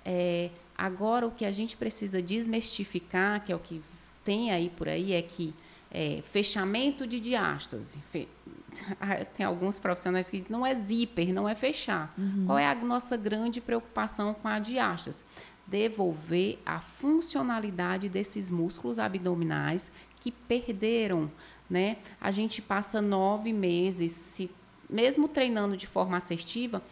É, 0.04 0.50
agora, 0.76 1.26
o 1.26 1.30
que 1.30 1.44
a 1.44 1.50
gente 1.50 1.76
precisa 1.76 2.22
desmistificar, 2.22 3.44
que 3.44 3.50
é 3.50 3.56
o 3.56 3.58
que 3.58 3.82
tem 4.24 4.52
aí 4.52 4.70
por 4.70 4.88
aí, 4.88 5.12
é 5.12 5.22
que 5.22 5.52
é, 5.90 6.20
fechamento 6.22 7.06
de 7.06 7.18
diástase. 7.18 7.98
Fe... 8.10 8.28
Tem 9.36 9.44
alguns 9.44 9.78
profissionais 9.78 10.30
que 10.30 10.38
dizem 10.38 10.50
não 10.50 10.64
é 10.64 10.74
zíper, 10.74 11.32
não 11.32 11.46
é 11.46 11.54
fechar. 11.54 12.14
Uhum. 12.16 12.44
Qual 12.46 12.58
é 12.58 12.66
a 12.66 12.74
nossa 12.74 13.16
grande 13.18 13.60
preocupação 13.60 14.32
com 14.32 14.48
a 14.48 14.58
diástase? 14.58 15.24
Devolver 15.66 16.58
a 16.66 16.80
funcionalidade 16.80 18.08
desses 18.08 18.50
músculos 18.50 18.98
abdominais 18.98 19.90
que 20.20 20.30
perderam. 20.30 21.30
Né? 21.68 21.96
A 22.20 22.30
gente 22.30 22.60
passa 22.60 23.00
nove 23.00 23.52
meses, 23.52 24.12
se, 24.12 24.50
mesmo 24.88 25.26
treinando 25.26 25.76
de 25.76 25.86
forma 25.86 26.16
assertiva, 26.16 26.82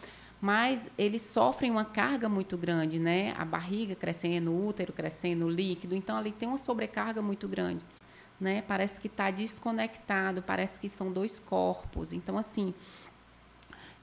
mas 0.41 0.89
eles 0.97 1.21
sofrem 1.21 1.69
uma 1.69 1.85
carga 1.85 2.27
muito 2.27 2.57
grande, 2.57 2.97
né? 2.97 3.31
A 3.37 3.45
barriga 3.45 3.93
crescendo, 3.93 4.51
o 4.51 4.67
útero 4.67 4.91
crescendo, 4.91 5.45
o 5.45 5.49
líquido, 5.49 5.93
então 5.93 6.17
ali 6.17 6.31
tem 6.31 6.49
uma 6.49 6.57
sobrecarga 6.57 7.21
muito 7.21 7.47
grande, 7.47 7.83
né? 8.39 8.63
Parece 8.63 8.99
que 8.99 9.05
está 9.05 9.29
desconectado, 9.29 10.41
parece 10.41 10.79
que 10.79 10.89
são 10.89 11.11
dois 11.11 11.39
corpos. 11.39 12.11
Então, 12.11 12.39
assim, 12.39 12.73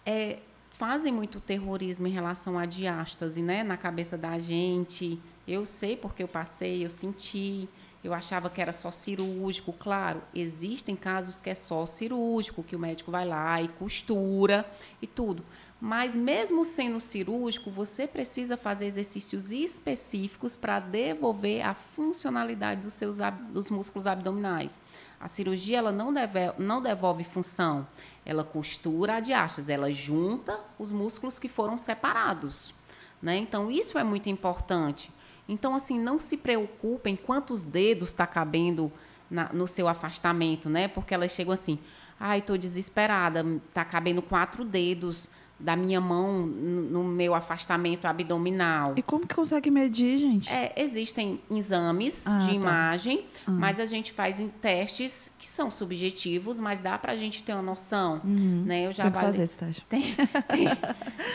é, 0.07 0.39
fazem 0.79 1.13
muito 1.13 1.41
terrorismo 1.41 2.07
em 2.07 2.11
relação 2.11 2.57
à 2.57 2.65
diástase, 2.65 3.43
né? 3.43 3.65
Na 3.65 3.77
cabeça 3.77 4.17
da 4.17 4.39
gente. 4.39 5.21
Eu 5.47 5.67
sei 5.67 5.97
porque 5.97 6.23
eu 6.23 6.29
passei, 6.29 6.85
eu 6.85 6.91
senti. 6.91 7.69
Eu 8.03 8.15
achava 8.15 8.49
que 8.49 8.63
era 8.63 8.73
só 8.73 8.93
cirúrgico. 8.93 9.73
Claro, 9.73 10.23
existem 10.33 10.95
casos 10.95 11.41
que 11.41 11.51
é 11.51 11.55
só 11.55 11.85
cirúrgico, 11.85 12.63
que 12.63 12.77
o 12.77 12.79
médico 12.79 13.11
vai 13.11 13.27
lá 13.27 13.61
e 13.61 13.67
costura 13.67 14.65
e 15.03 15.07
tudo. 15.07 15.45
Mas 15.81 16.15
mesmo 16.15 16.65
sendo 16.65 17.01
cirúrgico, 17.01 17.71
você 17.71 18.07
precisa 18.07 18.57
fazer 18.57 18.87
exercícios 18.87 19.51
específicos 19.51 20.57
para 20.57 20.79
devolver 20.79 21.67
a 21.67 21.75
funcionalidade 21.75 22.83
dos 22.83 22.93
seus 22.93 23.19
dos 23.53 23.69
músculos 23.69 24.07
abdominais. 24.07 24.79
A 25.21 25.27
cirurgia 25.27 25.79
ela 25.79 25.91
não, 25.91 26.13
deve, 26.13 26.53
não 26.59 26.81
devolve 26.81 27.25
função, 27.25 27.87
ela 28.29 28.45
costura 28.45 29.15
a 29.15 29.21
diástase, 29.21 29.73
ela 29.73 29.91
junta 29.91 30.61
os 30.79 30.93
músculos 30.93 31.39
que 31.39 31.49
foram 31.49 31.79
separados. 31.79 32.75
Né? 33.23 33.39
Então, 33.39 33.71
isso 33.71 33.99
é 33.99 34.05
muito 34.05 34.29
importante. 34.29 35.11
Então, 35.49 35.75
assim, 35.75 35.99
não 35.99 36.21
se 36.21 36.37
preocupem 36.37 37.17
quantos 37.17 37.63
dedos 37.63 38.11
está 38.11 38.27
cabendo 38.27 38.93
na, 39.31 39.51
no 39.51 39.67
seu 39.67 39.89
afastamento, 39.89 40.69
né? 40.69 40.89
Porque 40.89 41.15
elas 41.15 41.33
chegam 41.33 41.55
assim, 41.55 41.79
ai, 42.21 42.41
estou 42.41 42.59
desesperada, 42.59 43.43
está 43.67 43.83
cabendo 43.83 44.21
quatro 44.21 44.63
dedos 44.63 45.31
da 45.59 45.75
minha 45.75 46.01
mão 46.01 46.47
no 46.47 47.03
meu 47.03 47.35
afastamento 47.35 48.07
abdominal. 48.07 48.95
E 48.97 49.03
como 49.03 49.27
que 49.27 49.35
consegue 49.35 49.71
medir, 49.71 50.19
gente? 50.19 50.53
É, 50.53 50.73
existem 50.77 51.41
exames 51.51 52.27
ah, 52.27 52.39
de 52.39 52.47
tá. 52.47 52.53
imagem, 52.53 53.25
ah. 53.45 53.51
mas 53.51 53.81
a 53.81 53.87
gente 53.87 54.13
faz 54.13 54.39
em 54.39 54.49
testes 54.49 55.33
que 55.37 55.49
são 55.49 55.69
subjetivos, 55.69 56.61
mas 56.61 56.81
dá 56.81 56.97
para 56.97 57.13
a 57.13 57.17
gente 57.17 57.43
ter 57.43 57.55
uma 57.55 57.63
noção, 57.63 58.21
uhum. 58.25 58.63
né? 58.67 58.87
Eu 58.87 58.93
já 58.93 59.05
Tem 59.05 59.13
que 59.13 59.19
fazer 59.19 59.43
esse 59.43 59.59
teste. 59.59 59.85
Tem, 59.87 60.03
tem, 60.49 60.69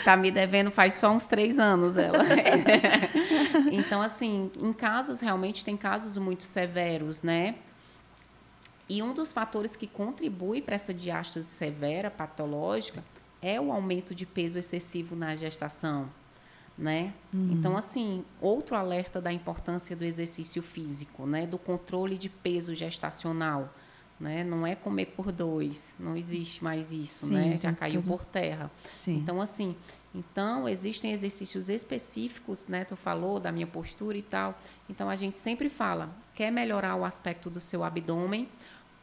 tá 0.05 0.15
me 0.15 0.31
devendo 0.31 0.71
faz 0.71 0.93
só 0.93 1.11
uns 1.11 1.25
três 1.25 1.59
anos 1.59 1.97
ela. 1.97 2.19
então, 3.73 4.01
assim, 4.01 4.49
em 4.57 4.71
casos 4.71 5.19
realmente 5.19 5.65
tem 5.65 5.75
casos 5.75 6.17
muito 6.17 6.43
severos, 6.43 7.21
né? 7.21 7.55
E 8.87 9.03
um 9.03 9.13
dos 9.13 9.33
fatores 9.33 9.75
que 9.75 9.87
contribui 9.87 10.61
para 10.61 10.75
essa 10.75 10.93
diástase 10.93 11.45
severa 11.45 12.09
patológica 12.09 13.03
é 13.43 13.59
o 13.59 13.73
aumento 13.73 14.15
de 14.15 14.25
peso 14.25 14.57
excessivo 14.57 15.17
na 15.17 15.35
gestação, 15.35 16.09
né? 16.77 17.13
Uhum. 17.33 17.51
Então, 17.51 17.75
assim, 17.75 18.23
outro 18.39 18.75
alerta 18.75 19.19
da 19.19 19.33
importância 19.33 19.95
do 19.95 20.05
exercício 20.05 20.63
físico, 20.63 21.27
né? 21.27 21.45
Do 21.45 21.57
controle 21.57 22.17
de 22.17 22.29
peso 22.29 22.73
gestacional, 22.73 23.71
né? 24.17 24.45
Não 24.45 24.65
é 24.65 24.75
comer 24.75 25.07
por 25.07 25.29
dois, 25.29 25.93
não 25.99 26.15
existe 26.15 26.63
mais 26.63 26.93
isso, 26.93 27.27
Sim, 27.27 27.35
né? 27.35 27.57
Já 27.57 27.73
caiu 27.73 28.01
tudo. 28.01 28.07
por 28.07 28.25
terra. 28.25 28.71
Sim. 28.93 29.17
Então, 29.17 29.41
assim, 29.41 29.75
então 30.15 30.67
existem 30.69 31.11
exercícios 31.11 31.67
específicos, 31.67 32.65
né? 32.67 32.85
Tu 32.85 32.95
falou 32.95 33.41
da 33.41 33.51
minha 33.51 33.67
postura 33.67 34.17
e 34.17 34.23
tal. 34.23 34.57
Então, 34.89 35.09
a 35.09 35.17
gente 35.17 35.37
sempre 35.37 35.67
fala, 35.69 36.09
quer 36.33 36.49
melhorar 36.49 36.95
o 36.95 37.03
aspecto 37.03 37.49
do 37.49 37.59
seu 37.59 37.83
abdômen, 37.83 38.47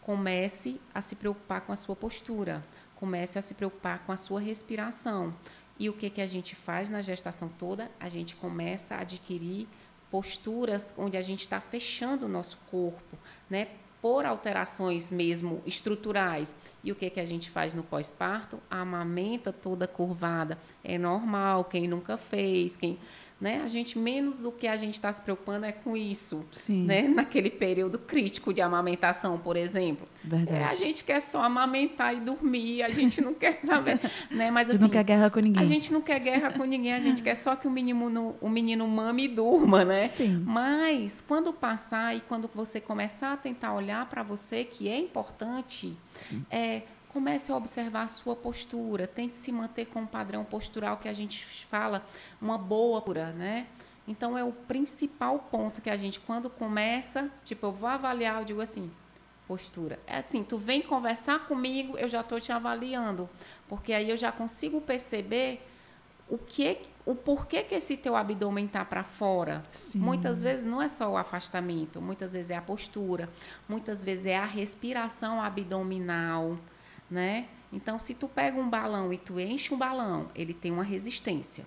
comece 0.00 0.80
a 0.94 1.02
se 1.02 1.14
preocupar 1.14 1.60
com 1.60 1.72
a 1.72 1.76
sua 1.76 1.94
postura 1.94 2.64
comece 3.00 3.38
a 3.38 3.42
se 3.42 3.54
preocupar 3.54 4.00
com 4.00 4.12
a 4.12 4.16
sua 4.16 4.38
respiração. 4.38 5.34
E 5.78 5.88
o 5.88 5.94
que, 5.94 6.10
que 6.10 6.20
a 6.20 6.26
gente 6.26 6.54
faz 6.54 6.90
na 6.90 7.00
gestação 7.00 7.48
toda? 7.48 7.90
A 7.98 8.10
gente 8.10 8.36
começa 8.36 8.94
a 8.94 9.00
adquirir 9.00 9.66
posturas 10.10 10.94
onde 10.98 11.16
a 11.16 11.22
gente 11.22 11.40
está 11.40 11.58
fechando 11.58 12.26
o 12.26 12.28
nosso 12.28 12.58
corpo, 12.70 13.16
né? 13.48 13.68
Por 14.02 14.26
alterações 14.26 15.10
mesmo 15.10 15.62
estruturais. 15.64 16.54
E 16.84 16.92
o 16.92 16.94
que, 16.94 17.08
que 17.08 17.20
a 17.20 17.24
gente 17.24 17.50
faz 17.50 17.74
no 17.74 17.82
pós-parto? 17.82 18.58
A 18.70 18.80
amamenta 18.80 19.52
toda 19.52 19.86
curvada. 19.86 20.58
É 20.84 20.98
normal, 20.98 21.64
quem 21.64 21.88
nunca 21.88 22.16
fez, 22.16 22.76
quem 22.76 22.98
né? 23.40 23.62
A 23.64 23.68
gente 23.68 23.98
menos 23.98 24.40
do 24.40 24.52
que 24.52 24.68
a 24.68 24.76
gente 24.76 24.94
está 24.94 25.10
se 25.12 25.22
preocupando 25.22 25.64
é 25.64 25.72
com 25.72 25.96
isso, 25.96 26.44
Sim. 26.52 26.84
né? 26.84 27.02
Naquele 27.08 27.48
período 27.50 27.98
crítico 27.98 28.52
de 28.52 28.60
amamentação, 28.60 29.38
por 29.38 29.56
exemplo. 29.56 30.06
Verdade. 30.22 30.62
É, 30.62 30.64
a 30.64 30.74
gente 30.74 31.02
quer 31.02 31.20
só 31.20 31.42
amamentar 31.42 32.14
e 32.14 32.20
dormir, 32.20 32.82
a 32.82 32.90
gente 32.90 33.22
não 33.22 33.32
quer 33.32 33.60
saber, 33.64 33.98
né? 34.30 34.50
Mas 34.50 34.68
assim, 34.68 34.80
não 34.80 34.88
quer 34.90 35.04
guerra 35.04 35.30
com 35.30 35.40
ninguém. 35.40 35.62
A 35.62 35.66
gente 35.66 35.92
não 35.92 36.02
quer 36.02 36.20
guerra 36.20 36.52
com 36.52 36.64
ninguém, 36.64 36.92
a 36.92 37.00
gente 37.00 37.22
quer 37.22 37.34
só 37.34 37.56
que 37.56 37.66
o 37.66 37.70
menino, 37.70 38.36
o 38.40 38.48
menino 38.48 38.86
mame 38.86 39.24
e 39.24 39.28
durma, 39.28 39.84
né? 39.84 40.06
Sim. 40.06 40.42
Mas 40.44 41.22
quando 41.26 41.52
passar 41.52 42.14
e 42.14 42.20
quando 42.20 42.50
você 42.54 42.80
começar 42.80 43.32
a 43.32 43.36
tentar 43.36 43.72
olhar 43.72 44.04
para 44.06 44.22
você, 44.22 44.64
que 44.64 44.88
é 44.88 44.98
importante, 44.98 45.96
Sim. 46.20 46.44
é 46.50 46.82
comece 47.12 47.50
a 47.50 47.56
observar 47.56 48.02
a 48.02 48.08
sua 48.08 48.36
postura, 48.36 49.06
tente 49.06 49.36
se 49.36 49.50
manter 49.50 49.86
com 49.86 50.00
um 50.00 50.06
padrão 50.06 50.44
postural 50.44 50.96
que 50.96 51.08
a 51.08 51.12
gente 51.12 51.44
fala, 51.44 52.04
uma 52.40 52.56
boa 52.56 53.00
pura, 53.02 53.32
né? 53.32 53.66
Então 54.06 54.36
é 54.36 54.42
o 54.42 54.52
principal 54.52 55.38
ponto 55.38 55.80
que 55.80 55.90
a 55.90 55.96
gente 55.96 56.18
quando 56.20 56.48
começa, 56.48 57.30
tipo, 57.44 57.66
eu 57.66 57.72
vou 57.72 57.88
avaliar, 57.88 58.40
eu 58.40 58.44
digo 58.44 58.60
assim, 58.60 58.90
postura. 59.46 59.98
É 60.06 60.18
assim, 60.18 60.42
tu 60.42 60.56
vem 60.56 60.82
conversar 60.82 61.46
comigo, 61.46 61.98
eu 61.98 62.08
já 62.08 62.20
estou 62.20 62.40
te 62.40 62.52
avaliando, 62.52 63.28
porque 63.68 63.92
aí 63.92 64.08
eu 64.08 64.16
já 64.16 64.30
consigo 64.30 64.80
perceber 64.80 65.66
o 66.28 66.38
que 66.38 66.78
o 67.04 67.14
porquê 67.14 67.62
que 67.64 67.74
esse 67.74 67.96
teu 67.96 68.14
abdômen 68.14 68.66
está 68.66 68.84
para 68.84 69.02
fora. 69.02 69.64
Sim. 69.70 69.98
Muitas 69.98 70.40
vezes 70.40 70.64
não 70.64 70.80
é 70.80 70.88
só 70.88 71.10
o 71.10 71.16
afastamento, 71.16 72.00
muitas 72.00 72.32
vezes 72.32 72.50
é 72.50 72.56
a 72.56 72.62
postura, 72.62 73.28
muitas 73.68 74.04
vezes 74.04 74.26
é 74.26 74.36
a 74.36 74.44
respiração 74.44 75.42
abdominal 75.42 76.56
né? 77.10 77.48
Então, 77.72 77.98
se 77.98 78.14
tu 78.14 78.28
pega 78.28 78.58
um 78.58 78.68
balão 78.68 79.12
e 79.12 79.18
tu 79.18 79.38
enche 79.38 79.74
um 79.74 79.78
balão, 79.78 80.28
ele 80.34 80.54
tem 80.54 80.70
uma 80.70 80.82
resistência. 80.82 81.66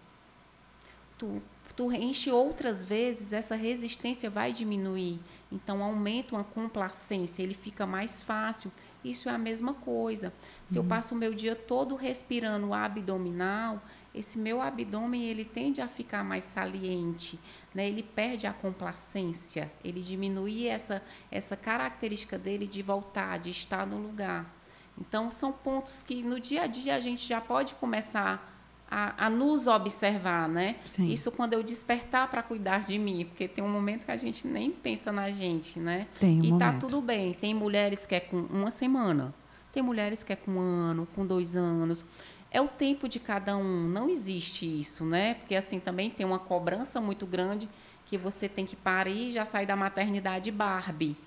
Tu, 1.18 1.42
tu 1.76 1.92
enche 1.92 2.32
outras 2.32 2.84
vezes, 2.84 3.34
essa 3.34 3.56
resistência 3.56 4.30
vai 4.30 4.52
diminuir. 4.52 5.20
Então, 5.52 5.84
aumenta 5.84 6.36
uma 6.36 6.44
complacência, 6.44 7.42
ele 7.42 7.54
fica 7.54 7.86
mais 7.86 8.22
fácil. 8.22 8.72
Isso 9.04 9.30
é 9.30 9.34
a 9.34 9.38
mesma 9.38 9.74
coisa. 9.74 10.34
Se 10.66 10.78
uhum. 10.78 10.84
eu 10.84 10.90
passo 10.90 11.14
o 11.14 11.18
meu 11.18 11.34
dia 11.34 11.56
todo 11.56 11.96
respirando 11.96 12.74
abdominal, 12.74 13.82
esse 14.14 14.38
meu 14.38 14.62
abdômen 14.62 15.24
ele 15.24 15.44
tende 15.44 15.82
a 15.82 15.88
ficar 15.88 16.24
mais 16.24 16.44
saliente, 16.44 17.40
né? 17.74 17.88
Ele 17.88 18.04
perde 18.04 18.46
a 18.46 18.54
complacência, 18.54 19.72
ele 19.84 20.02
diminui 20.02 20.68
essa 20.68 21.02
essa 21.32 21.58
característica 21.58 22.38
dele 22.38 22.68
de 22.68 22.82
voltar, 22.84 23.40
de 23.40 23.50
estar 23.50 23.88
no 23.88 23.98
lugar. 23.98 24.63
Então, 25.00 25.32
são 25.32 25.52
pontos 25.52 26.04
que 26.04 26.22
no 26.22 26.40
dia 26.40 26.64
a 26.64 26.68
dia 26.68 26.96
a 26.96 27.00
gente 27.00 27.28
já 27.28 27.42
pode 27.42 27.74
começar 27.76 28.54
a, 28.90 29.26
a 29.26 29.30
nos 29.30 29.66
observar, 29.66 30.48
né? 30.48 30.76
Sim. 30.86 31.08
Isso 31.08 31.32
quando 31.32 31.54
eu 31.54 31.64
despertar 31.64 32.30
para 32.30 32.44
cuidar 32.44 32.84
de 32.84 33.00
mim, 33.00 33.26
porque 33.26 33.48
tem 33.48 33.64
um 33.64 33.70
momento 33.70 34.06
que 34.06 34.12
a 34.12 34.18
gente 34.18 34.48
nem 34.48 34.70
pensa 34.70 35.12
na 35.12 35.32
gente, 35.32 35.80
né? 35.80 36.08
Tem 36.20 36.40
um 36.40 36.44
e 36.44 36.50
tá 36.60 36.68
momento. 36.68 36.88
tudo 36.88 37.02
bem. 37.02 37.34
Tem 37.34 37.56
mulheres 37.56 38.06
que 38.06 38.14
é 38.14 38.20
com 38.20 38.38
uma 38.38 38.70
semana, 38.70 39.34
tem 39.72 39.82
mulheres 39.82 40.24
que 40.24 40.32
é 40.32 40.36
com 40.36 40.52
um 40.52 40.60
ano, 40.60 41.08
com 41.16 41.26
dois 41.26 41.56
anos. 41.56 42.06
É 42.52 42.62
o 42.62 42.68
tempo 42.68 43.10
de 43.10 43.20
cada 43.20 43.58
um, 43.58 43.88
não 43.88 44.08
existe 44.10 44.80
isso, 44.80 45.04
né? 45.04 45.34
Porque 45.36 45.56
assim 45.56 45.80
também 45.80 46.12
tem 46.12 46.24
uma 46.24 46.38
cobrança 46.38 47.02
muito 47.02 47.26
grande 47.26 47.68
que 48.06 48.16
você 48.16 48.48
tem 48.48 48.64
que 48.64 48.76
parir 48.76 49.30
e 49.30 49.32
já 49.32 49.44
sair 49.44 49.66
da 49.66 49.76
maternidade 49.76 50.52
Barbie 50.52 51.18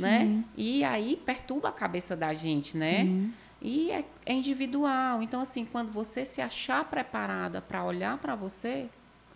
né? 0.00 0.44
E 0.56 0.84
aí 0.84 1.16
perturba 1.16 1.68
a 1.68 1.72
cabeça 1.72 2.16
da 2.16 2.32
gente, 2.34 2.76
né? 2.76 3.04
Sim. 3.04 3.32
E 3.60 3.90
é, 3.90 4.04
é 4.26 4.34
individual. 4.34 5.22
Então, 5.22 5.40
assim, 5.40 5.64
quando 5.64 5.90
você 5.90 6.24
se 6.24 6.42
achar 6.42 6.84
preparada 6.84 7.62
para 7.62 7.84
olhar 7.84 8.18
para 8.18 8.34
você, 8.34 8.88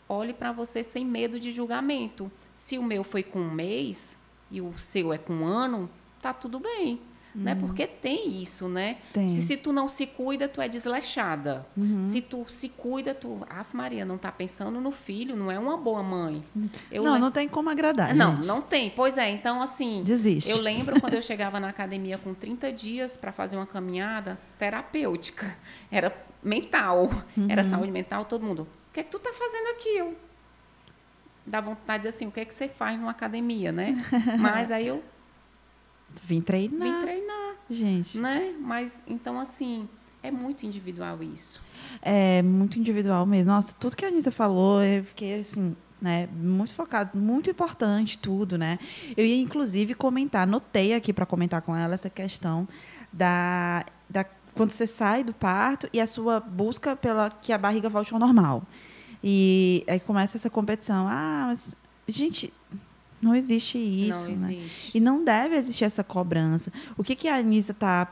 olhe 0.09 0.35
para 0.35 0.53
você 0.53 0.83
sem 0.83 1.05
medo 1.05 1.41
de 1.41 1.51
julgamento. 1.51 2.31
Se 2.59 2.77
o 2.77 2.83
meu 2.83 3.03
foi 3.03 3.23
com 3.23 3.41
um 3.41 3.51
mês 3.51 4.19
e 4.51 4.61
o 4.61 4.77
seu 4.79 5.13
é 5.13 5.19
com 5.19 5.33
um 5.33 5.47
ano, 5.47 5.89
tá 6.21 6.33
tudo 6.33 6.61
bem. 6.61 7.01
Né? 7.39 7.55
Porque 7.55 7.87
tem 7.87 8.41
isso, 8.43 8.69
né? 8.69 8.97
Tem. 9.13 9.29
Se, 9.29 9.43
se 9.43 9.57
tu 9.57 9.73
não 9.73 9.87
se 9.89 10.07
cuida, 10.07 10.49
tu 10.49 10.61
é 10.61 10.69
desleixada. 10.69 11.67
Uhum. 11.77 12.03
Se 12.05 12.21
tu 12.21 12.45
se 12.49 12.69
cuida, 12.69 13.15
tu, 13.15 13.41
Ave 13.49 13.69
Maria, 13.75 14.05
não 14.05 14.19
tá 14.19 14.31
pensando 14.33 14.81
no 14.81 14.91
filho, 14.91 15.37
não 15.37 15.51
é 15.51 15.59
uma 15.59 15.77
boa 15.77 16.03
mãe. 16.03 16.43
Eu 16.91 17.03
não, 17.05 17.15
le- 17.15 17.19
não 17.21 17.31
tem 17.31 17.49
como 17.49 17.71
agradar. 17.71 18.15
não, 18.15 18.37
gente. 18.37 18.47
não 18.47 18.61
tem. 18.61 18.91
Pois 18.91 19.17
é, 19.17 19.31
então 19.31 19.63
assim, 19.63 20.03
Desiste. 20.05 20.51
eu 20.51 20.59
lembro 20.61 20.99
quando 21.01 21.15
eu 21.15 21.23
chegava 21.23 21.59
na 21.61 21.69
academia 21.69 22.19
com 22.19 22.35
30 22.35 22.73
dias 22.73 23.17
para 23.17 23.31
fazer 23.33 23.57
uma 23.57 23.67
caminhada 23.67 24.39
terapêutica. 24.59 25.57
Era 25.91 26.13
mental, 26.43 27.11
era 27.49 27.63
Uhum. 27.63 27.69
saúde 27.71 27.91
mental, 27.93 28.25
todo 28.25 28.45
mundo. 28.45 28.67
O 28.91 28.93
que 28.95 29.01
é 29.01 29.03
que 29.03 29.11
tu 29.11 29.19
tá 29.19 29.33
fazendo 29.33 29.69
aqui? 29.77 29.89
Eu 29.99 30.17
dá 31.47 31.61
vontade 31.61 32.03
de 32.03 32.09
dizer 32.09 32.17
assim, 32.17 32.27
o 32.27 32.31
que 32.31 32.41
é 32.41 32.45
que 32.45 32.53
você 32.53 32.69
faz 32.69 32.99
numa 32.99 33.11
academia, 33.11 33.73
né? 33.73 33.97
Mas 34.39 34.71
aí 34.71 34.87
eu 34.87 35.03
Vim 36.25 36.41
treinar, 36.41 37.01
vim 37.01 37.01
treinar, 37.01 37.57
gente. 37.71 38.19
né? 38.19 38.55
Mas 38.61 39.03
então 39.07 39.39
assim, 39.39 39.89
é 40.23 40.31
muito 40.31 40.65
individual 40.67 41.23
isso. 41.23 41.61
É 42.03 42.43
muito 42.43 42.79
individual 42.79 43.25
mesmo. 43.27 43.53
Nossa, 43.53 43.75
tudo 43.79 43.97
que 43.97 44.05
a 44.05 44.09
Anissa 44.09 44.31
falou, 44.31 44.83
eu 44.83 45.05
fiquei 45.05 45.41
assim, 45.41 45.77
né, 46.01 46.29
muito 46.33 46.75
focado, 46.75 47.17
muito 47.19 47.51
importante 47.51 48.19
tudo, 48.19 48.57
né? 48.59 48.79
Eu 49.17 49.25
ia 49.25 49.41
inclusive 49.41 49.95
comentar, 49.95 50.43
anotei 50.43 50.95
aqui 50.95 51.13
para 51.13 51.27
comentar 51.27 51.63
com 51.63 51.75
ela 51.75 51.95
essa 51.95 52.11
questão 52.11 52.69
da, 53.13 53.85
da 54.09 54.25
quando 54.55 54.71
você 54.71 54.87
sai 54.87 55.23
do 55.23 55.33
parto 55.33 55.89
e 55.93 56.01
a 56.01 56.07
sua 56.07 56.41
busca 56.41 56.97
pela 56.97 57.31
que 57.31 57.53
a 57.53 57.59
barriga 57.59 57.89
volte 57.89 58.13
ao 58.13 58.19
normal. 58.21 58.65
E 59.23 59.85
aí 59.89 60.01
começa 60.01 60.37
essa 60.37 60.51
competição. 60.51 61.07
Ah, 61.09 61.45
mas 61.49 61.77
gente, 62.07 62.53
não 63.21 63.35
existe 63.35 63.79
isso, 63.79 64.29
não 64.31 64.37
né? 64.37 64.55
existe. 64.55 64.91
E 64.97 65.01
não 65.01 65.25
deve 65.25 65.57
existir 65.57 65.85
essa 65.85 66.05
cobrança. 66.05 66.73
O 66.97 67.05
que, 67.05 67.15
que 67.15 67.29
a 67.29 67.37
Anissa 67.37 67.73
está 67.73 68.09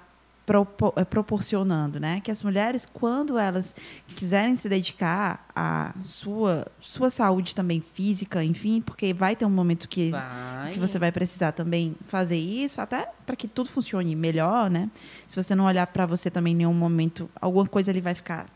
proporcionando, 1.11 1.99
né? 1.99 2.21
Que 2.21 2.31
as 2.31 2.41
mulheres, 2.43 2.87
quando 2.87 3.37
elas 3.37 3.75
quiserem 4.15 4.55
se 4.55 4.69
dedicar 4.69 5.45
à 5.55 5.93
sua, 6.03 6.69
sua 6.81 7.11
saúde 7.11 7.53
também 7.53 7.81
física, 7.81 8.45
enfim, 8.45 8.81
porque 8.81 9.13
vai 9.13 9.35
ter 9.35 9.45
um 9.45 9.51
momento 9.51 9.89
que, 9.89 10.11
Vai. 10.11 10.73
que 10.73 10.79
você 10.79 11.01
vai 11.01 11.11
precisar 11.11 11.51
também 11.51 11.97
fazer 12.07 12.37
isso, 12.37 12.81
até 12.81 13.09
para 13.25 13.35
que 13.35 13.49
tudo 13.49 13.69
funcione 13.69 14.15
melhor, 14.15 14.71
né? 14.71 14.89
Se 15.27 15.41
você 15.41 15.53
não 15.55 15.65
olhar 15.65 15.87
para 15.89 16.07
você 16.07 16.31
também 16.31 16.53
em 16.53 16.57
nenhum 16.57 16.75
momento, 16.75 17.29
alguma 17.41 17.67
coisa 17.67 17.91
ali 17.91 18.01
vai 18.01 18.15
ficar 18.15 18.47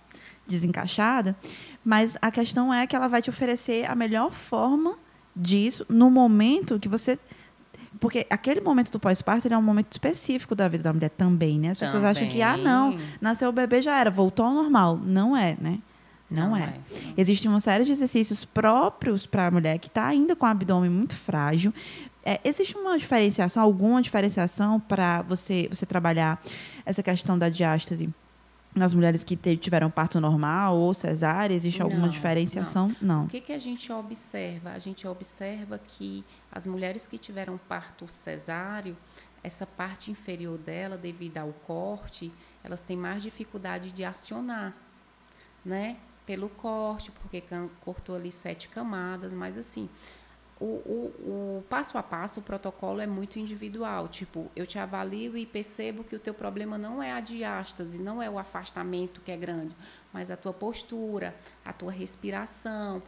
desencaixada. 0.47 1.37
Mas 1.85 2.17
a 2.23 2.31
questão 2.31 2.73
é 2.73 2.87
que 2.87 2.95
ela 2.95 3.09
vai 3.09 3.21
te 3.21 3.31
oferecer 3.31 3.91
a 3.91 3.97
melhor 3.97 4.31
forma 4.31 4.97
disso 5.41 5.87
no 5.89 6.11
momento 6.11 6.79
que 6.79 6.89
você 6.89 7.19
porque 7.99 8.27
aquele 8.31 8.61
momento 8.61 8.91
do 8.91 9.01
pós-parto 9.01 9.47
é 9.47 9.59
um 9.59 9.63
momento 9.63 9.93
específico 9.93 10.55
da 10.55 10.69
vida 10.69 10.85
da 10.85 10.93
mulher 10.93 11.11
também, 11.11 11.59
né? 11.59 11.71
As 11.71 11.79
pessoas 11.79 12.05
acham 12.05 12.29
que, 12.29 12.41
ah, 12.41 12.57
não, 12.57 12.93
Também. 12.93 13.07
nasceu 13.21 13.49
o 13.49 13.53
bebê 13.53 13.83
já 13.83 13.99
era, 13.99 14.11
voltou 14.11 14.47
ao 14.47 14.55
normal. 14.55 14.97
Não 14.97 15.37
é, 15.37 15.57
né? 15.61 15.81
Não, 16.31 16.57
é. 16.57 16.67
Não. 16.67 17.13
Existe 17.17 17.49
uma 17.49 17.59
série 17.59 17.85
de 17.85 17.91
exercícios 17.91 18.45
próprios 18.45 19.27
para 19.27 19.49
a 19.49 19.51
mulher 19.51 19.79
que 19.79 19.89
está 19.89 20.07
ainda 20.07 20.37
com 20.37 20.47
o 20.47 20.49
abdômen 20.49 20.89
muito 20.89 21.17
frágil. 21.17 21.75
É, 22.25 22.39
existe 22.45 22.77
uma 22.77 22.97
diferenciação, 22.97 23.63
alguma 23.63 24.01
diferenciação 24.01 24.79
para 24.79 25.23
você, 25.23 25.69
você 25.69 25.85
trabalhar 25.85 26.41
essa 26.87 27.03
questão 27.03 27.39
da 27.39 27.49
diástase 27.49 28.09
nas 28.75 28.95
mulheres 28.95 29.25
que 29.25 29.37
tiveram 29.57 29.91
parto 29.91 30.21
normal 30.21 30.77
ou 30.77 30.95
cesárea? 30.95 31.55
Existe 31.55 31.83
alguma 31.83 32.03
Não, 32.03 32.09
diferenciação? 32.09 32.95
Não. 33.01 33.25
O 33.25 33.29
que, 33.29 33.41
que 33.41 33.53
a 33.53 33.59
gente 33.59 33.93
observa? 33.93 34.71
A 34.71 34.79
gente 34.79 35.07
observa 35.07 35.79
que 35.79 36.25
as 36.51 36.67
mulheres 36.67 37.07
que 37.07 37.19
tiveram 37.19 37.59
parto 37.69 38.09
cesáreo, 38.09 38.97
essa 39.43 39.67
parte 39.67 40.11
inferior 40.11 40.59
dela, 40.59 40.97
devido 40.97 41.39
ao 41.39 41.53
corte, 41.67 42.33
elas 42.63 42.83
têm 42.83 42.97
mais 42.97 43.23
dificuldade 43.23 43.91
de 43.91 44.05
acionar, 44.05 44.75
né? 45.65 45.97
Pelo 46.27 46.49
corte, 46.49 47.11
porque 47.11 47.43
cortou 47.81 48.15
ali 48.15 48.31
sete 48.31 48.69
camadas, 48.69 49.33
mas 49.33 49.59
assim, 49.59 49.89
o, 50.61 50.65
o, 50.65 51.59
o 51.59 51.65
passo 51.71 51.97
a 51.97 52.03
passo, 52.03 52.41
o 52.41 52.43
protocolo 52.43 53.01
é 53.01 53.07
muito 53.07 53.39
individual. 53.39 54.09
Tipo, 54.09 54.51
eu 54.55 54.67
te 54.67 54.79
avalio 54.79 55.37
e 55.37 55.47
percebo 55.47 56.05
que 56.05 56.15
o 56.15 56.19
teu 56.19 56.35
problema 56.35 56.77
não 56.77 57.03
é 57.03 57.13
a 57.13 57.21
diástase, 57.21 57.99
não 57.99 58.23
é 58.23 58.29
o 58.29 58.39
afastamento 58.39 59.21
que 59.23 59.33
é 59.33 59.37
grande, 59.37 59.75
mas 60.13 60.31
a 60.31 60.37
tua 60.37 60.53
postura, 60.53 61.35
a 61.65 61.73
tua 61.73 61.91
respiração, 61.91 63.03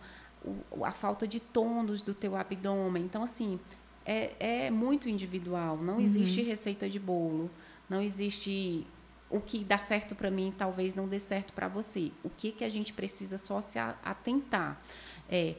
o- 0.70 0.84
a 0.84 0.90
falta 0.92 1.26
de 1.26 1.38
tônus 1.40 2.02
do 2.02 2.14
teu 2.14 2.34
abdômen. 2.36 3.04
Então, 3.04 3.22
assim, 3.22 3.60
é, 4.04 4.32
é 4.66 4.70
muito 4.70 5.08
individual. 5.08 5.76
Não 5.76 6.00
existe 6.00 6.40
receita 6.42 6.88
de 6.88 6.98
bolo, 6.98 7.50
não 7.88 8.00
existe 8.00 8.86
o 9.30 9.40
que 9.40 9.64
dá 9.64 9.78
certo 9.78 10.14
para 10.14 10.30
mim 10.30 10.52
talvez 10.58 10.94
não 10.94 11.08
dê 11.08 11.18
certo 11.18 11.52
para 11.54 11.66
você. 11.68 12.12
O 12.22 12.28
que 12.28 12.52
que 12.52 12.64
a 12.64 12.68
gente 12.68 12.92
precisa 12.92 13.38
só 13.38 13.60
se 13.62 13.78
atentar 13.78 14.78
é 15.28 15.54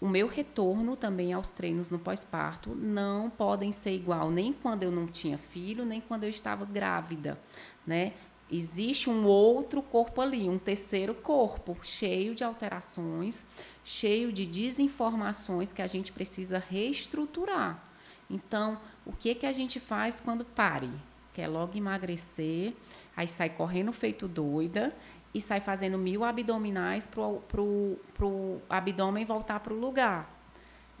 o 0.00 0.08
meu 0.08 0.28
retorno 0.28 0.96
também 0.96 1.32
aos 1.32 1.50
treinos 1.50 1.90
no 1.90 1.98
pós-parto 1.98 2.74
não 2.74 3.28
podem 3.28 3.72
ser 3.72 3.94
igual 3.94 4.30
nem 4.30 4.52
quando 4.52 4.84
eu 4.84 4.92
não 4.92 5.06
tinha 5.06 5.36
filho, 5.36 5.84
nem 5.84 6.00
quando 6.00 6.24
eu 6.24 6.30
estava 6.30 6.64
grávida, 6.64 7.38
né? 7.86 8.12
Existe 8.50 9.10
um 9.10 9.26
outro 9.26 9.82
corpo 9.82 10.22
ali, 10.22 10.48
um 10.48 10.58
terceiro 10.58 11.14
corpo, 11.14 11.76
cheio 11.82 12.34
de 12.34 12.42
alterações, 12.42 13.44
cheio 13.84 14.32
de 14.32 14.46
desinformações 14.46 15.72
que 15.72 15.82
a 15.82 15.86
gente 15.86 16.12
precisa 16.12 16.58
reestruturar. 16.58 17.82
Então, 18.30 18.78
o 19.04 19.12
que 19.12 19.34
que 19.34 19.44
a 19.44 19.52
gente 19.52 19.78
faz 19.78 20.18
quando 20.18 20.44
pare? 20.44 20.90
Quer 21.34 21.46
logo 21.46 21.76
emagrecer, 21.76 22.72
aí 23.14 23.28
sai 23.28 23.50
correndo 23.50 23.92
feito 23.92 24.26
doida 24.26 24.96
e 25.34 25.40
sai 25.40 25.60
fazendo 25.60 25.98
mil 25.98 26.24
abdominais 26.24 27.06
para 27.06 27.60
o 27.60 28.60
abdômen 28.68 29.24
voltar 29.24 29.60
para 29.60 29.72
o 29.72 29.78
lugar. 29.78 30.36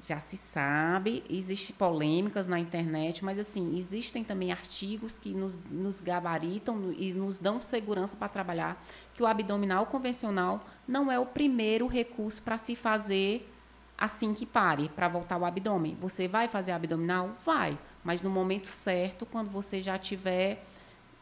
Já 0.00 0.20
se 0.20 0.36
sabe, 0.36 1.24
existem 1.28 1.74
polêmicas 1.74 2.46
na 2.46 2.58
internet, 2.60 3.24
mas 3.24 3.36
assim, 3.36 3.76
existem 3.76 4.22
também 4.22 4.52
artigos 4.52 5.18
que 5.18 5.34
nos, 5.34 5.58
nos 5.68 6.00
gabaritam 6.00 6.94
e 6.96 7.12
nos 7.14 7.38
dão 7.38 7.60
segurança 7.60 8.16
para 8.16 8.28
trabalhar 8.28 8.80
que 9.12 9.22
o 9.22 9.26
abdominal 9.26 9.86
convencional 9.86 10.64
não 10.86 11.10
é 11.10 11.18
o 11.18 11.26
primeiro 11.26 11.88
recurso 11.88 12.40
para 12.42 12.56
se 12.56 12.76
fazer 12.76 13.52
assim 13.96 14.32
que 14.34 14.46
pare, 14.46 14.88
para 14.90 15.08
voltar 15.08 15.36
o 15.36 15.44
abdômen. 15.44 15.96
Você 16.00 16.28
vai 16.28 16.46
fazer 16.46 16.70
abdominal? 16.70 17.34
Vai, 17.44 17.76
mas 18.04 18.22
no 18.22 18.30
momento 18.30 18.68
certo, 18.68 19.26
quando 19.26 19.50
você 19.50 19.82
já 19.82 19.98
tiver 19.98 20.64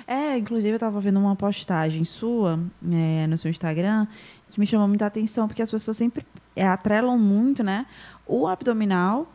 É, 0.06 0.36
inclusive 0.36 0.70
eu 0.70 0.76
estava 0.76 1.00
vendo 1.00 1.20
uma 1.20 1.36
postagem 1.36 2.04
sua 2.04 2.58
é, 2.90 3.26
no 3.26 3.38
seu 3.38 3.50
Instagram 3.50 4.06
que 4.50 4.58
me 4.58 4.66
chamou 4.66 4.88
muita 4.88 5.06
atenção, 5.06 5.46
porque 5.46 5.62
as 5.62 5.70
pessoas 5.70 5.96
sempre 5.96 6.24
é, 6.54 6.66
atrelam 6.66 7.18
muito, 7.18 7.62
né, 7.62 7.86
o 8.26 8.46
abdominal 8.46 9.30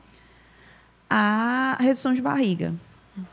à 1.09 1.77
redução 1.79 2.13
de 2.13 2.21
barriga, 2.21 2.73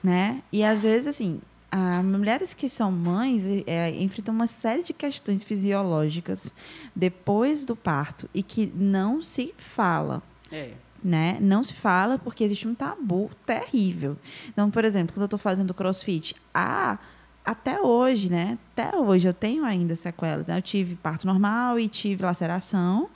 né? 0.03 0.43
E 0.53 0.64
às 0.64 0.83
vezes, 0.83 1.07
assim, 1.07 1.41
a, 1.71 2.03
mulheres 2.03 2.55
que 2.55 2.69
são 2.69 2.91
mães 2.91 3.45
é, 3.67 3.91
enfrentam 4.03 4.35
uma 4.35 4.47
série 4.47 4.83
de 4.83 4.93
questões 4.93 5.45
fisiológicas 5.45 6.53
depois 6.95 7.64
do 7.64 7.77
parto 7.77 8.29
e 8.35 8.43
que 8.43 8.73
não 8.75 9.23
se 9.23 9.55
fala 9.57 10.23
É. 10.51 10.73
né? 11.07 11.38
Não 11.40 11.62
se 11.62 11.72
fala 11.72 12.18
porque 12.18 12.42
existe 12.42 12.66
um 12.66 12.74
tabu 12.74 13.30
terrível. 13.46 14.16
Então, 14.48 14.70
por 14.70 14.84
exemplo, 14.84 15.14
quando 15.14 15.22
eu 15.22 15.26
estou 15.26 15.38
fazendo 15.38 15.72
crossfit, 15.72 16.34
ah, 16.52 16.98
até 17.44 17.80
hoje, 17.80 18.28
né? 18.28 18.59
Até 18.72 18.96
hoje 18.96 19.28
eu 19.28 19.32
tenho 19.32 19.64
ainda 19.64 19.94
sequelas. 19.94 20.48
né? 20.48 20.59
Eu 20.59 20.62
tive 20.62 20.96
parto 20.96 21.26
normal 21.26 21.78
e 21.78 21.88
tive 21.88 22.24
laceração. 22.24 23.09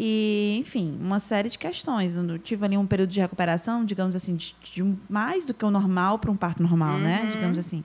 E, 0.00 0.56
enfim, 0.60 0.96
uma 1.00 1.18
série 1.18 1.50
de 1.50 1.58
questões. 1.58 2.14
Eu 2.14 2.38
tive 2.38 2.64
ali 2.64 2.78
um 2.78 2.86
período 2.86 3.10
de 3.10 3.20
recuperação, 3.20 3.84
digamos 3.84 4.16
assim, 4.16 4.36
de, 4.36 4.54
de 4.62 4.96
mais 5.08 5.44
do 5.44 5.52
que 5.52 5.64
o 5.64 5.70
normal 5.70 6.18
para 6.18 6.30
um 6.30 6.36
parto 6.36 6.62
normal, 6.62 6.98
né? 6.98 7.22
Uhum. 7.24 7.30
Digamos 7.30 7.58
assim. 7.58 7.84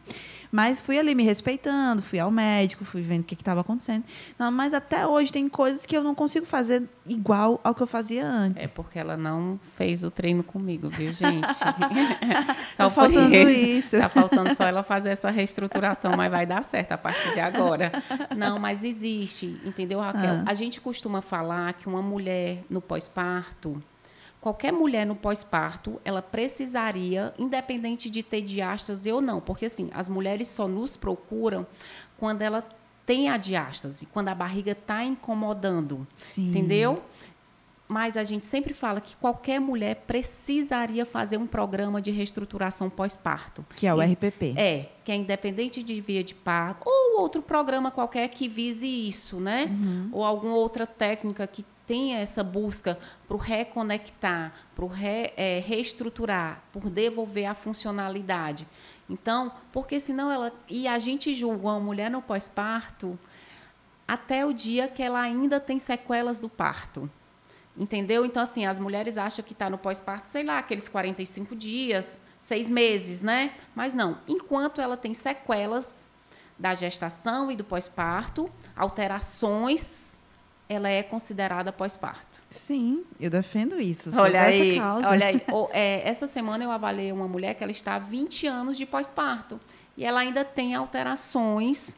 Mas 0.54 0.80
fui 0.80 1.00
ali 1.00 1.16
me 1.16 1.24
respeitando, 1.24 2.04
fui 2.04 2.20
ao 2.20 2.30
médico, 2.30 2.86
fui 2.86 3.02
vendo 3.02 3.22
o 3.22 3.24
que 3.24 3.34
estava 3.34 3.62
acontecendo. 3.62 4.04
Não, 4.38 4.52
mas 4.52 4.72
até 4.72 5.08
hoje 5.08 5.32
tem 5.32 5.50
coisas 5.50 5.84
que 5.84 5.98
eu 5.98 6.04
não 6.04 6.14
consigo 6.14 6.46
fazer 6.46 6.84
igual 7.08 7.60
ao 7.64 7.74
que 7.74 7.82
eu 7.82 7.88
fazia 7.88 8.24
antes. 8.24 8.62
É 8.62 8.68
porque 8.68 9.00
ela 9.00 9.18
não 9.18 9.60
fez 9.76 10.04
o 10.04 10.12
treino 10.12 10.44
comigo, 10.44 10.90
viu, 10.90 11.12
gente? 11.12 11.48
Tá 12.78 12.90
só 12.90 12.90
por 12.90 13.12
faltando 13.12 13.50
isso. 13.50 13.98
Tá 13.98 14.10
faltando 14.10 14.56
só 14.56 14.64
ela 14.66 14.84
fazer 14.84 15.10
essa 15.10 15.30
reestruturação, 15.32 16.16
mas 16.16 16.30
vai 16.30 16.46
dar 16.46 16.64
certo 16.64 16.92
a 16.92 16.98
partir 16.98 17.34
de 17.34 17.40
agora. 17.40 17.92
Não, 18.36 18.60
mas 18.60 18.84
existe, 18.84 19.60
entendeu, 19.66 20.00
Raquel? 20.00 20.36
Ah. 20.36 20.44
A 20.46 20.54
gente 20.54 20.80
costuma 20.80 21.22
falar 21.22 21.74
que 21.74 21.88
uma 21.88 22.02
mulher 22.02 22.64
no 22.70 22.82
pós-parto, 22.82 23.82
qualquer 24.44 24.74
mulher 24.74 25.06
no 25.06 25.16
pós-parto, 25.16 26.02
ela 26.04 26.22
precisaria, 26.22 27.34
independente 27.40 28.10
de 28.10 28.22
ter 28.22 28.42
diástase 28.42 29.10
ou 29.10 29.22
não, 29.22 29.40
porque 29.40 29.68
assim, 29.68 29.90
as 29.94 30.10
mulheres 30.10 30.50
só 30.50 30.68
nos 30.68 30.98
procuram 30.98 31.66
quando 32.18 32.42
ela 32.42 32.62
tem 33.06 33.30
a 33.30 33.38
diástase, 33.38 34.06
quando 34.06 34.28
a 34.28 34.36
barriga 34.36 34.74
está 34.74 35.02
incomodando. 35.02 36.06
Sim. 36.14 36.50
Entendeu? 36.50 37.02
Mas 37.94 38.18
a 38.18 38.24
gente 38.24 38.48
sempre 38.48 38.74
fala 38.74 39.00
que 39.00 39.16
qualquer 39.18 39.60
mulher 39.62 40.04
precisaria 40.08 41.06
fazer 41.06 41.38
um 41.38 41.46
programa 41.46 42.02
de 42.02 42.10
reestruturação 42.10 42.90
pós-parto. 42.90 43.64
Que 43.76 43.86
é 43.86 43.94
o 43.94 44.02
E- 44.02 44.14
RPP. 44.14 44.56
É, 44.58 44.90
que 45.06 45.12
é 45.12 45.16
independente 45.16 45.84
de 45.84 46.02
via 46.02 46.24
de 46.24 46.34
parto, 46.34 46.82
ou 46.88 47.22
outro 47.22 47.44
programa 47.44 47.92
qualquer 47.92 48.28
que 48.30 48.48
vise 48.48 48.88
isso, 48.88 49.40
né? 49.40 49.70
Ou 50.12 50.24
alguma 50.26 50.56
outra 50.56 50.88
técnica 50.88 51.46
que 51.46 51.64
tenha 51.86 52.18
essa 52.18 52.44
busca 52.44 52.98
para 53.28 53.38
reconectar, 53.38 54.52
para 54.76 54.88
re, 54.88 55.32
é, 55.38 55.60
reestruturar, 55.64 56.64
por 56.72 56.90
devolver 56.90 57.46
a 57.46 57.54
funcionalidade. 57.54 58.68
Então, 59.08 59.52
porque 59.72 60.00
senão 60.00 60.32
ela. 60.32 60.52
E 60.68 60.88
a 60.88 60.98
gente 60.98 61.32
julga 61.36 61.68
uma 61.68 61.80
mulher 61.80 62.10
no 62.10 62.24
pós-parto 62.24 63.20
até 64.08 64.44
o 64.46 64.52
dia 64.52 64.88
que 64.88 65.04
ela 65.04 65.20
ainda 65.22 65.60
tem 65.60 65.78
sequelas 65.78 66.40
do 66.40 66.50
parto. 66.50 67.08
Entendeu? 67.76 68.26
Então, 68.26 68.44
assim, 68.44 68.66
as 68.66 68.78
mulheres 68.78 69.18
acham 69.18 69.44
que 69.44 69.54
está 69.54 69.70
no 69.70 69.78
pós-parto, 69.78 70.30
sei 70.30 70.44
lá, 70.44 70.60
aqueles 70.60 70.88
45 70.88 71.56
dias, 71.56 72.20
seis 72.40 72.70
meses, 72.70 73.22
né? 73.22 73.54
Mas 73.76 73.94
não. 73.94 74.20
Enquanto 74.28 74.80
ela 74.80 74.96
tem 74.96 75.14
sequelas 75.14 76.06
da 76.58 76.76
gestação 76.76 77.52
e 77.52 77.56
do 77.56 77.64
pós-parto, 77.64 78.50
alterações, 78.76 80.20
ela 80.70 80.88
é 80.88 81.02
considerada 81.02 81.72
pós-parto. 81.72 82.44
Sim, 82.50 83.04
eu 83.20 83.30
defendo 83.30 83.80
isso. 83.80 84.12
Olha 84.16 84.44
aí, 84.44 84.80
olha 85.06 85.26
aí. 85.28 85.42
É, 85.72 86.08
essa 86.08 86.28
semana 86.28 86.64
eu 86.64 86.72
avaliei 86.72 87.12
uma 87.12 87.28
mulher 87.28 87.56
que 87.56 87.64
ela 87.64 87.72
está 87.72 87.96
há 87.96 88.00
20 88.00 88.46
anos 88.46 88.78
de 88.78 88.86
pós-parto. 88.86 89.60
E 89.98 90.06
ela 90.06 90.20
ainda 90.20 90.46
tem 90.46 90.76
alterações 90.76 91.96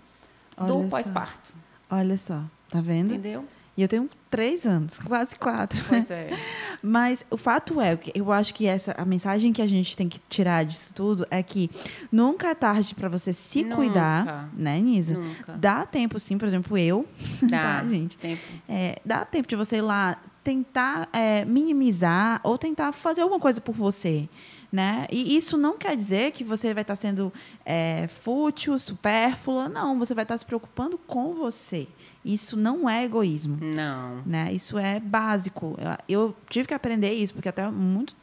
Olha 0.57 0.67
do 0.67 0.89
pós-parto. 0.89 1.53
Olha 1.89 2.17
só, 2.17 2.41
tá 2.69 2.80
vendo? 2.82 3.13
Entendeu? 3.13 3.45
E 3.78 3.82
eu 3.82 3.88
tenho 3.88 4.09
três 4.30 4.65
anos, 4.65 4.99
quase 4.99 5.36
quatro. 5.36 5.82
Pois 5.88 6.09
é. 6.09 6.30
Mas 6.82 7.26
o 7.30 7.38
fato 7.38 7.82
é, 7.82 7.95
que 7.97 8.11
eu 8.13 8.32
acho 8.32 8.53
que 8.53 8.67
essa 8.67 8.93
a 8.97 9.03
mensagem 9.03 9.51
que 9.51 9.61
a 9.61 9.67
gente 9.67 9.97
tem 9.97 10.07
que 10.07 10.19
tirar 10.30 10.63
disso 10.63 10.93
tudo 10.93 11.26
é 11.30 11.41
que 11.41 11.69
nunca 12.11 12.49
é 12.49 12.55
tarde 12.55 12.93
para 12.93 13.09
você 13.09 13.34
se 13.34 13.63
Nunca. 13.63 13.76
cuidar, 13.76 14.49
né, 14.53 14.80
Nisa? 14.80 15.17
Nunca. 15.17 15.53
Dá 15.53 15.86
tempo 15.86 16.19
sim, 16.19 16.38
por 16.38 16.47
exemplo, 16.47 16.78
eu, 16.78 17.05
Dá, 17.43 17.82
tá, 17.82 17.86
gente? 17.86 18.17
Tempo. 18.17 18.41
É, 18.67 18.99
dá 19.03 19.26
tempo 19.26 19.47
de 19.47 19.55
você 19.55 19.78
ir 19.78 19.82
lá 19.82 20.17
tentar 20.43 21.09
é, 21.11 21.43
minimizar 21.43 22.39
ou 22.43 22.57
tentar 22.57 22.91
fazer 22.91 23.21
alguma 23.21 23.39
coisa 23.39 23.59
por 23.59 23.73
você. 23.73 24.30
Né? 24.71 25.07
E 25.09 25.38
isso 25.38 25.57
não 25.57 25.78
quer 25.78 25.95
dizer 25.95 26.32
que 26.32 26.43
você 26.43 26.73
vai 26.73 26.82
estar 26.82 26.97
sendo 26.97 27.32
é, 27.65 28.07
fútil, 28.07 28.78
supérflua. 28.78 29.69
Não, 29.69 29.97
você 29.97 30.13
vai 30.13 30.23
estar 30.26 30.38
se 30.38 30.45
preocupando 30.45 30.97
com 30.97 31.34
você. 31.34 31.88
Isso 32.26 32.57
não 32.57 32.89
é 32.89 33.03
egoísmo. 33.03 33.59
Não. 33.61 34.23
Né? 34.26 34.51
Isso 34.51 34.80
é 34.80 34.99
básico. 34.99 35.78
Eu, 36.07 36.26
eu 36.28 36.36
tive 36.49 36.67
que 36.67 36.73
aprender 36.73 37.13
isso, 37.13 37.34
porque 37.34 37.47
até, 37.47 37.69
muito, 37.69 38.15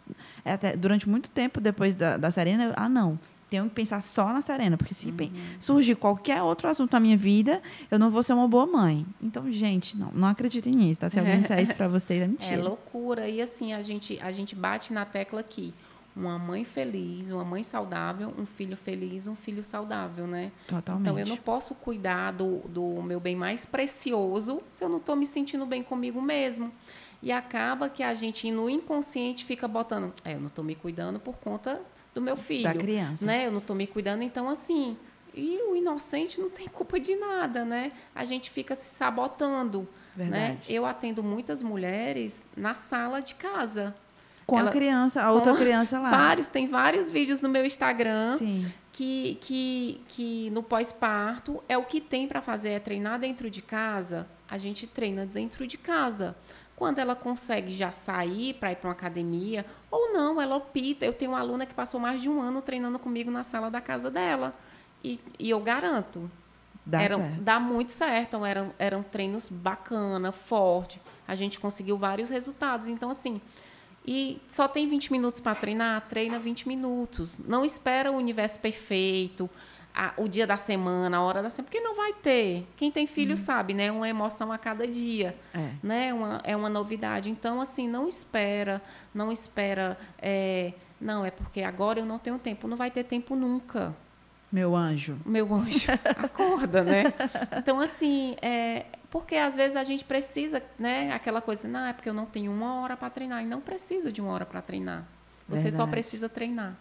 até 0.44 0.76
durante 0.76 1.08
muito 1.08 1.30
tempo 1.30 1.60
depois 1.60 1.94
da, 1.94 2.16
da 2.16 2.30
Serena, 2.32 2.64
eu, 2.64 2.72
ah, 2.74 2.88
não, 2.88 3.16
tenho 3.48 3.64
que 3.64 3.74
pensar 3.74 4.02
só 4.02 4.32
na 4.32 4.40
Serena, 4.40 4.76
porque 4.76 4.92
se 4.94 5.12
bem, 5.12 5.30
surgir 5.60 5.94
qualquer 5.94 6.42
outro 6.42 6.68
assunto 6.68 6.92
na 6.94 6.98
minha 7.00 7.16
vida, 7.16 7.62
eu 7.90 7.98
não 7.98 8.10
vou 8.10 8.22
ser 8.22 8.32
uma 8.32 8.48
boa 8.48 8.66
mãe. 8.66 9.06
Então, 9.22 9.52
gente, 9.52 9.96
não, 9.96 10.10
não 10.12 10.28
acreditem 10.28 10.72
nisso, 10.72 11.00
tá? 11.00 11.08
Se 11.08 11.18
alguém 11.20 11.42
disser 11.42 11.60
isso 11.62 11.74
pra 11.74 11.86
vocês, 11.86 12.20
é 12.20 12.24
É 12.24 12.28
mentira. 12.28 12.62
loucura. 12.62 13.28
E 13.28 13.40
assim, 13.40 13.72
a 13.72 13.82
gente, 13.82 14.18
a 14.20 14.32
gente 14.32 14.56
bate 14.56 14.92
na 14.92 15.04
tecla 15.04 15.40
aqui. 15.40 15.72
Uma 16.14 16.38
mãe 16.38 16.64
feliz, 16.64 17.30
uma 17.30 17.44
mãe 17.44 17.62
saudável, 17.62 18.34
um 18.38 18.44
filho 18.44 18.76
feliz, 18.76 19.26
um 19.26 19.34
filho 19.34 19.64
saudável, 19.64 20.26
né? 20.26 20.52
Totalmente. 20.66 21.02
Então, 21.02 21.18
eu 21.18 21.26
não 21.26 21.36
posso 21.36 21.74
cuidar 21.74 22.32
do, 22.32 22.58
do 22.68 23.02
meu 23.02 23.18
bem 23.18 23.34
mais 23.34 23.64
precioso 23.64 24.62
se 24.68 24.84
eu 24.84 24.88
não 24.88 24.98
estou 24.98 25.16
me 25.16 25.24
sentindo 25.24 25.64
bem 25.64 25.82
comigo 25.82 26.20
mesmo. 26.20 26.70
E 27.22 27.32
acaba 27.32 27.88
que 27.88 28.02
a 28.02 28.12
gente, 28.14 28.50
no 28.50 28.68
inconsciente, 28.68 29.44
fica 29.44 29.66
botando... 29.66 30.12
É, 30.24 30.34
eu 30.34 30.40
não 30.40 30.48
estou 30.48 30.64
me 30.64 30.74
cuidando 30.74 31.18
por 31.18 31.36
conta 31.36 31.80
do 32.14 32.20
meu 32.20 32.36
filho. 32.36 32.64
Da 32.64 32.74
criança. 32.74 33.24
Né? 33.24 33.46
Eu 33.46 33.52
não 33.52 33.60
estou 33.60 33.74
me 33.74 33.86
cuidando, 33.86 34.22
então, 34.22 34.48
assim... 34.48 34.96
E 35.34 35.58
o 35.62 35.74
inocente 35.74 36.38
não 36.38 36.50
tem 36.50 36.68
culpa 36.68 37.00
de 37.00 37.16
nada, 37.16 37.64
né? 37.64 37.92
A 38.14 38.22
gente 38.22 38.50
fica 38.50 38.74
se 38.74 38.94
sabotando. 38.94 39.88
Né? 40.14 40.28
Verdade. 40.28 40.74
Eu 40.74 40.84
atendo 40.84 41.22
muitas 41.22 41.62
mulheres 41.62 42.46
na 42.54 42.74
sala 42.74 43.20
de 43.20 43.34
casa. 43.34 43.96
Com 44.46 44.58
Ela- 44.58 44.68
a 44.70 44.72
criança, 44.72 45.22
a 45.22 45.30
outra 45.32 45.54
criança 45.56 45.98
lá. 46.00 46.10
Vários, 46.10 46.46
tem 46.46 46.66
vários 46.66 47.10
vídeos 47.10 47.40
no 47.40 47.48
meu 47.48 47.64
Instagram 47.64 48.36
Sim. 48.38 48.70
que, 48.92 49.38
que, 49.40 50.00
que 50.08 50.50
no 50.50 50.62
pós-parto 50.62 51.62
é 51.68 51.76
o 51.78 51.84
que 51.84 52.00
tem 52.00 52.26
para 52.26 52.40
fazer 52.42 52.70
é 52.70 52.78
treinar 52.78 53.18
dentro 53.18 53.48
de 53.50 53.62
casa. 53.62 54.26
A 54.48 54.58
gente 54.58 54.86
treina 54.86 55.24
dentro 55.24 55.66
de 55.66 55.78
casa. 55.78 56.36
Quando 56.76 56.98
ela 56.98 57.14
consegue 57.14 57.72
já 57.72 57.92
sair 57.92 58.54
para 58.54 58.72
ir 58.72 58.76
para 58.76 58.88
uma 58.88 58.92
academia, 58.92 59.64
ou 59.90 60.12
não, 60.12 60.40
ela 60.40 60.56
opta. 60.56 61.04
Eu 61.04 61.12
tenho 61.12 61.30
uma 61.30 61.38
aluna 61.40 61.64
que 61.64 61.72
passou 61.74 62.00
mais 62.00 62.20
de 62.20 62.28
um 62.28 62.40
ano 62.40 62.60
treinando 62.60 62.98
comigo 62.98 63.30
na 63.30 63.44
sala 63.44 63.70
da 63.70 63.80
casa 63.80 64.10
dela. 64.10 64.52
E, 65.04 65.20
e 65.38 65.48
eu 65.50 65.60
garanto, 65.60 66.28
Dá 66.84 67.00
eram, 67.00 67.18
certo. 67.18 67.40
dá 67.40 67.60
muito 67.60 67.92
certo. 67.92 68.44
Eram, 68.44 68.72
eram 68.78 69.02
treinos 69.02 69.48
bacana, 69.48 70.32
forte. 70.32 71.00
A 71.28 71.36
gente 71.36 71.60
conseguiu 71.60 71.96
vários 71.96 72.28
resultados. 72.28 72.88
Então, 72.88 73.10
assim, 73.10 73.40
e 74.06 74.40
só 74.48 74.66
tem 74.68 74.88
20 74.88 75.12
minutos 75.12 75.40
para 75.40 75.54
treinar? 75.54 76.00
Treina 76.08 76.38
20 76.38 76.66
minutos. 76.68 77.38
Não 77.46 77.64
espera 77.64 78.10
o 78.10 78.16
universo 78.16 78.58
perfeito, 78.60 79.48
a- 79.94 80.12
o 80.16 80.26
dia 80.28 80.46
da 80.46 80.56
semana, 80.56 81.18
a 81.18 81.22
hora 81.22 81.42
da 81.42 81.50
semana, 81.50 81.68
porque 81.70 81.80
não 81.80 81.94
vai 81.94 82.12
ter. 82.14 82.66
Quem 82.76 82.90
tem 82.90 83.06
filho 83.06 83.36
sabe, 83.36 83.74
né? 83.74 83.92
Uma 83.92 84.08
emoção 84.08 84.50
a 84.50 84.58
cada 84.58 84.86
dia. 84.86 85.36
É. 85.54 85.70
Né? 85.82 86.12
Uma, 86.14 86.40
é 86.44 86.56
uma 86.56 86.68
novidade. 86.68 87.28
Então, 87.30 87.60
assim, 87.60 87.86
não 87.88 88.08
espera, 88.08 88.80
não 89.14 89.30
espera. 89.30 89.96
é, 90.20 90.72
não, 91.00 91.24
é 91.24 91.30
porque 91.30 91.62
agora 91.62 91.98
eu 92.00 92.06
não 92.06 92.18
tenho 92.18 92.38
tempo. 92.38 92.66
Não 92.68 92.76
vai 92.76 92.90
ter 92.90 93.02
tempo 93.04 93.34
nunca 93.36 93.94
Meu 94.52 94.74
anjo. 94.76 95.18
meu 95.26 95.52
anjo, 95.54 95.88
acorda, 96.16 96.82
né? 96.84 97.04
Então, 97.58 97.80
assim, 97.80 98.36
é, 98.40 98.86
porque 99.12 99.36
às 99.36 99.54
vezes 99.54 99.76
a 99.76 99.84
gente 99.84 100.06
precisa, 100.06 100.62
né? 100.78 101.12
Aquela 101.12 101.42
coisa, 101.42 101.68
não, 101.68 101.84
é 101.84 101.92
porque 101.92 102.08
eu 102.08 102.14
não 102.14 102.24
tenho 102.24 102.50
uma 102.50 102.80
hora 102.80 102.96
para 102.96 103.10
treinar. 103.10 103.42
E 103.42 103.46
não 103.46 103.60
precisa 103.60 104.10
de 104.10 104.22
uma 104.22 104.32
hora 104.32 104.46
para 104.46 104.62
treinar. 104.62 105.04
Você 105.46 105.70
só 105.70 105.84
Verdade. 105.84 105.90
precisa 105.90 106.28
treinar. 106.30 106.74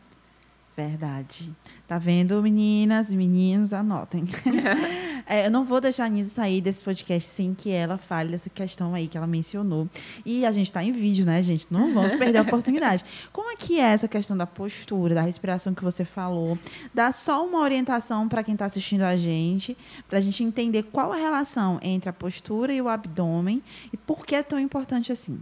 Verdade. 0.75 1.53
Tá 1.87 1.97
vendo, 1.97 2.41
meninas 2.41 3.11
e 3.11 3.17
meninos? 3.17 3.73
Anotem. 3.73 4.25
É, 5.27 5.45
eu 5.45 5.51
não 5.51 5.63
vou 5.63 5.79
deixar 5.79 6.05
a 6.05 6.09
Nisa 6.09 6.29
sair 6.31 6.61
desse 6.61 6.83
podcast 6.83 7.29
sem 7.29 7.53
que 7.53 7.69
ela 7.69 7.97
fale 7.97 8.31
dessa 8.31 8.49
questão 8.49 8.93
aí 8.93 9.07
que 9.07 9.15
ela 9.15 9.27
mencionou. 9.27 9.87
E 10.25 10.45
a 10.45 10.51
gente 10.51 10.65
está 10.65 10.83
em 10.83 10.91
vídeo, 10.91 11.25
né, 11.25 11.41
gente? 11.41 11.67
Não 11.69 11.93
vamos 11.93 12.15
perder 12.15 12.39
a 12.39 12.41
oportunidade. 12.41 13.05
Como 13.31 13.49
é 13.49 13.55
que 13.55 13.79
é 13.79 13.93
essa 13.93 14.07
questão 14.07 14.35
da 14.35 14.47
postura, 14.47 15.15
da 15.15 15.21
respiração 15.21 15.73
que 15.73 15.83
você 15.83 16.03
falou? 16.03 16.57
Dá 16.93 17.11
só 17.11 17.45
uma 17.45 17.59
orientação 17.59 18.27
para 18.27 18.43
quem 18.43 18.53
está 18.53 18.65
assistindo 18.65 19.03
a 19.03 19.15
gente, 19.15 19.77
para 20.09 20.17
a 20.17 20.21
gente 20.21 20.43
entender 20.43 20.83
qual 20.83 21.13
a 21.13 21.17
relação 21.17 21.79
entre 21.81 22.09
a 22.09 22.13
postura 22.13 22.73
e 22.73 22.81
o 22.81 22.89
abdômen 22.89 23.61
e 23.93 23.97
por 23.97 24.25
que 24.25 24.35
é 24.35 24.43
tão 24.43 24.59
importante 24.59 25.11
assim. 25.11 25.39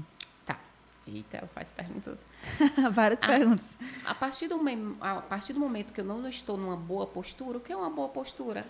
Eita, 1.11 1.37
ela 1.37 1.47
faz 1.47 1.71
perguntas. 1.71 2.19
Várias 2.93 3.19
Ah. 3.23 3.27
perguntas. 3.27 3.77
A 4.05 4.13
partir, 4.13 4.47
do, 4.47 4.59
a 5.01 5.15
partir 5.21 5.53
do 5.53 5.59
momento 5.59 5.91
que 5.93 6.01
eu 6.01 6.05
não 6.05 6.27
estou 6.27 6.55
numa 6.57 6.75
boa 6.77 7.07
postura, 7.07 7.57
o 7.57 7.61
que 7.61 7.71
é 7.71 7.75
uma 7.75 7.89
boa 7.89 8.09
postura? 8.09 8.65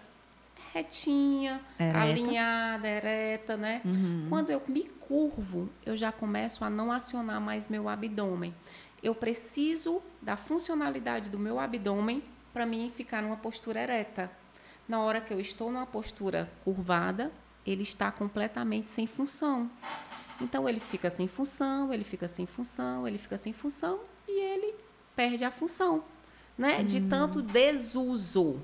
Retinha, 0.74 1.62
Ereta. 1.80 1.98
alinhada, 2.00 2.88
ereta, 2.88 3.58
né? 3.58 3.82
Uhum. 3.84 4.28
Quando 4.30 4.52
eu 4.52 4.62
me 4.68 4.84
curvo, 4.84 5.68
eu 5.86 5.98
já 5.98 6.12
começo 6.12 6.64
a 6.64 6.70
não 6.70 6.92
acionar 6.92 7.42
mais 7.42 7.68
meu 7.68 7.90
abdômen. 7.90 8.54
Eu 9.02 9.16
preciso 9.16 10.02
da 10.22 10.38
funcionalidade 10.38 11.30
do 11.30 11.40
meu 11.40 11.60
abdômen 11.60 12.24
para 12.54 12.66
mim 12.66 12.92
ficar 12.96 13.22
numa 13.24 13.38
postura 13.38 13.82
ereta. 13.82 14.30
Na 14.88 15.02
hora 15.02 15.20
que 15.22 15.34
eu 15.34 15.40
estou 15.40 15.72
numa 15.72 15.86
postura 15.86 16.50
curvada, 16.64 17.32
ele 17.66 17.84
está 17.84 18.12
completamente 18.12 18.92
sem 18.92 19.08
função. 19.08 19.70
Então 20.42 20.68
ele 20.68 20.80
fica 20.80 21.10
sem 21.10 21.28
função, 21.28 21.94
ele 21.94 22.04
fica 22.04 22.28
sem 22.28 22.46
função, 22.46 23.08
ele 23.08 23.18
fica 23.18 23.38
sem 23.38 23.54
função 23.54 24.00
e 24.28 24.40
ele 24.40 24.76
perde 25.16 25.44
a 25.44 25.52
função, 25.52 26.04
né? 26.58 26.84
De 26.84 27.02
tanto 27.02 27.42
desuso, 27.42 28.64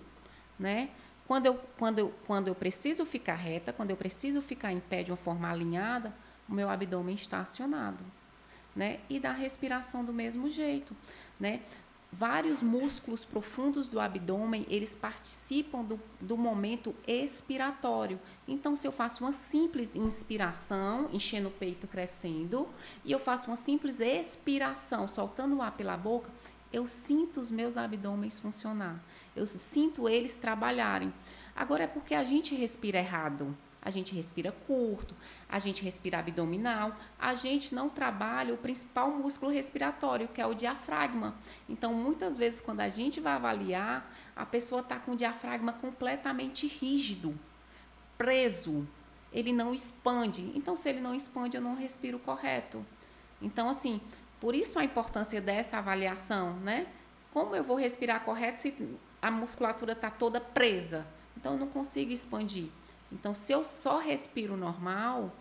né? 0.57 0.89
Quando 1.27 1.47
eu, 1.47 1.59
quando, 1.77 1.99
eu, 1.99 2.13
quando 2.27 2.47
eu 2.47 2.55
preciso 2.55 3.05
ficar 3.05 3.35
reta, 3.35 3.73
quando 3.73 3.89
eu 3.89 3.97
preciso 3.97 4.41
ficar 4.41 4.71
em 4.71 4.79
pé 4.79 5.03
de 5.03 5.11
uma 5.11 5.17
forma 5.17 5.49
alinhada, 5.49 6.13
o 6.47 6.53
meu 6.53 6.69
abdômen 6.69 7.15
está 7.15 7.39
acionado. 7.39 8.03
Né? 8.75 8.99
E 9.09 9.19
da 9.19 9.31
respiração 9.31 10.03
do 10.03 10.13
mesmo 10.13 10.51
jeito. 10.51 10.95
Né? 11.39 11.61
Vários 12.17 12.63
músculos 12.63 13.25
profundos 13.25 13.89
do 13.89 13.99
abdômen, 13.99 14.65
eles 14.69 14.95
participam 14.95 15.83
do, 15.83 15.99
do 16.21 16.37
momento 16.37 16.95
expiratório. 17.05 18.17
Então, 18.47 18.73
se 18.73 18.87
eu 18.87 18.91
faço 18.93 19.21
uma 19.21 19.33
simples 19.33 19.97
inspiração, 19.97 21.09
enchendo 21.11 21.49
o 21.49 21.51
peito, 21.51 21.87
crescendo, 21.87 22.69
e 23.03 23.11
eu 23.11 23.19
faço 23.19 23.47
uma 23.47 23.57
simples 23.57 23.99
expiração, 23.99 25.09
soltando 25.09 25.57
o 25.57 25.61
ar 25.61 25.73
pela 25.73 25.97
boca, 25.97 26.31
eu 26.71 26.87
sinto 26.87 27.41
os 27.41 27.51
meus 27.51 27.75
abdômenes 27.75 28.39
funcionar. 28.39 29.03
Eu 29.35 29.45
sinto 29.45 30.07
eles 30.07 30.37
trabalharem. 30.37 31.13
Agora 31.53 31.83
é 31.83 31.87
porque 31.87 32.15
a 32.15 32.23
gente 32.23 32.55
respira 32.55 32.99
errado. 32.99 33.57
A 33.85 33.91
gente 33.91 34.15
respira 34.15 34.51
curto, 34.51 35.13
a 35.47 35.59
gente 35.59 35.83
respira 35.83 36.17
abdominal, 36.17 36.97
a 37.19 37.35
gente 37.35 37.75
não 37.75 37.87
trabalha 37.87 38.51
o 38.51 38.57
principal 38.57 39.11
músculo 39.11 39.51
respiratório, 39.51 40.27
que 40.27 40.41
é 40.41 40.47
o 40.47 40.55
diafragma. 40.55 41.35
Então, 41.69 41.93
muitas 41.93 42.35
vezes, 42.35 42.59
quando 42.59 42.79
a 42.79 42.89
gente 42.89 43.21
vai 43.21 43.33
avaliar, 43.33 44.11
a 44.35 44.43
pessoa 44.43 44.81
está 44.81 44.97
com 44.97 45.11
o 45.11 45.15
diafragma 45.15 45.71
completamente 45.71 46.65
rígido, 46.65 47.37
preso, 48.17 48.87
ele 49.31 49.53
não 49.53 49.71
expande. 49.71 50.51
Então, 50.55 50.75
se 50.75 50.89
ele 50.89 50.99
não 50.99 51.13
expande, 51.13 51.55
eu 51.55 51.61
não 51.61 51.75
respiro 51.75 52.17
correto. 52.17 52.83
Então, 53.39 53.69
assim, 53.69 54.01
por 54.39 54.55
isso 54.55 54.79
a 54.79 54.83
importância 54.83 55.39
dessa 55.39 55.77
avaliação, 55.77 56.55
né? 56.55 56.87
Como 57.31 57.55
eu 57.55 57.63
vou 57.63 57.75
respirar 57.75 58.23
correto 58.23 58.57
se 58.57 58.73
a 59.21 59.29
musculatura 59.29 59.91
está 59.91 60.09
toda 60.09 60.41
presa? 60.41 61.05
Então, 61.37 61.53
eu 61.53 61.59
não 61.59 61.67
consigo 61.67 62.11
expandir. 62.11 62.69
Então, 63.15 63.33
se 63.33 63.51
eu 63.53 63.63
só 63.63 63.97
respiro 63.97 64.57
normal, 64.57 65.33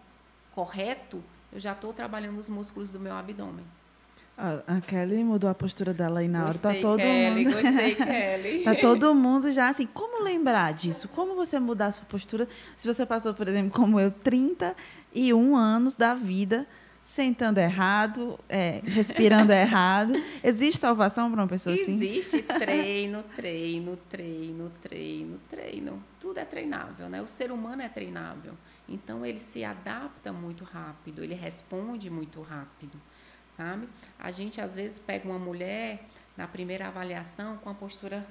correto, 0.52 1.22
eu 1.52 1.58
já 1.58 1.72
estou 1.72 1.92
trabalhando 1.92 2.38
os 2.38 2.48
músculos 2.48 2.90
do 2.90 3.00
meu 3.00 3.14
abdômen. 3.14 3.64
A 4.36 4.80
Kelly 4.80 5.22
mudou 5.22 5.48
a 5.48 5.54
postura 5.54 5.94
dela 5.94 6.20
aí 6.20 6.26
na 6.28 6.44
gostei, 6.46 6.70
hora. 6.70 6.76
Tá 6.76 6.82
todo 6.88 7.00
Kelly, 7.00 7.44
mundo. 7.44 7.54
Gostei, 7.62 7.94
Kelly. 7.94 8.64
tá 8.64 8.74
todo 8.74 9.14
mundo 9.14 9.52
já 9.52 9.68
assim. 9.68 9.86
Como 9.86 10.24
lembrar 10.24 10.72
disso? 10.72 11.08
Como 11.08 11.36
você 11.36 11.58
mudar 11.60 11.86
a 11.86 11.92
sua 11.92 12.04
postura? 12.06 12.48
Se 12.76 12.86
você 12.86 13.04
passou, 13.06 13.32
por 13.34 13.46
exemplo, 13.46 13.70
como 13.70 14.00
eu, 14.00 14.10
31 14.10 15.56
anos 15.56 15.94
da 15.94 16.14
vida 16.14 16.66
sentando 17.05 17.61
errado, 17.61 18.40
é, 18.48 18.80
respirando 18.82 19.52
errado. 19.55 20.14
Existe 20.42 20.80
salvação 20.80 21.30
para 21.30 21.42
uma 21.42 21.46
pessoa 21.46 21.76
Existe 21.76 21.92
assim? 21.92 22.07
Existe 22.07 22.42
treino, 22.59 23.22
treino, 23.22 23.96
treino, 24.11 24.72
treino, 24.82 25.40
treino. 25.50 26.05
Tudo 26.18 26.38
é 26.38 26.44
treinável, 26.46 27.09
né? 27.11 27.20
O 27.20 27.28
ser 27.28 27.52
humano 27.52 27.82
é 27.82 27.88
treinável. 27.90 28.55
Então 28.88 29.24
ele 29.24 29.38
se 29.38 29.62
adapta 29.62 30.32
muito 30.32 30.64
rápido, 30.64 31.22
ele 31.22 31.34
responde 31.34 32.09
muito 32.11 32.40
rápido, 32.40 33.00
sabe? 33.50 33.86
A 34.18 34.30
gente 34.30 34.61
às 34.61 34.74
vezes 34.74 34.98
pega 34.98 35.28
uma 35.28 35.38
mulher 35.38 36.07
na 36.36 36.48
primeira 36.48 36.88
avaliação 36.88 37.59
com 37.59 37.68
a 37.68 37.74
postura 37.74 38.26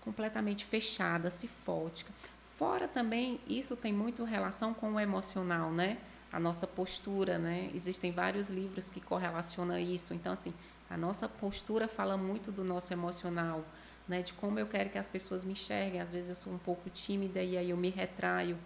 completamente 0.00 0.64
fechada, 0.64 1.30
cifótica. 1.30 2.12
Fora 2.58 2.86
também, 2.86 3.40
isso 3.48 3.76
tem 3.76 3.92
muito 3.92 4.24
relação 4.24 4.74
com 4.74 4.94
o 4.94 5.00
emocional, 5.00 5.72
né? 5.72 5.98
A 6.32 6.40
nossa 6.40 6.66
postura, 6.66 7.38
né? 7.38 7.70
Existem 7.74 8.10
vários 8.10 8.48
livros 8.48 8.88
que 8.88 9.00
correlacionam 9.00 9.78
isso. 9.78 10.14
Então, 10.14 10.32
assim, 10.32 10.54
a 10.88 10.96
nossa 10.96 11.28
postura 11.28 11.86
fala 11.86 12.16
muito 12.16 12.50
do 12.50 12.64
nosso 12.64 12.92
emocional, 12.92 13.64
né? 14.08 14.22
De 14.22 14.32
como 14.32 14.58
eu 14.58 14.66
quero 14.66 14.88
que 14.90 14.98
as 14.98 15.08
pessoas 15.08 15.44
me 15.44 15.52
enxerguem. 15.52 16.00
Às 16.00 16.10
vezes 16.10 16.30
eu 16.30 16.36
sou 16.36 16.52
um 16.52 16.58
pouco 16.58 16.88
tímida 16.88 17.42
e 17.42 17.56
aí 17.56 17.70
eu 17.70 17.76
me 17.76 17.90
retraio, 17.90 18.56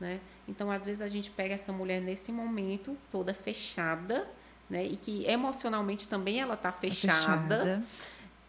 né? 0.00 0.20
Então, 0.48 0.70
às 0.70 0.84
vezes 0.84 1.00
a 1.00 1.08
gente 1.08 1.30
pega 1.30 1.54
essa 1.54 1.72
mulher 1.72 2.00
nesse 2.00 2.32
momento 2.32 2.96
toda 3.10 3.32
fechada, 3.32 4.28
né? 4.68 4.84
E 4.84 4.96
que 4.96 5.24
emocionalmente 5.26 6.08
também 6.08 6.40
ela 6.40 6.54
está 6.54 6.72
fechada. 6.72 7.56
Tá 7.56 7.64
fechada 7.64 7.84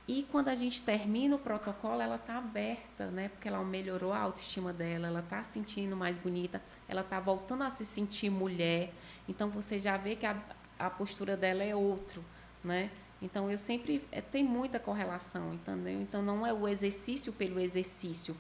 e 0.08 0.24
quando 0.24 0.50
a 0.50 0.56
gente 0.56 0.82
termina 0.82 1.36
o 1.36 1.40
protocolo, 1.40 2.02
ela 2.02 2.16
está 2.16 2.38
aberta, 2.38 3.08
né? 3.08 3.30
Porque 3.30 3.48
ela 3.48 3.64
melhorou 3.64 4.12
a 4.12 4.20
autoestima 4.20 4.74
dela, 4.74 5.08
ela 5.08 5.22
está 5.22 5.42
se 5.44 5.54
sentindo 5.54 5.96
mais 5.96 6.18
bonita, 6.18 6.62
ela 6.90 7.02
está 7.02 7.20
voltando 7.22 7.64
a 7.64 7.70
se 7.70 7.86
sentir 7.86 8.30
mulher. 8.30 8.92
Então 9.30 9.50
você 9.50 9.80
já 9.80 9.96
vê 9.96 10.18
que 10.18 10.26
a, 10.26 10.36
a 10.78 10.90
postura 10.90 11.38
dela 11.38 11.64
é 11.64 11.74
outro, 11.74 12.24
né? 12.62 12.92
Então 13.22 13.50
eu 13.50 13.58
sempre 13.58 14.06
é, 14.12 14.20
tem 14.20 14.44
muita 14.44 14.78
correlação, 14.78 15.54
entendeu? 15.54 16.02
Então 16.02 16.22
não 16.22 16.46
é 16.46 16.52
o 16.52 16.68
exercício 16.68 17.32
pelo 17.32 17.58
exercício. 17.58 18.36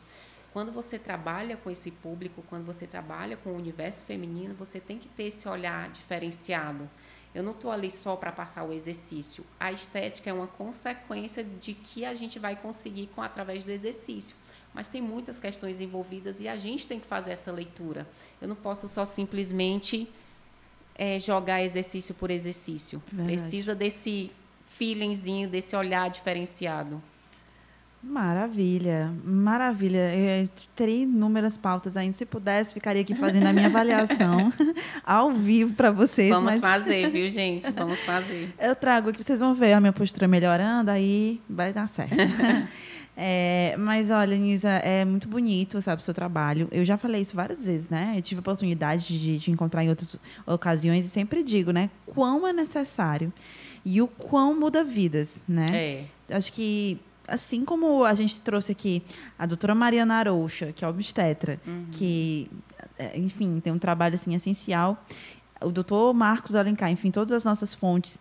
Quando 0.52 0.70
você 0.70 1.00
trabalha 1.00 1.56
com 1.56 1.72
esse 1.72 1.90
público, 1.90 2.44
quando 2.50 2.66
você 2.66 2.86
trabalha 2.86 3.38
com 3.38 3.52
o 3.52 3.56
universo 3.56 4.04
feminino, 4.04 4.54
você 4.54 4.82
tem 4.82 5.00
que 5.00 5.08
ter 5.08 5.24
esse 5.24 5.48
olhar 5.48 5.90
diferenciado. 5.90 6.90
Eu 7.34 7.42
não 7.42 7.52
estou 7.52 7.72
ali 7.72 7.90
só 7.90 8.16
para 8.16 8.32
passar 8.32 8.64
o 8.64 8.72
exercício. 8.72 9.44
A 9.60 9.72
estética 9.72 10.30
é 10.30 10.34
uma 10.34 10.48
consequência 10.48 11.44
de 11.44 11.74
que 11.74 12.06
a 12.06 12.14
gente 12.14 12.38
vai 12.38 12.56
conseguir 12.56 13.08
com 13.08 13.22
através 13.22 13.64
do 13.64 13.72
exercício. 13.72 14.36
Mas 14.74 14.88
tem 14.88 15.02
muitas 15.02 15.40
questões 15.40 15.80
envolvidas 15.80 16.40
e 16.40 16.48
a 16.48 16.58
gente 16.58 16.88
tem 16.88 17.00
que 17.00 17.08
fazer 17.08 17.32
essa 17.32 17.52
leitura. 17.52 18.08
Eu 18.42 18.48
não 18.48 18.56
posso 18.56 18.88
só 18.88 19.06
simplesmente 19.06 20.10
é, 20.96 21.20
jogar 21.20 21.64
exercício 21.64 22.14
por 22.14 22.30
exercício. 22.30 23.02
Verdade. 23.12 23.28
Precisa 23.28 23.76
desse 23.76 24.32
feelingzinho, 24.68 25.48
desse 25.48 25.76
olhar 25.76 26.10
diferenciado. 26.10 27.02
Maravilha, 28.04 29.14
maravilha. 29.24 30.14
Eu 30.14 30.50
teria 30.76 31.04
inúmeras 31.04 31.58
pautas 31.58 31.96
ainda. 31.96 32.16
Se 32.18 32.26
pudesse, 32.26 32.74
ficaria 32.74 33.02
aqui 33.02 33.16
fazendo 33.16 33.48
a 33.48 33.54
minha 33.54 33.68
avaliação 33.68 34.52
ao 35.06 35.32
vivo 35.32 35.74
para 35.74 35.90
vocês. 35.90 36.30
Vamos 36.30 36.52
mas... 36.52 36.60
fazer, 36.60 37.08
viu, 37.12 37.30
gente? 37.30 37.72
Vamos 37.72 38.00
fazer. 38.02 38.54
Eu 38.60 38.76
trago 38.76 39.10
aqui, 39.10 39.24
vocês 39.24 39.40
vão 39.40 39.56
ver 39.56 39.72
a 39.72 39.80
minha 39.80 39.94
postura 39.94 40.28
melhorando, 40.28 40.92
aí 40.92 41.42
vai 41.50 41.72
dar 41.72 41.88
certo. 41.88 42.16
É, 43.16 43.76
mas 43.78 44.10
olha, 44.10 44.36
Nisa, 44.36 44.70
é 44.70 45.06
muito 45.06 45.28
bonito, 45.28 45.80
sabe, 45.84 46.02
o 46.02 46.04
seu 46.04 46.16
trabalho. 46.16 46.68
Eu 46.72 46.84
já 46.84 46.98
falei 46.98 47.22
isso 47.22 47.36
várias 47.36 47.64
vezes, 47.64 47.88
né? 47.88 48.14
Eu 48.18 48.24
tive 48.24 48.40
a 48.40 48.42
oportunidade 48.42 49.20
de, 49.20 49.38
de 49.38 49.52
encontrar 49.52 49.84
em 49.84 49.90
outras 49.90 50.20
ocasiões 50.48 51.06
e 51.06 51.10
sempre 51.10 51.44
digo, 51.44 51.70
né? 51.70 51.92
Quão 52.08 52.48
é 52.48 52.52
necessário 52.52 53.32
e 53.86 54.02
o 54.02 54.08
quão 54.08 54.60
muda 54.60 54.84
vidas, 54.84 55.44
né? 55.48 55.68
É. 55.72 56.36
Acho 56.36 56.52
que 56.52 57.00
assim 57.28 57.64
como 57.64 58.04
a 58.04 58.14
gente 58.14 58.42
trouxe 58.42 58.72
aqui 58.72 59.04
a 59.38 59.46
doutora 59.46 59.74
Mariana 59.74 60.16
Arouxa, 60.16 60.72
que 60.74 60.84
é 60.84 60.88
obstetra, 60.88 61.60
uhum. 61.66 61.86
que, 61.92 62.50
é, 62.98 63.18
enfim, 63.18 63.60
tem 63.60 63.72
um 63.72 63.80
trabalho 63.80 64.16
assim 64.16 64.36
essencial. 64.36 65.04
O 65.62 65.72
doutor 65.72 66.14
Marcos 66.14 66.56
Alencar, 66.56 66.92
enfim, 66.92 67.12
todas 67.12 67.32
as 67.32 67.44
nossas 67.44 67.74
fontes 67.74 68.20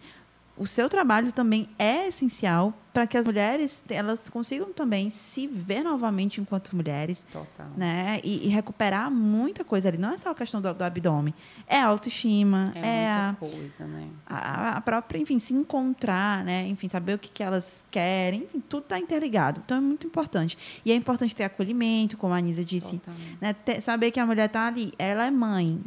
o 0.63 0.67
seu 0.67 0.89
trabalho 0.89 1.33
também 1.33 1.69
é 1.77 2.07
essencial 2.07 2.73
para 2.93 3.05
que 3.05 3.19
as 3.19 3.27
mulheres 3.27 3.83
elas 3.91 4.29
consigam 4.29 4.73
também 4.73 5.11
se 5.11 5.49
ver 5.49 5.83
novamente 5.83 6.41
enquanto 6.41 6.77
mulheres, 6.77 7.27
Total. 7.33 7.67
né? 7.77 8.21
E, 8.23 8.47
e 8.47 8.49
recuperar 8.49 9.11
muita 9.11 9.65
coisa 9.65 9.89
ali. 9.89 9.99
Não 9.99 10.13
é 10.13 10.17
só 10.17 10.31
a 10.31 10.35
questão 10.37 10.61
do, 10.61 10.73
do 10.73 10.85
abdômen, 10.85 11.35
é 11.67 11.81
a 11.81 11.87
autoestima, 11.87 12.73
é, 12.77 12.81
é 12.87 13.11
a, 13.11 13.37
coisa, 13.41 13.87
né? 13.87 14.09
A, 14.25 14.77
a, 14.77 14.81
própria, 14.81 15.19
enfim, 15.19 15.41
se 15.41 15.53
encontrar, 15.53 16.45
né? 16.45 16.65
Enfim, 16.69 16.89
saber 16.89 17.15
o 17.15 17.19
que, 17.19 17.29
que 17.29 17.43
elas 17.43 17.85
querem, 17.91 18.45
enfim, 18.45 18.61
tudo 18.61 18.85
está 18.85 19.01
interligado. 19.01 19.61
Então 19.65 19.79
é 19.79 19.81
muito 19.81 20.07
importante. 20.07 20.57
E 20.85 20.93
é 20.93 20.95
importante 20.95 21.35
ter 21.35 21.43
acolhimento, 21.43 22.17
como 22.17 22.35
a 22.35 22.37
Anisa 22.37 22.65
disse, 22.65 23.03
né? 23.41 23.53
Ter, 23.53 23.81
saber 23.81 24.13
que 24.13 24.21
a 24.21 24.27
mulher 24.27 24.47
está 24.47 24.69
ali, 24.69 24.93
ela 24.97 25.27
é 25.27 25.31
mãe, 25.31 25.83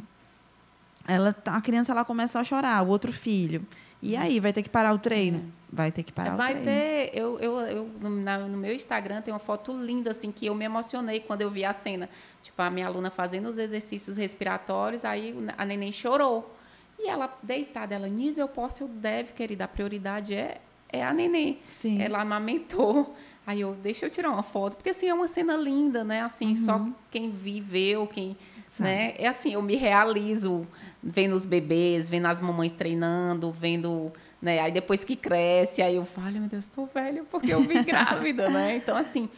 ela 1.08 1.32
tá, 1.32 1.56
a 1.56 1.62
criança 1.62 1.94
ela 1.94 2.04
começa 2.04 2.42
a 2.42 2.44
chorar, 2.44 2.84
o 2.84 2.90
outro 2.90 3.14
filho. 3.14 3.66
E 4.06 4.16
aí, 4.16 4.40
vai 4.40 4.54
ter 4.54 4.62
que 4.62 4.70
parar 4.70 4.94
o 4.94 5.00
treino? 5.00 5.52
Vai 5.72 5.92
ter 5.92 6.04
que 6.04 6.12
parar 6.12 6.36
vai 6.36 6.54
o 6.54 6.62
treino. 6.62 6.72
Vai 6.72 7.10
ter. 7.10 7.18
Eu, 7.18 7.40
eu, 7.40 7.60
eu 7.62 7.90
no, 8.00 8.10
na, 8.10 8.38
no, 8.38 8.56
meu 8.56 8.72
Instagram 8.72 9.20
tem 9.22 9.34
uma 9.34 9.40
foto 9.40 9.74
linda, 9.74 10.12
assim, 10.12 10.32
que 10.32 10.46
eu 10.46 10.54
me 10.54 10.64
emocionei 10.64 11.20
quando 11.20 11.42
eu 11.42 11.50
vi 11.50 11.66
a 11.66 11.74
cena. 11.74 12.08
Tipo, 12.44 12.62
a 12.62 12.70
minha 12.70 12.86
aluna 12.86 13.10
fazendo 13.10 13.48
os 13.48 13.58
exercícios 13.58 14.16
respiratórios, 14.16 15.04
aí 15.04 15.36
a 15.58 15.66
neném 15.66 15.92
chorou. 15.92 16.56
E 17.00 17.10
ela 17.10 17.36
deitada, 17.42 17.96
ela, 17.96 18.08
Nisa, 18.08 18.42
eu 18.42 18.48
posso, 18.48 18.84
eu 18.84 18.88
deve, 18.88 19.34
querida. 19.34 19.66
A 19.66 19.68
prioridade 19.68 20.36
é, 20.36 20.62
é 20.88 21.04
a 21.04 21.12
neném. 21.12 21.60
Sim. 21.66 22.00
Ela 22.00 22.22
amamentou. 22.22 23.16
Aí 23.48 23.62
eu, 23.62 23.74
deixa 23.74 24.06
eu 24.06 24.10
tirar 24.10 24.30
uma 24.30 24.44
foto, 24.44 24.76
porque 24.76 24.90
assim 24.90 25.08
é 25.08 25.14
uma 25.14 25.28
cena 25.28 25.56
linda, 25.56 26.04
né? 26.04 26.22
Assim, 26.22 26.50
uhum. 26.50 26.56
só 26.56 26.88
quem 27.12 27.30
viveu, 27.30 28.08
quem, 28.08 28.38
Sabe. 28.68 28.90
né? 28.90 29.14
É 29.18 29.28
assim, 29.28 29.54
eu 29.54 29.62
me 29.62 29.76
realizo 29.76 30.68
vendo 31.06 31.34
os 31.34 31.46
bebês, 31.46 32.10
vendo 32.10 32.26
as 32.26 32.42
mamães 32.42 32.72
treinando, 32.72 33.52
vendo, 33.52 34.12
né? 34.42 34.60
Aí 34.60 34.72
depois 34.72 35.04
que 35.04 35.16
cresce, 35.16 35.84
aí 35.84 35.96
eu 35.96 36.06
falo, 36.06 36.32
meu 36.32 36.50
Deus, 36.50 36.66
estou 36.66 36.90
velha 36.92 37.24
porque 37.30 37.54
eu 37.54 37.62
vim 37.62 37.84
grávida, 37.86 38.50
né? 38.50 38.76
Então 38.76 38.98
assim, 38.98 39.30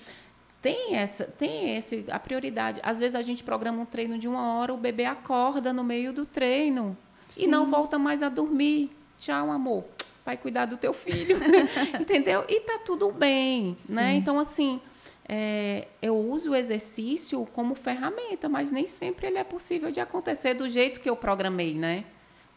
tem 0.61 0.95
essa, 0.95 1.25
tem 1.25 1.75
esse 1.75 2.05
a 2.09 2.17
prioridade. 2.17 2.79
Às 2.81 2.97
vezes 2.97 3.15
a 3.15 3.21
gente 3.21 3.43
programa 3.43 3.81
um 3.81 3.85
treino 3.85 4.17
de 4.17 4.29
uma 4.29 4.53
hora, 4.53 4.73
o 4.73 4.77
bebê 4.77 5.03
acorda 5.03 5.73
no 5.73 5.83
meio 5.83 6.13
do 6.13 6.25
treino 6.25 6.97
Sim. 7.27 7.43
e 7.43 7.47
não 7.47 7.65
volta 7.65 7.99
mais 7.99 8.23
a 8.23 8.29
dormir. 8.29 8.89
Tchau, 9.17 9.51
amor. 9.51 9.83
Vai 10.25 10.37
cuidar 10.37 10.65
do 10.65 10.77
teu 10.77 10.93
filho, 10.93 11.37
entendeu? 11.99 12.45
E 12.47 12.61
tá 12.61 12.79
tudo 12.79 13.11
bem, 13.11 13.71
né? 13.71 13.75
Sim. 13.79 13.93
né? 13.93 14.13
Então 14.15 14.39
assim, 14.39 14.79
é, 15.29 15.87
eu 16.01 16.15
uso 16.15 16.51
o 16.51 16.55
exercício 16.55 17.45
como 17.53 17.75
ferramenta, 17.75 18.47
mas 18.47 18.71
nem 18.71 18.87
sempre 18.87 19.27
ele 19.27 19.37
é 19.37 19.43
possível 19.43 19.91
de 19.91 19.99
acontecer 19.99 20.53
do 20.53 20.69
jeito 20.69 20.99
que 20.99 21.09
eu 21.09 21.15
programei, 21.15 21.73
né? 21.73 22.05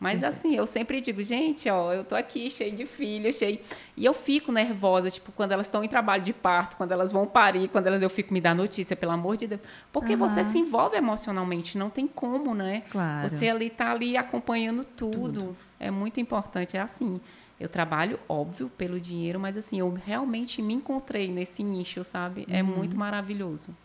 Mas 0.01 0.25
assim, 0.25 0.57
eu 0.57 0.67
sempre 0.67 0.99
digo, 0.99 1.23
gente, 1.23 1.69
ó, 1.69 1.93
eu 1.93 2.03
tô 2.03 2.15
aqui 2.15 2.51
cheio 2.51 2.75
de 2.75 2.87
filhos, 2.87 3.37
cheio. 3.37 3.59
E 3.95 4.03
eu 4.03 4.15
fico 4.15 4.51
nervosa, 4.51 5.11
tipo, 5.11 5.31
quando 5.31 5.53
elas 5.53 5.67
estão 5.67 5.85
em 5.85 5.89
trabalho 5.89 6.23
de 6.23 6.33
parto, 6.33 6.79
quando 6.79 6.93
elas 6.93 7.13
vão 7.13 7.27
parir, 7.27 7.69
quando 7.69 7.87
elas 7.87 8.01
eu 8.01 8.09
fico 8.09 8.33
me 8.33 8.41
dá 8.41 8.55
notícia, 8.55 8.97
pelo 8.97 9.13
amor 9.13 9.37
de 9.37 9.47
Deus. 9.47 9.61
Porque 9.93 10.15
uhum. 10.15 10.19
você 10.19 10.43
se 10.43 10.59
envolve 10.59 10.97
emocionalmente, 10.97 11.77
não 11.77 11.91
tem 11.91 12.07
como, 12.09 12.55
né? 12.55 12.81
Claro. 12.91 13.29
Você 13.29 13.51
ali 13.51 13.69
tá 13.69 13.91
ali 13.91 14.17
acompanhando 14.17 14.85
tudo. 14.85 15.21
tudo. 15.21 15.57
É 15.79 15.91
muito 15.91 16.19
importante, 16.19 16.79
é 16.79 16.81
assim. 16.81 17.21
Eu 17.61 17.69
trabalho, 17.69 18.19
óbvio, 18.27 18.71
pelo 18.71 18.99
dinheiro, 18.99 19.39
mas 19.39 19.55
assim, 19.55 19.79
eu 19.79 19.93
realmente 19.93 20.63
me 20.63 20.73
encontrei 20.73 21.31
nesse 21.31 21.63
nicho, 21.63 22.03
sabe? 22.03 22.47
É 22.49 22.63
uhum. 22.63 22.77
Muito 22.77 22.97
maravilhoso. 22.97 23.77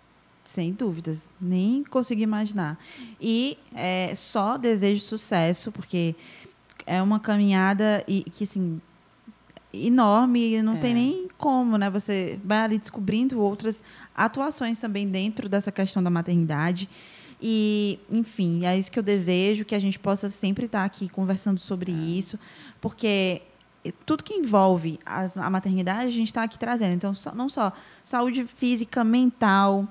Sem 0.45 0.71
dúvidas, 0.71 1.27
nem 1.41 1.83
consegui 1.83 2.21
imaginar. 2.23 2.79
E 3.19 3.57
é, 3.75 4.15
só 4.15 4.57
desejo 4.57 5.01
sucesso, 5.01 5.71
porque 5.71 6.15
é 6.85 7.01
uma 7.01 7.19
caminhada 7.19 8.03
e 8.07 8.23
que 8.23 8.45
assim 8.45 8.79
enorme, 9.73 10.61
não 10.61 10.75
é. 10.75 10.79
tem 10.79 10.93
nem 10.93 11.27
como, 11.37 11.77
né? 11.77 11.89
Você 11.89 12.39
vai 12.43 12.59
ali 12.59 12.77
descobrindo 12.77 13.41
outras 13.41 13.83
atuações 14.15 14.79
também 14.79 15.07
dentro 15.07 15.49
dessa 15.49 15.71
questão 15.71 16.01
da 16.01 16.09
maternidade. 16.09 16.89
E, 17.41 17.99
enfim, 18.09 18.65
é 18.65 18.77
isso 18.77 18.91
que 18.91 18.97
eu 18.97 19.03
desejo, 19.03 19.65
que 19.65 19.75
a 19.75 19.79
gente 19.79 19.99
possa 19.99 20.29
sempre 20.29 20.65
estar 20.65 20.85
aqui 20.85 21.09
conversando 21.09 21.59
sobre 21.59 21.91
é. 21.91 21.95
isso, 21.95 22.39
porque 22.79 23.41
tudo 24.05 24.23
que 24.23 24.33
envolve 24.33 24.99
as, 25.05 25.37
a 25.37 25.49
maternidade, 25.49 26.07
a 26.07 26.11
gente 26.11 26.27
está 26.27 26.43
aqui 26.43 26.57
trazendo. 26.57 26.93
Então, 26.93 27.13
só, 27.13 27.33
não 27.33 27.49
só 27.49 27.71
saúde 28.03 28.45
física, 28.45 29.03
mental, 29.03 29.87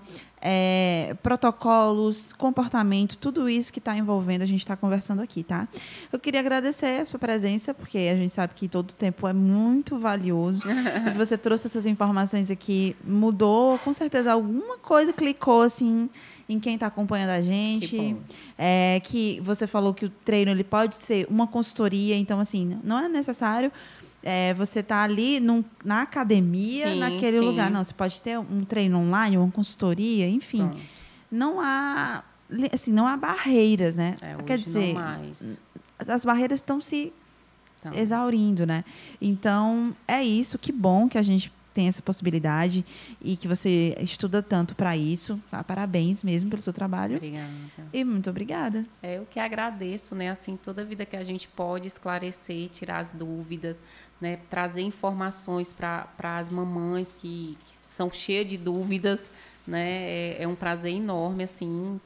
é, 0.46 1.16
protocolos, 1.22 2.34
comportamento, 2.34 3.16
tudo 3.16 3.48
isso 3.48 3.72
que 3.72 3.78
está 3.78 3.96
envolvendo, 3.96 4.42
a 4.42 4.46
gente 4.46 4.60
está 4.60 4.76
conversando 4.76 5.22
aqui, 5.22 5.42
tá? 5.42 5.66
Eu 6.12 6.18
queria 6.18 6.40
agradecer 6.40 7.00
a 7.00 7.06
sua 7.06 7.18
presença, 7.18 7.72
porque 7.72 7.96
a 7.96 8.14
gente 8.14 8.32
sabe 8.34 8.52
que 8.54 8.68
todo 8.68 8.92
tempo 8.92 9.26
é 9.26 9.32
muito 9.32 9.98
valioso. 9.98 10.64
você 11.16 11.38
trouxe 11.38 11.66
essas 11.66 11.86
informações 11.86 12.50
aqui, 12.50 12.94
mudou, 13.02 13.78
com 13.78 13.94
certeza 13.94 14.32
alguma 14.32 14.76
coisa 14.76 15.14
clicou 15.14 15.62
assim 15.62 16.10
em 16.48 16.60
quem 16.60 16.74
está 16.74 16.86
acompanhando 16.86 17.30
a 17.30 17.40
gente. 17.40 17.88
Que, 17.88 18.16
é, 18.58 19.00
que 19.02 19.40
você 19.42 19.66
falou 19.66 19.94
que 19.94 20.06
o 20.06 20.10
treino 20.10 20.50
ele 20.50 20.64
pode 20.64 20.96
ser 20.96 21.26
uma 21.30 21.46
consultoria, 21.46 22.16
então 22.16 22.40
assim, 22.40 22.78
não 22.82 22.98
é 22.98 23.08
necessário 23.08 23.70
é, 24.24 24.54
você 24.54 24.82
tá 24.82 25.02
ali 25.02 25.38
num, 25.38 25.62
na 25.84 26.00
academia, 26.00 26.88
sim, 26.88 26.98
naquele 26.98 27.38
sim. 27.38 27.44
lugar. 27.44 27.70
Não, 27.70 27.84
você 27.84 27.92
pode 27.92 28.20
ter 28.22 28.38
um 28.38 28.64
treino 28.64 28.98
online, 28.98 29.36
uma 29.36 29.50
consultoria, 29.50 30.26
enfim. 30.26 30.70
Não 31.30 31.60
há 31.60 32.24
assim, 32.72 32.92
não 32.92 33.06
há 33.06 33.16
barreiras, 33.16 33.96
né? 33.96 34.16
É, 34.22 34.42
Quer 34.44 34.58
dizer, 34.58 34.94
as 36.08 36.24
barreiras 36.24 36.60
estão 36.60 36.80
se 36.80 37.12
então. 37.80 37.92
exaurindo, 37.92 38.66
né? 38.66 38.84
Então, 39.20 39.94
é 40.08 40.22
isso, 40.22 40.58
que 40.58 40.72
bom 40.72 41.06
que 41.08 41.18
a 41.18 41.22
gente 41.22 41.52
tem 41.74 41.88
essa 41.88 42.00
possibilidade 42.00 42.84
e 43.20 43.36
que 43.36 43.48
você 43.48 43.96
estuda 44.00 44.40
tanto 44.40 44.74
para 44.74 44.96
isso. 44.96 45.40
Tá? 45.50 45.62
Parabéns 45.62 46.22
mesmo 46.22 46.48
pelo 46.48 46.62
seu 46.62 46.72
trabalho. 46.72 47.16
Obrigada. 47.16 47.50
E 47.92 48.04
muito 48.04 48.30
obrigada. 48.30 48.86
É, 49.02 49.18
eu 49.18 49.26
que 49.26 49.40
agradeço, 49.40 50.14
né? 50.14 50.30
Assim, 50.30 50.56
toda 50.56 50.82
a 50.82 50.84
vida 50.84 51.04
que 51.04 51.16
a 51.16 51.24
gente 51.24 51.48
pode 51.48 51.88
esclarecer, 51.88 52.68
tirar 52.68 53.00
as 53.00 53.10
dúvidas, 53.10 53.82
né? 54.20 54.38
Trazer 54.48 54.82
informações 54.82 55.72
para 55.72 56.08
as 56.18 56.48
mamães 56.48 57.12
que, 57.12 57.58
que, 57.66 57.76
são 57.76 58.10
cheias 58.10 58.46
de 58.46 58.56
dúvidas, 58.56 59.30
né? 59.66 59.90
É, 59.90 60.42
é 60.44 60.48
um 60.48 60.54
prazer 60.54 60.94
enorme, 60.94 61.44
assim, 61.44 62.00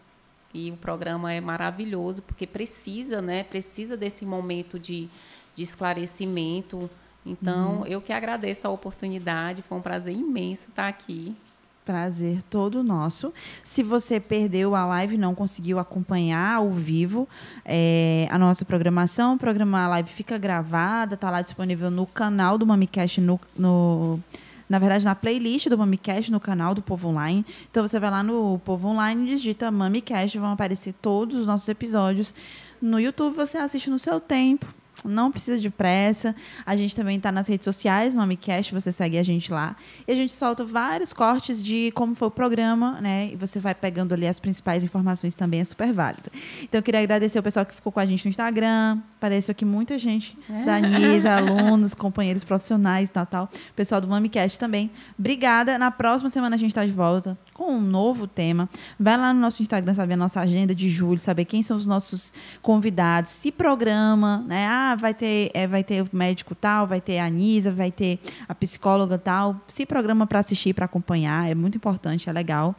e 0.53 0.71
o 0.71 0.77
programa 0.77 1.33
é 1.33 1.41
maravilhoso 1.41 2.23
porque 2.23 2.47
precisa, 2.47 3.21
né? 3.21 3.45
Precisa 3.45 3.97
desse 3.97 4.25
momento 4.25 4.79
de, 4.79 5.09
de 5.55 5.62
esclarecimento, 5.62 6.89
então, 7.29 7.81
uhum. 7.81 7.87
eu 7.87 8.01
que 8.01 8.12
agradeço 8.12 8.66
a 8.66 8.70
oportunidade, 8.70 9.62
foi 9.62 9.79
um 9.79 9.83
prazer 9.83 10.14
imenso 10.14 10.70
estar 10.70 10.89
aqui. 10.89 11.37
Prazer 11.85 12.43
todo 12.43 12.83
nosso. 12.83 13.33
Se 13.64 13.83
você 13.83 14.20
perdeu 14.20 14.74
a 14.74 14.85
live, 14.85 15.16
não 15.16 15.35
conseguiu 15.35 15.79
acompanhar 15.79 16.57
ao 16.57 16.70
vivo 16.70 17.26
é, 17.64 18.29
a 18.31 18.39
nossa 18.39 18.64
programação, 18.64 19.35
o 19.35 19.39
programa 19.39 19.85
a 19.85 19.89
live 19.89 20.11
fica 20.11 20.37
gravada, 20.37 21.14
está 21.14 21.31
lá 21.31 21.41
disponível 21.41 21.91
no 21.91 22.07
canal 22.07 22.59
do 22.59 22.66
MamiCast, 22.66 23.22
no, 23.22 23.41
no 23.57 24.20
na 24.68 24.79
verdade, 24.79 25.05
na 25.05 25.14
playlist 25.14 25.68
do 25.68 25.79
MamiCast 25.79 26.31
no 26.31 26.39
canal 26.39 26.74
do 26.74 26.83
Povo 26.83 27.09
Online. 27.09 27.45
Então 27.70 27.87
você 27.87 27.99
vai 27.99 28.11
lá 28.11 28.22
no 28.22 28.61
Povo 28.64 28.89
Online, 28.89 29.26
digita 29.26 29.70
MamiCast, 29.70 30.39
vão 30.39 30.53
aparecer 30.53 30.93
todos 31.01 31.39
os 31.39 31.47
nossos 31.47 31.68
episódios. 31.68 32.35
No 32.83 33.01
YouTube 33.01 33.35
você 33.35 33.57
assiste 33.57 33.89
no 33.89 33.99
seu 33.99 34.20
tempo. 34.20 34.66
Não 35.05 35.31
precisa 35.31 35.59
de 35.59 35.71
pressa. 35.71 36.35
A 36.67 36.77
gente 36.77 36.95
também 36.95 37.17
está 37.17 37.31
nas 37.31 37.47
redes 37.47 37.65
sociais, 37.65 38.15
MamiCast, 38.15 38.75
você 38.75 38.93
segue 38.93 39.19
a 39.19 39.23
gente 39.23 39.53
lá. 39.53 39.77
E 40.07 40.13
a 40.13 40.15
gente 40.15 40.33
solta 40.33 40.65
vários 40.65 41.13
cortes 41.13 41.63
de 41.63 41.93
como 41.93 42.15
foi 42.15 42.29
o 42.29 42.31
programa, 42.31 43.01
né? 43.01 43.31
E 43.33 43.37
você 43.37 43.61
vai 43.61 43.75
pegando 43.75 44.13
ali 44.13 44.27
as 44.27 44.39
principais 44.39 44.83
informações 44.83 45.35
também, 45.35 45.61
é 45.61 45.65
super 45.65 45.93
válido. 45.93 46.31
Então, 46.63 46.79
eu 46.79 46.83
queria 46.83 47.01
agradecer 47.01 47.39
o 47.39 47.43
pessoal 47.43 47.65
que 47.65 47.75
ficou 47.75 47.93
com 47.93 48.01
a 48.01 48.07
gente 48.07 48.25
no 48.25 48.31
Instagram. 48.31 48.99
Apareceu 49.17 49.53
aqui 49.53 49.65
muita 49.65 49.99
gente, 49.99 50.37
é. 50.49 50.65
da 50.65 50.81
Nisa, 50.81 51.35
alunos, 51.37 51.95
companheiros 51.95 52.45
profissionais, 52.45 53.11
tal, 53.11 53.27
tal. 53.27 53.51
Pessoal 53.75 54.01
do 54.01 54.09
MamiCast 54.09 54.59
também. 54.59 54.91
Obrigada. 55.19 55.79
Na 55.79 55.91
próxima 55.91 56.31
semana 56.31 56.57
a 56.57 56.59
gente 56.59 56.71
está 56.71 56.85
de 56.85 56.93
volta 56.93 57.37
com 57.53 57.73
um 57.73 57.81
novo 57.81 58.27
tema. 58.27 58.69
Vai 58.99 59.17
lá 59.17 59.35
no 59.35 59.41
nosso 59.41 59.61
Instagram 59.63 59.93
saber 59.93 60.15
a 60.15 60.17
nossa 60.17 60.41
agenda 60.41 60.73
de 60.75 60.89
julho, 60.89 61.19
saber 61.19 61.45
quem 61.45 61.63
são 61.63 61.77
os 61.77 61.87
nossos 61.87 62.33
convidados, 62.63 63.33
se 63.33 63.51
programa, 63.51 64.45
né? 64.47 64.65
Ah, 64.89 64.95
vai 64.95 65.12
ter, 65.12 65.51
é, 65.53 65.66
vai 65.66 65.84
ter 65.84 66.03
o 66.03 66.09
médico 66.12 66.55
tal, 66.55 66.86
vai 66.86 67.01
ter 67.01 67.18
a 67.18 67.26
Anisa, 67.26 67.70
vai 67.70 67.91
ter 67.91 68.18
a 68.49 68.55
psicóloga 68.55 69.18
tal. 69.18 69.61
Se 69.66 69.84
programa 69.84 70.26
para 70.26 70.39
assistir, 70.39 70.72
para 70.72 70.86
acompanhar, 70.86 71.51
é 71.51 71.55
muito 71.55 71.76
importante, 71.76 72.28
é 72.28 72.32
legal. 72.32 72.74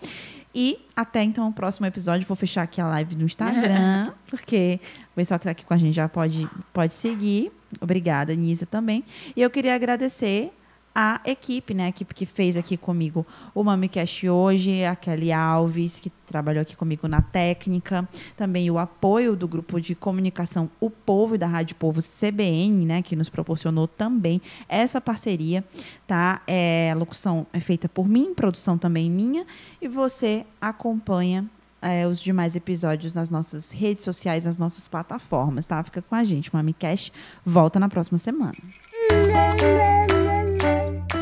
E 0.54 0.80
até 0.96 1.22
então 1.22 1.48
o 1.48 1.54
próximo 1.54 1.86
episódio, 1.86 2.26
vou 2.28 2.36
fechar 2.36 2.64
aqui 2.64 2.82
a 2.82 2.88
live 2.88 3.16
no 3.16 3.26
Instagram, 3.26 4.12
porque 4.28 4.80
o 5.12 5.16
pessoal 5.16 5.40
que 5.40 5.44
está 5.44 5.52
aqui 5.52 5.64
com 5.64 5.74
a 5.74 5.78
gente 5.78 5.94
já 5.94 6.10
pode, 6.10 6.50
pode 6.74 6.96
seguir. 6.96 7.52
Obrigada, 7.80 8.34
Nisa, 8.36 8.66
também. 8.66 9.04
E 9.36 9.42
eu 9.42 9.50
queria 9.50 9.76
agradecer 9.76 10.52
a 10.94 11.22
equipe, 11.26 11.74
né? 11.74 11.86
A 11.86 11.90
equipe 11.90 12.14
que 12.14 12.26
fez 12.26 12.58
aqui 12.58 12.76
comigo 12.76 13.26
o 13.54 13.64
MamiCast 13.64 14.28
hoje, 14.28 14.84
a 14.84 14.96
Kelly 14.96 15.32
Alves, 15.32 16.00
que 16.00 16.10
trabalhou 16.10 16.62
aqui 16.62 16.76
comigo 16.76 17.08
na 17.08 17.22
técnica, 17.22 18.08
também 18.36 18.70
o 18.70 18.78
apoio 18.78 19.36
do 19.36 19.48
grupo 19.48 19.80
de 19.80 19.96
comunicação 19.96 20.70
O 20.80 20.90
Povo 20.90 21.36
e 21.36 21.38
da 21.38 21.48
Rádio 21.48 21.76
Povo 21.76 22.02
CBN, 22.02 22.86
né? 22.86 23.02
Que 23.02 23.16
nos 23.16 23.30
proporcionou 23.30 23.88
também 23.88 24.42
essa 24.68 25.00
parceria, 25.00 25.64
tá? 26.08 26.42
É, 26.48 26.92
a 26.92 26.96
locução 26.96 27.48
é 27.54 27.60
feita 27.60 27.88
por 27.88 28.08
mim, 28.08 28.34
produção 28.34 28.78
também 28.78 29.10
minha, 29.10 29.46
e 29.82 29.88
você 29.88 30.46
acompanha 30.60 31.50
é, 31.82 32.06
os 32.08 32.20
demais 32.20 32.56
episódios 32.56 33.16
nas 33.16 33.30
nossas 33.30 33.72
redes 33.72 34.04
sociais, 34.04 34.46
nas 34.46 34.58
nossas 34.58 34.88
plataformas, 34.88 35.66
tá? 35.66 35.84
Fica 35.84 36.02
com 36.02 36.16
a 36.16 36.24
gente. 36.24 36.50
O 36.50 36.56
MamiCast 36.56 37.14
volta 37.46 37.80
na 37.80 37.88
próxima 37.88 38.18
semana. 38.18 38.56